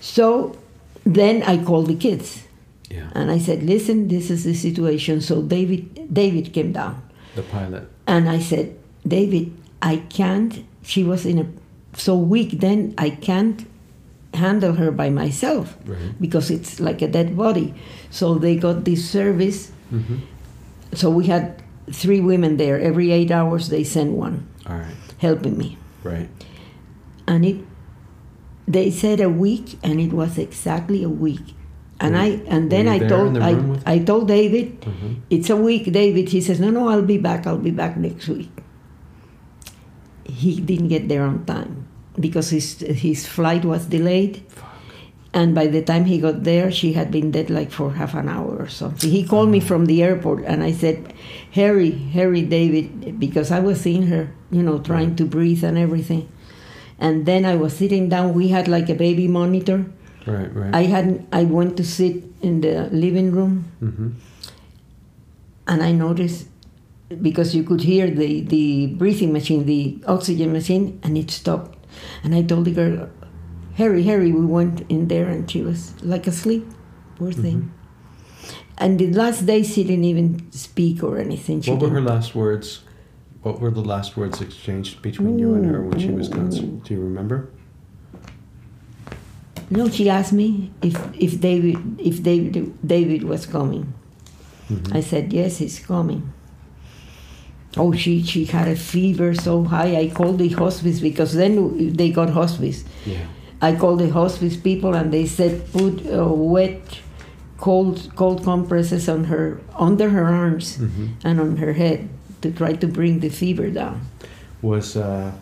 So 0.00 0.56
then 1.04 1.42
I 1.44 1.62
called 1.62 1.86
the 1.86 1.94
kids. 1.94 2.42
Yeah. 2.90 3.10
And 3.14 3.30
I 3.30 3.38
said, 3.38 3.62
"Listen, 3.62 4.08
this 4.08 4.30
is 4.30 4.44
the 4.44 4.54
situation." 4.54 5.20
So 5.20 5.42
David, 5.42 6.12
David 6.12 6.52
came 6.52 6.72
down, 6.72 7.02
The 7.34 7.42
pilot. 7.42 7.86
and 8.06 8.28
I 8.28 8.38
said, 8.38 8.74
"David, 9.06 9.52
I 9.82 9.96
can't." 10.08 10.64
She 10.82 11.02
was 11.02 11.26
in 11.26 11.38
a 11.38 11.46
so 11.98 12.16
weak 12.16 12.60
then. 12.60 12.94
I 12.98 13.10
can't 13.10 13.66
handle 14.34 14.74
her 14.74 14.90
by 14.92 15.08
myself 15.10 15.76
Right. 15.86 16.14
because 16.20 16.50
it's 16.50 16.78
like 16.78 17.00
a 17.02 17.08
dead 17.08 17.36
body. 17.36 17.74
So 18.10 18.38
they 18.38 18.54
got 18.56 18.84
this 18.84 19.02
service. 19.08 19.70
Mm-hmm. 19.92 20.16
So 20.96 21.10
we 21.10 21.26
had 21.26 21.62
three 21.92 22.20
women 22.20 22.56
there. 22.56 22.80
Every 22.80 23.12
eight 23.12 23.30
hours, 23.30 23.68
they 23.68 23.84
sent 23.84 24.12
one 24.12 24.48
All 24.66 24.76
right. 24.76 24.96
helping 25.18 25.56
me, 25.58 25.76
Right. 26.02 26.28
and 27.28 27.44
it. 27.44 27.56
They 28.66 28.90
said 28.90 29.20
a 29.20 29.28
week, 29.30 29.78
and 29.84 30.00
it 30.00 30.12
was 30.12 30.38
exactly 30.38 31.04
a 31.04 31.08
week. 31.08 31.54
And 32.00 32.14
Were 32.14 32.20
I 32.20 32.28
and 32.48 32.68
then 32.72 32.88
I 32.88 32.94
you 32.94 33.06
there 33.08 33.26
in 33.26 33.34
told 33.34 33.34
the 33.36 33.82
I, 33.86 33.94
I 33.94 33.98
told 34.00 34.28
David 34.28 34.80
Mhm. 34.82 35.16
it's 35.30 35.48
a 35.50 35.56
week, 35.56 35.92
David. 35.92 36.28
He 36.30 36.40
says, 36.40 36.58
No, 36.60 36.70
no, 36.70 36.88
I'll 36.88 37.02
be 37.14 37.16
back. 37.18 37.46
I'll 37.46 37.56
be 37.62 37.70
back 37.70 37.96
next 37.96 38.28
week. 38.28 38.50
He 40.24 40.60
didn't 40.60 40.88
get 40.88 41.08
there 41.08 41.22
on 41.22 41.44
time 41.44 41.86
because 42.18 42.50
his 42.50 42.80
his 42.80 43.26
flight 43.26 43.64
was 43.64 43.86
delayed. 43.86 44.42
And 45.36 45.54
by 45.54 45.66
the 45.66 45.82
time 45.82 46.06
he 46.06 46.18
got 46.18 46.44
there, 46.44 46.72
she 46.72 46.94
had 46.94 47.10
been 47.10 47.30
dead 47.30 47.50
like 47.50 47.70
for 47.70 47.92
half 47.92 48.14
an 48.14 48.26
hour 48.26 48.56
or 48.56 48.68
something. 48.68 49.10
He 49.10 49.22
called 49.22 49.50
me 49.50 49.60
from 49.60 49.84
the 49.84 50.02
airport 50.02 50.44
and 50.44 50.62
I 50.62 50.72
said, 50.72 51.12
Harry, 51.52 51.90
Harry, 51.90 52.40
David, 52.40 53.20
because 53.20 53.52
I 53.52 53.60
was 53.60 53.78
seeing 53.78 54.06
her, 54.06 54.32
you 54.50 54.62
know, 54.62 54.78
trying 54.78 55.14
to 55.16 55.26
breathe 55.26 55.62
and 55.62 55.76
everything. 55.76 56.26
And 56.98 57.26
then 57.26 57.44
I 57.44 57.54
was 57.54 57.76
sitting 57.76 58.08
down. 58.08 58.32
We 58.32 58.48
had 58.48 58.66
like 58.66 58.88
a 58.88 58.94
baby 58.94 59.28
monitor. 59.28 59.84
Right. 60.24 60.48
Right. 60.56 60.74
I 60.74 60.84
hadn't. 60.84 61.28
I 61.30 61.44
went 61.44 61.76
to 61.76 61.84
sit 61.84 62.24
in 62.40 62.62
the 62.62 62.88
living 62.90 63.30
room 63.30 63.70
mm-hmm. 63.82 64.08
and 65.68 65.82
I 65.82 65.92
noticed 65.92 66.48
because 67.20 67.54
you 67.54 67.62
could 67.62 67.82
hear 67.82 68.08
the, 68.08 68.40
the 68.40 68.86
breathing 68.86 69.34
machine, 69.34 69.66
the 69.66 70.02
oxygen 70.06 70.54
machine, 70.54 70.98
and 71.02 71.18
it 71.18 71.30
stopped. 71.30 71.76
And 72.24 72.34
I 72.34 72.42
told 72.42 72.64
the 72.64 72.72
girl, 72.72 73.10
Harry, 73.76 74.02
Harry, 74.04 74.32
we 74.32 74.44
went 74.44 74.90
in 74.90 75.08
there 75.08 75.28
and 75.28 75.50
she 75.50 75.62
was 75.62 75.92
like 76.02 76.26
asleep, 76.26 76.66
poor 77.16 77.30
thing. 77.30 77.72
And 78.78 78.98
the 78.98 79.12
last 79.12 79.44
day 79.44 79.62
she 79.62 79.84
didn't 79.84 80.04
even 80.04 80.50
speak 80.50 81.02
or 81.02 81.18
anything. 81.18 81.60
She 81.60 81.70
What 81.70 81.82
were 81.82 81.90
her 81.90 82.00
last 82.00 82.34
words? 82.34 82.82
What 83.42 83.60
were 83.60 83.70
the 83.70 83.82
last 83.82 84.16
words 84.16 84.40
exchanged 84.40 85.02
between 85.02 85.38
you 85.38 85.54
and 85.54 85.66
her 85.66 85.82
when 85.82 85.98
she 85.98 86.10
was 86.10 86.28
gone? 86.28 86.80
Do 86.84 86.94
you 86.94 87.00
remember? 87.00 87.50
No, 89.68 89.88
she 89.88 90.08
asked 90.08 90.32
me 90.32 90.72
if, 90.82 90.96
if 91.14 91.40
David 91.40 92.00
if 92.00 92.22
David 92.22 92.74
David 92.86 93.24
was 93.24 93.46
coming. 93.46 93.92
Mm-hmm. 94.70 94.96
I 94.96 95.00
said 95.00 95.32
yes, 95.32 95.58
he's 95.58 95.78
coming. 95.80 96.32
Oh, 97.76 97.92
she 97.92 98.22
she 98.22 98.46
had 98.46 98.68
a 98.68 98.76
fever 98.76 99.34
so 99.34 99.64
high. 99.64 99.96
I 99.96 100.08
called 100.08 100.38
the 100.38 100.48
hospice 100.48 101.00
because 101.00 101.34
then 101.34 101.92
they 101.92 102.10
got 102.10 102.30
hospice. 102.30 102.84
Yeah. 103.04 103.26
I 103.62 103.74
called 103.74 104.00
the 104.00 104.10
hospice 104.10 104.56
people 104.56 104.94
and 104.94 105.12
they 105.12 105.26
said 105.26 105.70
put 105.72 106.04
uh, 106.06 106.26
wet, 106.28 107.00
cold 107.58 108.10
cold 108.16 108.44
compresses 108.44 109.08
on 109.08 109.24
her 109.24 109.60
under 109.78 110.10
her 110.10 110.24
arms 110.26 110.76
Mhm. 110.78 111.08
and 111.24 111.40
on 111.40 111.56
her 111.56 111.72
head 111.72 112.08
to 112.42 112.50
try 112.50 112.74
to 112.74 112.86
bring 112.86 113.20
the 113.20 113.30
fever 113.30 113.70
down. 113.70 114.00
Was 114.62 114.96
uh. 114.96 115.32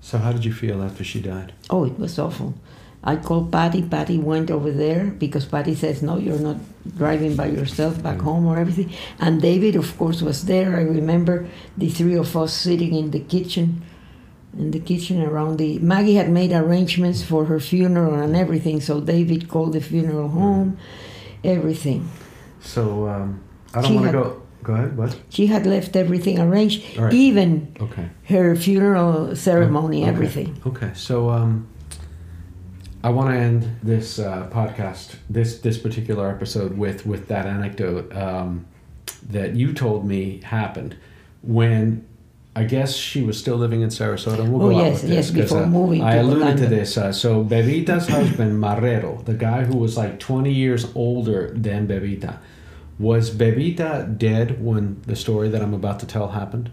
So 0.00 0.18
how 0.18 0.32
did 0.32 0.44
you 0.44 0.52
feel 0.52 0.82
after 0.82 1.04
she 1.04 1.20
died? 1.20 1.52
Oh, 1.70 1.84
it 1.84 1.98
was 1.98 2.18
awful. 2.18 2.54
I 3.04 3.16
called 3.16 3.50
Patty. 3.50 3.82
Patty 3.82 4.18
went 4.18 4.50
over 4.50 4.70
there 4.70 5.06
because 5.18 5.44
Patty 5.44 5.74
says, 5.74 6.02
No, 6.02 6.18
you're 6.18 6.38
not 6.38 6.56
driving 6.96 7.34
by 7.36 7.46
yourself 7.46 8.02
back 8.02 8.18
Mm. 8.18 8.22
home 8.24 8.46
or 8.46 8.58
everything. 8.58 8.90
And 9.20 9.40
David, 9.42 9.76
of 9.76 9.96
course, 9.98 10.22
was 10.22 10.44
there. 10.44 10.76
I 10.76 10.82
remember 10.82 11.46
the 11.76 11.88
three 11.88 12.16
of 12.16 12.36
us 12.36 12.52
sitting 12.52 12.94
in 12.94 13.10
the 13.10 13.20
kitchen, 13.20 13.82
in 14.58 14.70
the 14.70 14.80
kitchen 14.80 15.22
around 15.22 15.56
the. 15.58 15.78
Maggie 15.78 16.14
had 16.14 16.30
made 16.30 16.52
arrangements 16.52 17.22
for 17.22 17.46
her 17.46 17.58
funeral 17.60 18.14
and 18.14 18.36
everything, 18.36 18.80
so 18.80 19.00
David 19.00 19.48
called 19.48 19.72
the 19.72 19.80
funeral 19.80 20.28
home, 20.28 20.76
everything. 21.44 22.08
So 22.60 23.08
um, 23.08 23.40
I 23.74 23.82
don't 23.82 23.94
want 23.94 24.06
to 24.06 24.12
go. 24.12 24.42
Go 24.62 24.74
ahead. 24.74 24.96
What? 24.96 25.18
She 25.28 25.46
had 25.48 25.66
left 25.66 25.96
everything 25.96 26.38
arranged, 26.38 26.96
right. 26.96 27.12
even 27.12 27.74
Okay. 27.80 28.08
her 28.28 28.54
funeral 28.54 29.34
ceremony, 29.34 30.02
Okay. 30.02 30.08
everything. 30.10 30.60
Okay, 30.64 30.90
so 30.94 31.30
um, 31.30 31.66
I 33.02 33.10
want 33.10 33.30
to 33.30 33.36
end 33.36 33.68
this 33.82 34.20
uh, 34.20 34.48
podcast, 34.52 35.16
this 35.28 35.58
this 35.58 35.78
particular 35.78 36.28
episode 36.30 36.78
with 36.78 37.04
with 37.04 37.26
that 37.26 37.46
anecdote 37.46 38.14
um, 38.14 38.66
that 39.30 39.56
you 39.56 39.72
told 39.72 40.06
me 40.06 40.40
happened 40.44 40.94
when. 41.42 42.06
I 42.54 42.64
guess 42.64 42.94
she 42.94 43.22
was 43.22 43.38
still 43.38 43.56
living 43.56 43.80
in 43.80 43.88
Sarasota. 43.88 44.40
and 44.40 44.52
We'll 44.52 44.66
Oh, 44.66 44.70
yes, 44.70 45.02
yes, 45.04 45.30
this 45.30 45.30
before 45.30 45.62
uh, 45.62 45.66
moving 45.66 46.02
I 46.02 46.16
to 46.16 46.20
alluded 46.20 46.58
to 46.58 46.66
this. 46.66 46.98
Uh, 46.98 47.10
so 47.10 47.42
Bebita's 47.42 48.08
husband, 48.08 48.62
Marrero, 48.62 49.24
the 49.24 49.32
guy 49.34 49.64
who 49.64 49.76
was 49.78 49.96
like 49.96 50.18
20 50.20 50.52
years 50.52 50.86
older 50.94 51.50
than 51.54 51.88
Bebita, 51.88 52.38
was 52.98 53.30
Bebita 53.30 54.18
dead 54.18 54.62
when 54.62 55.00
the 55.06 55.16
story 55.16 55.48
that 55.48 55.62
I'm 55.62 55.72
about 55.72 55.98
to 56.00 56.06
tell 56.06 56.28
happened? 56.28 56.70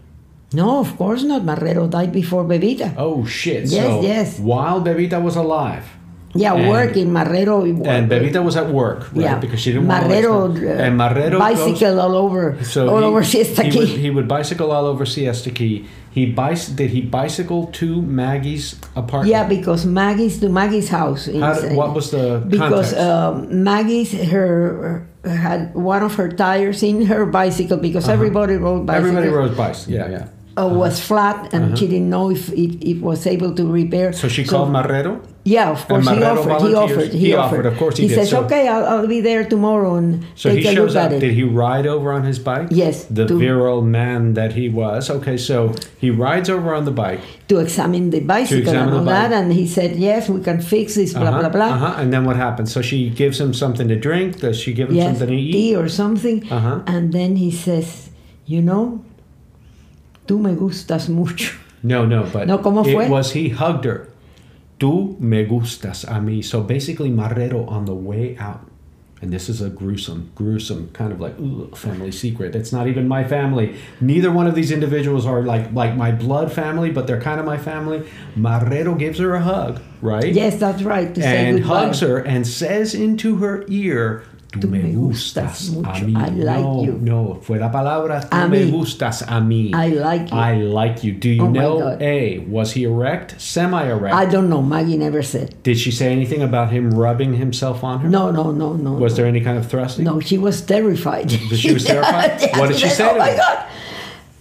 No, 0.52 0.80
of 0.80 0.96
course 0.98 1.22
not. 1.22 1.42
Marrero 1.42 1.88
died 1.88 2.12
before 2.12 2.44
Bebita. 2.44 2.94
Oh 2.98 3.24
shit! 3.24 3.66
Yes, 3.66 3.70
so 3.86 4.02
yes. 4.02 4.38
While 4.38 4.82
Bebita 4.82 5.22
was 5.22 5.36
alive, 5.36 5.86
Yeah, 6.32 6.54
And- 6.54 6.68
working 6.70 7.08
Marrero. 7.10 7.64
and 7.66 8.08
Bebita 8.08 8.44
was 8.44 8.54
at 8.56 8.70
work, 8.70 9.10
right? 9.12 9.22
yeah, 9.22 9.38
Because 9.38 9.58
she 9.58 9.72
didn't 9.72 9.88
Marrero, 9.88 10.40
want 10.46 10.56
to. 10.62 10.70
uh, 10.70 10.84
and 10.86 10.94
Marrero 11.00 11.38
bicycle 11.38 11.94
goes, 11.96 11.98
all 11.98 12.14
over, 12.14 12.56
so 12.62 12.88
all 12.88 12.98
he, 12.98 13.04
over 13.04 13.20
he 13.22 13.26
Siesta 13.26 13.62
would, 13.64 13.72
Key. 13.72 13.86
he 13.86 14.10
would 14.10 14.28
bicycle 14.28 14.70
all 14.70 14.86
over 14.86 15.04
Siesta 15.04 15.50
Key. 15.50 15.86
He 16.12 16.32
bicy- 16.32 16.74
Did 16.76 16.90
he 16.90 17.00
bicycle 17.02 17.66
to 17.82 18.02
Maggie's 18.02 18.74
apartment? 18.94 19.30
Yeah, 19.30 19.42
because 19.48 19.84
Maggie's 19.86 20.38
to 20.40 20.48
Maggie's 20.48 20.88
house. 20.88 21.26
How 21.26 21.50
is, 21.52 21.62
did- 21.62 21.76
what 21.76 21.94
was 21.94 22.10
the 22.12 22.42
because 22.46 22.94
um, 22.94 23.62
Maggie's 23.64 24.12
her 24.30 25.06
had 25.24 25.74
one 25.74 26.02
of 26.02 26.14
her 26.14 26.28
tires 26.30 26.82
in 26.82 27.06
her 27.06 27.26
bicycle 27.26 27.76
because 27.76 28.08
everybody 28.08 28.54
rode 28.54 28.86
bicycles. 28.86 29.10
Uh-huh. 29.10 29.18
Everybody 29.18 29.28
rode 29.30 29.56
bikes. 29.56 29.86
Yeah, 29.88 30.08
yeah. 30.08 30.26
Uh, 30.58 30.66
was 30.68 30.98
flat 31.00 31.54
and 31.54 31.78
she 31.78 31.86
didn't 31.86 32.10
know 32.10 32.30
if 32.30 32.50
it, 32.52 32.82
it 32.82 33.00
was 33.02 33.26
able 33.26 33.54
to 33.54 33.66
repair. 33.70 34.12
So 34.12 34.28
she 34.28 34.44
called 34.44 34.70
Marrero. 34.70 35.20
Yeah, 35.42 35.70
of 35.70 35.88
course 35.88 36.06
he 36.06 36.22
offered. 36.22 36.60
He 36.68 36.74
offered. 36.74 37.12
He, 37.12 37.18
He 37.18 37.34
offered. 37.34 37.60
offered, 37.64 37.66
of 37.72 37.78
course 37.78 37.96
he 37.96 38.02
he 38.02 38.08
did. 38.10 38.14
says, 38.16 38.28
So- 38.30 38.44
"Okay, 38.44 38.68
I'll, 38.68 38.84
I'll 38.84 39.06
be 39.06 39.22
there 39.22 39.42
tomorrow 39.48 39.94
and 39.96 40.22
So 40.36 40.50
take 40.50 40.64
he 40.64 40.68
a 40.68 40.74
shows 40.74 40.94
look 40.94 41.02
up. 41.04 41.12
at 41.12 41.16
it." 41.16 41.20
Did 41.20 41.32
he 41.32 41.44
ride 41.44 41.86
over 41.86 42.12
on 42.12 42.24
his 42.24 42.38
bike? 42.38 42.68
Yes, 42.70 43.04
The 43.08 43.26
to- 43.26 43.38
virile 43.38 43.80
man 43.80 44.34
that 44.34 44.52
he 44.52 44.68
was. 44.68 45.08
Okay, 45.08 45.38
so 45.38 45.72
he 45.98 46.10
rides 46.10 46.50
over 46.50 46.74
on 46.74 46.84
the 46.84 46.90
bike. 46.92 47.20
to 47.48 47.58
examine 47.58 48.10
the 48.10 48.20
bicycle 48.20 48.58
examine 48.68 48.88
and 48.94 48.98
all 48.98 49.04
that, 49.06 49.32
and 49.32 49.50
he 49.52 49.66
said, 49.66 49.96
"Yes, 49.96 50.28
we 50.28 50.40
can 50.42 50.60
fix 50.60 50.94
this." 50.94 51.14
Blah 51.14 51.28
uh-huh, 51.32 51.40
blah 51.40 51.48
blah. 51.48 51.72
Uh-huh. 51.74 51.94
And 52.00 52.12
then 52.12 52.24
what 52.28 52.36
happens? 52.36 52.70
So 52.70 52.82
she 52.82 53.08
gives 53.08 53.40
him 53.40 53.54
something 53.54 53.88
to 53.88 53.96
drink. 53.96 54.40
Does 54.40 54.60
she 54.60 54.74
give 54.74 54.90
him 54.90 54.96
Yes, 54.96 55.06
something 55.18 55.28
to 55.28 55.34
eat? 55.34 55.52
tea 55.52 55.74
or 55.74 55.88
something. 55.88 56.44
Uh-huh. 56.52 56.82
And 56.86 57.12
then 57.16 57.36
he 57.36 57.50
says, 57.50 58.10
"You 58.44 58.60
know, 58.60 59.00
tú 60.28 60.38
me 60.38 60.52
gustas 60.54 61.08
mucho." 61.08 61.56
No, 61.82 62.04
no, 62.04 62.24
but 62.30 62.46
No, 62.46 62.58
¿cómo 62.58 62.84
fue? 62.84 63.04
it 63.06 63.10
was 63.10 63.32
he 63.32 63.48
hugged 63.48 63.86
her. 63.86 64.06
Tú 64.80 65.20
me 65.20 65.44
gustas 65.44 66.04
a 66.04 66.20
mí. 66.20 66.42
So 66.42 66.62
basically, 66.62 67.10
Marrero 67.10 67.68
on 67.68 67.84
the 67.84 67.94
way 67.94 68.34
out, 68.38 68.66
and 69.20 69.30
this 69.30 69.50
is 69.50 69.60
a 69.60 69.68
gruesome, 69.68 70.32
gruesome 70.34 70.88
kind 70.94 71.12
of 71.12 71.20
like 71.20 71.36
family 71.76 72.10
secret. 72.10 72.56
It's 72.56 72.72
not 72.72 72.88
even 72.88 73.06
my 73.06 73.22
family. 73.22 73.76
Neither 74.00 74.32
one 74.32 74.46
of 74.46 74.54
these 74.54 74.72
individuals 74.72 75.26
are 75.26 75.42
like 75.42 75.70
like 75.74 75.94
my 75.96 76.10
blood 76.10 76.50
family, 76.50 76.90
but 76.90 77.06
they're 77.06 77.20
kind 77.20 77.38
of 77.38 77.44
my 77.44 77.58
family. 77.58 78.08
Marrero 78.34 78.98
gives 78.98 79.18
her 79.18 79.34
a 79.34 79.42
hug, 79.42 79.82
right? 80.00 80.32
Yes, 80.32 80.56
that's 80.56 80.82
right. 80.82 81.14
To 81.14 81.22
and 81.22 81.64
hugs 81.64 82.00
her 82.00 82.16
and 82.16 82.46
says 82.46 82.94
into 82.94 83.36
her 83.36 83.66
ear, 83.68 84.24
Tú, 84.58 84.66
me 84.68 84.80
gustas, 84.92 85.68
a 85.68 85.72
mucho. 85.72 86.06
mí. 86.06 86.14
I 86.16 86.30
like 86.30 86.60
no, 86.60 86.82
you. 86.84 86.98
no, 87.00 87.38
fue 87.40 87.58
la 87.60 87.70
palabra 87.70 88.20
tú 88.20 88.36
A 88.36 88.48
me 88.48 88.64
mí. 88.64 88.70
gustas 88.72 89.22
a 89.22 89.40
mí. 89.40 89.70
I 89.72 89.90
like 89.90 90.30
you. 90.32 90.36
I 90.36 90.56
like 90.62 91.04
you. 91.04 91.12
Do 91.12 91.28
you 91.28 91.44
Oh 91.44 91.50
know. 91.50 91.96
A, 92.00 92.38
was 92.48 92.72
he 92.72 92.82
erect? 92.84 93.40
Semi-erect? 93.40 94.12
I 94.12 94.24
don't 94.26 94.48
know. 94.50 94.60
Maggie 94.60 94.96
never 94.96 95.22
said. 95.22 95.54
Did 95.62 95.78
she 95.78 95.92
say 95.92 96.10
anything 96.10 96.42
about 96.42 96.72
him 96.72 96.90
rubbing 96.90 97.34
himself 97.34 97.84
on 97.84 98.00
her? 98.00 98.08
No, 98.08 98.32
no, 98.32 98.50
no, 98.50 98.72
no. 98.72 98.92
Was 98.94 99.12
no. 99.12 99.16
there 99.18 99.26
any 99.26 99.40
kind 99.40 99.56
of 99.56 99.68
thrusting? 99.70 100.04
No, 100.04 100.18
she 100.18 100.36
was 100.36 100.60
terrified. 100.62 101.30
She 101.30 101.72
was 101.72 101.84
terrified? 101.92 102.40
Yeah, 102.42 102.58
What 102.58 102.70
did 102.70 102.78
she 102.80 102.88
say 102.88 103.08
Oh 103.08 103.16
my 103.18 103.30
him?" 103.30 103.36
God. 103.38 103.66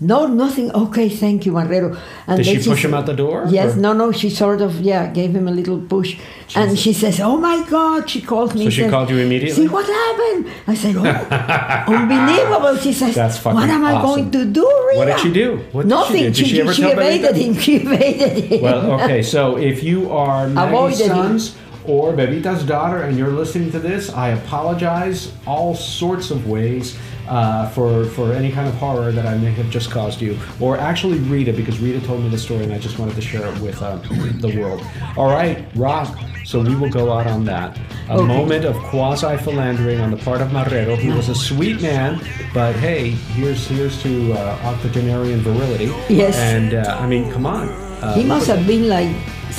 No, 0.02 0.28
nothing. 0.28 0.72
Okay, 0.72 1.10
thank 1.10 1.45
you, 1.45 1.52
Marrero. 1.52 2.00
And 2.26 2.38
Did 2.41 2.45
she 2.64 2.70
push 2.70 2.86
him 2.86 2.93
out 2.93 3.06
the 3.06 3.14
door, 3.14 3.45
Yes, 3.50 3.76
or- 3.76 3.80
no, 3.82 3.91
no. 3.93 4.12
She 4.14 4.30
sort 4.30 4.62
of, 4.62 4.80
yeah, 4.80 5.08
gave 5.12 5.36
him 5.36 5.47
a 5.47 5.52
little 5.52 5.78
push, 5.80 6.18
and 6.56 6.80
she 6.80 6.93
says, 6.93 7.20
"Oh 7.20 7.36
my 7.38 7.66
God!" 7.70 8.10
She 8.10 8.22
called 8.22 8.56
me. 8.56 8.64
So 8.64 8.70
she 8.70 8.82
says, 8.84 8.91
called 8.91 9.10
you 9.10 9.18
immediately? 9.18 9.64
See 9.64 9.68
what 9.68 9.86
happened? 9.86 10.47
I 10.68 10.74
said, 10.76 10.95
"Oh, 10.95 11.93
unbelievable!" 11.93 12.78
She 12.78 12.93
says, 12.93 13.16
"What 13.43 13.70
am 13.70 13.84
I 13.86 13.93
awesome. 13.93 14.06
going 14.10 14.32
to 14.32 14.45
do, 14.45 14.66
Rita?" 14.88 15.00
What 15.00 15.06
did 15.06 15.20
she 15.20 15.34
do? 15.34 15.58
What 15.74 15.82
did 15.84 15.89
she 15.91 15.95
Nothing. 15.97 16.24
do? 16.24 16.32
Did 16.32 16.47
she 16.47 16.62
ever 16.62 16.74
she 16.74 16.82
tell 16.82 16.95
Betty 16.95 17.20
evaded 17.20 17.36
him. 17.41 17.54
She 17.66 17.76
evaded 17.78 18.43
him. 18.45 18.62
Well, 18.62 18.91
okay, 19.02 19.22
so 19.22 19.58
if 19.58 19.84
you 19.84 20.10
are 20.12 20.47
Maggie's 20.47 21.02
Avoided 21.02 21.12
him. 21.12 21.39
Or 21.86 22.14
Bebita's 22.14 22.64
daughter 22.64 23.02
and 23.04 23.18
you're 23.18 23.32
listening 23.32 23.72
to 23.72 23.80
this, 23.80 24.10
I 24.12 24.30
apologize 24.30 25.32
all 25.48 25.76
sorts 25.76 26.32
of 26.32 26.48
ways 26.48 26.98
uh, 27.28 27.70
for 27.70 28.06
for 28.06 28.34
any 28.34 28.52
kind 28.52 28.68
of 28.68 28.74
horror 28.76 29.12
that 29.12 29.26
I 29.26 29.38
may 29.38 29.52
have 29.52 29.70
just 29.70 29.92
caused 29.92 30.20
you, 30.20 30.38
or 30.60 30.78
actually 30.78 31.20
Rita, 31.20 31.54
because 31.54 31.80
Rita 31.80 32.06
told 32.06 32.24
me 32.24 32.30
the 32.30 32.38
story 32.40 32.64
and 32.64 32.74
I 32.74 32.80
just 32.80 32.98
wanted 32.98 33.16
to 33.16 33.22
share 33.22 33.46
it 33.54 33.60
with 33.62 33.80
uh, 33.82 33.98
the 34.40 34.58
world. 34.60 34.84
All 35.16 35.30
right, 35.30 35.66
Rock. 35.76 36.18
So 36.46 36.62
we 36.62 36.76
will 36.76 36.90
go 36.90 37.12
out 37.12 37.28
on 37.28 37.46
that. 37.46 37.78
A 38.10 38.14
Okay. 38.14 38.26
moment 38.26 38.66
of 38.66 38.76
quasi 38.90 39.38
philandering 39.38 40.00
on 40.02 40.10
the 40.10 40.18
part 40.18 40.42
of 40.42 40.50
Marrero, 40.50 40.98
He 40.98 41.10
was 41.12 41.30
a 41.30 41.36
sweet 41.36 41.80
man, 41.80 42.20
but 42.56 42.74
hey, 42.78 43.10
here's 43.38 43.68
here's 43.68 44.02
to 44.02 44.34
uh, 44.34 44.58
octogenarian 44.64 45.42
virility. 45.42 45.92
Yes. 46.10 46.36
And 46.38 46.74
uh, 46.74 46.98
I 47.00 47.06
mean, 47.06 47.32
come 47.32 47.46
on. 47.46 47.70
Uh, 48.02 48.16
he 48.16 48.24
must 48.24 48.48
have 48.48 48.66
been 48.66 48.88
like 48.90 49.14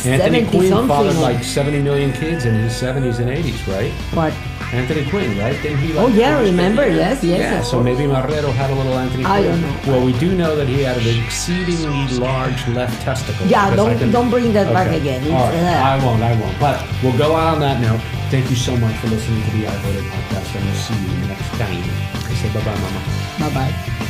Anthony 0.06 0.44
Quinn 0.46 0.88
fathered 0.88 1.16
like 1.16 1.42
70 1.44 1.82
million 1.82 2.12
kids 2.12 2.44
in 2.44 2.54
his 2.54 2.72
70s 2.72 3.18
and 3.18 3.28
80s, 3.28 3.66
right? 3.66 3.92
what? 4.14 4.32
Anthony 4.72 5.04
Quinn, 5.10 5.36
right? 5.36 5.60
Didn't 5.62 5.78
he? 5.78 5.96
Oh, 5.98 6.06
yeah, 6.06 6.36
finish 6.38 6.50
remember? 6.52 6.86
Yes, 6.86 7.24
yes, 7.24 7.40
Yeah, 7.40 7.62
so 7.62 7.82
maybe 7.82 8.04
Marrero 8.04 8.52
had 8.52 8.70
a 8.70 8.74
little 8.74 8.94
Anthony 8.94 9.24
Quinn. 9.24 9.34
I 9.34 9.42
don't 9.42 9.60
know. 9.60 9.76
Well, 9.88 10.04
we 10.06 10.12
do 10.20 10.36
know 10.36 10.54
that 10.54 10.68
he 10.68 10.82
had 10.82 10.96
an 10.96 11.24
exceedingly 11.24 12.06
large 12.18 12.66
left 12.68 13.02
testicle. 13.02 13.46
Yeah, 13.48 13.74
don't- 13.74 14.12
don't 14.12 14.30
bring 14.30 14.52
that 14.52 14.72
back 14.72 14.92
again. 14.94 15.22
All 15.34 15.50
right, 15.50 15.54
uh, 15.58 15.90
I 16.00 16.04
won't, 16.04 16.22
I 16.22 16.36
won't. 16.40 16.58
But 16.60 16.86
we'll 17.02 17.18
go 17.18 17.34
out 17.34 17.54
on 17.54 17.60
that 17.60 17.80
note. 17.80 18.00
Thank 18.30 18.48
you 18.48 18.54
so 18.56 18.76
much 18.76 18.94
for 18.98 19.08
listening 19.08 19.42
to 19.42 19.50
the 19.56 19.66
I 19.66 19.74
Voted 19.82 20.04
podcast, 20.04 20.54
and 20.54 20.64
we'll 20.64 20.74
see 20.76 20.94
you 20.94 21.26
next 21.26 21.48
time. 21.58 21.82
I 22.30 22.34
say 22.34 22.48
bye-bye, 22.54 22.78
Mama. 22.78 23.02
Bye 23.40 23.54
bye. 23.54 24.06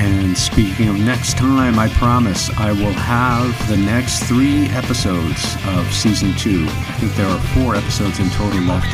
And 0.00 0.38
speaking 0.38 0.88
of 0.88 0.96
next 0.96 1.36
time, 1.38 1.76
I 1.76 1.88
promise 1.88 2.50
I 2.56 2.70
will 2.70 2.92
have 2.92 3.68
the 3.68 3.76
next 3.76 4.22
three 4.22 4.66
episodes 4.66 5.56
of 5.66 5.92
season 5.92 6.34
two. 6.36 6.66
I 6.68 6.92
think 7.00 7.14
there 7.16 7.26
are 7.26 7.40
four 7.52 7.74
episodes 7.74 8.20
in 8.20 8.30
total 8.30 8.60
left, 8.60 8.86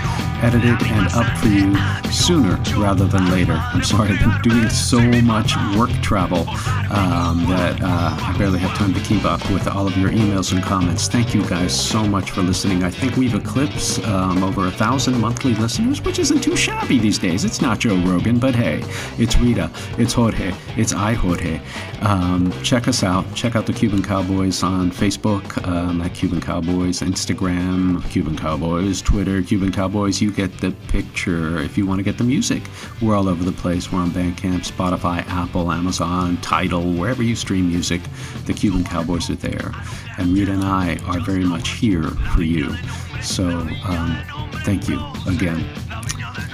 edited 0.42 0.80
and 0.86 1.08
up 1.14 1.38
for 1.38 1.48
you 1.48 1.74
sooner 2.12 2.56
rather 2.80 3.06
than 3.06 3.30
later. 3.30 3.52
I'm 3.52 3.82
sorry, 3.82 4.10
I've 4.10 4.42
been 4.42 4.52
doing 4.52 4.68
so 4.70 5.00
much 5.22 5.54
work 5.76 5.90
travel 6.02 6.48
um, 6.90 7.46
that 7.48 7.80
uh, 7.82 8.16
I 8.20 8.34
barely 8.38 8.58
have 8.60 8.76
time 8.76 8.94
to 8.94 9.00
keep 9.00 9.24
up 9.24 9.40
with 9.50 9.66
all 9.66 9.86
of 9.86 9.96
your 9.96 10.10
emails 10.10 10.52
and 10.52 10.62
comments. 10.62 11.08
Thank 11.08 11.34
you 11.34 11.46
guys 11.48 11.78
so 11.78 12.04
much 12.04 12.30
for 12.30 12.42
listening. 12.42 12.84
I 12.84 12.90
think 12.90 13.16
we've 13.16 13.34
eclipsed 13.34 14.04
um, 14.04 14.42
over 14.42 14.66
a 14.66 14.70
thousand 14.70 15.20
monthly 15.20 15.54
listeners, 15.54 16.02
which 16.02 16.18
isn't 16.18 16.40
too 16.40 16.56
shabby 16.56 16.98
these 16.98 17.18
days. 17.18 17.44
It's 17.44 17.60
not 17.60 17.78
Joe 17.78 17.96
Rogan, 17.96 18.38
but 18.38 18.54
hey, 18.54 18.82
it's 19.18 19.36
Rita, 19.38 19.70
it's 19.98 20.12
Jorge, 20.12 20.54
it's 20.76 20.92
I 20.92 21.14
Jorge. 21.14 21.60
Um, 22.00 22.52
check 22.62 22.86
us 22.86 23.02
out. 23.02 23.24
Check 23.34 23.56
out 23.56 23.66
the 23.66 23.72
Cuban 23.72 24.02
Cowboys 24.02 24.62
on 24.62 24.90
Facebook, 24.90 25.66
um, 25.66 26.02
at 26.02 26.14
Cuban 26.14 26.40
Cowboys, 26.40 27.00
Instagram, 27.00 28.08
Cuban 28.10 28.36
Cowboys, 28.36 29.00
Twitter, 29.00 29.42
Cuban 29.42 29.72
Cowboys. 29.72 30.20
You 30.24 30.32
get 30.32 30.56
the 30.56 30.70
picture. 30.88 31.58
If 31.58 31.76
you 31.76 31.84
want 31.84 31.98
to 31.98 32.02
get 32.02 32.16
the 32.16 32.24
music, 32.24 32.62
we're 33.02 33.14
all 33.14 33.28
over 33.28 33.44
the 33.44 33.52
place. 33.52 33.92
We're 33.92 33.98
on 33.98 34.10
Bandcamp, 34.10 34.66
Spotify, 34.66 35.18
Apple, 35.28 35.70
Amazon, 35.70 36.38
Tidal, 36.38 36.94
wherever 36.94 37.22
you 37.22 37.36
stream 37.36 37.68
music. 37.68 38.00
The 38.46 38.54
Cuban 38.54 38.84
Cowboys 38.84 39.28
are 39.28 39.34
there, 39.34 39.72
and 40.16 40.32
Rita 40.32 40.52
and 40.52 40.64
I 40.64 40.96
are 41.04 41.20
very 41.20 41.44
much 41.44 41.72
here 41.72 42.04
for 42.34 42.40
you. 42.40 42.74
So 43.20 43.46
um, 43.84 44.18
thank 44.64 44.88
you 44.88 44.98
again. 45.26 45.62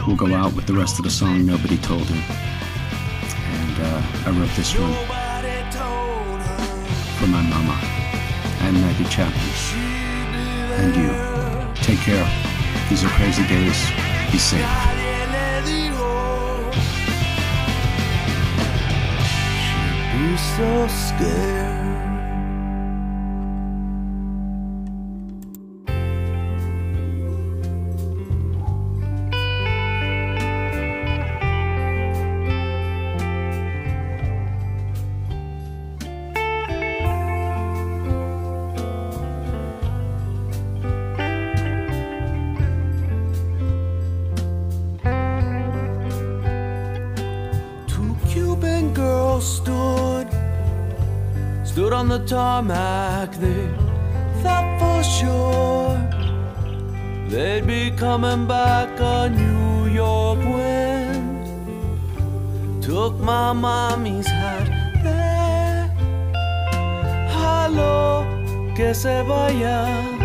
We'll 0.04 0.16
go 0.16 0.34
out 0.34 0.52
with 0.54 0.66
the 0.66 0.74
rest 0.74 0.98
of 0.98 1.04
the 1.04 1.10
song 1.12 1.46
Nobody 1.46 1.76
Told 1.76 2.02
Him. 2.08 2.36
And 3.54 3.80
uh, 3.80 4.02
I 4.26 4.30
wrote 4.30 4.50
this 4.56 4.76
one 4.76 4.90
Nobody 4.90 5.62
told 5.70 6.40
her 6.42 7.20
for 7.20 7.28
my 7.28 7.42
mama 7.42 7.78
and 8.62 8.74
Maggie 8.74 9.04
Chapman 9.04 9.40
and 10.74 10.96
you. 10.96 11.74
Take 11.84 12.00
care. 12.00 12.49
These 12.90 13.04
are 13.04 13.08
crazy 13.10 13.46
days. 13.46 13.78
Be 14.32 14.38
safe. 14.38 14.66
So 20.56 20.88
scared. 20.88 21.69
On 52.00 52.08
the 52.08 52.18
tarmac. 52.20 53.30
They 53.34 53.68
thought 54.42 54.68
for 54.80 55.00
sure 55.18 55.98
they'd 57.28 57.66
be 57.66 57.90
coming 57.90 58.46
back 58.46 58.88
on 59.00 59.36
New 59.36 59.92
York 59.92 60.38
wind. 60.38 61.44
Took 62.82 63.18
my 63.20 63.52
mommy's 63.52 64.26
hat 64.26 64.68
there. 65.04 65.90
Hello, 67.36 68.24
que 68.74 68.94
se 68.94 69.22
vaya. 69.28 70.19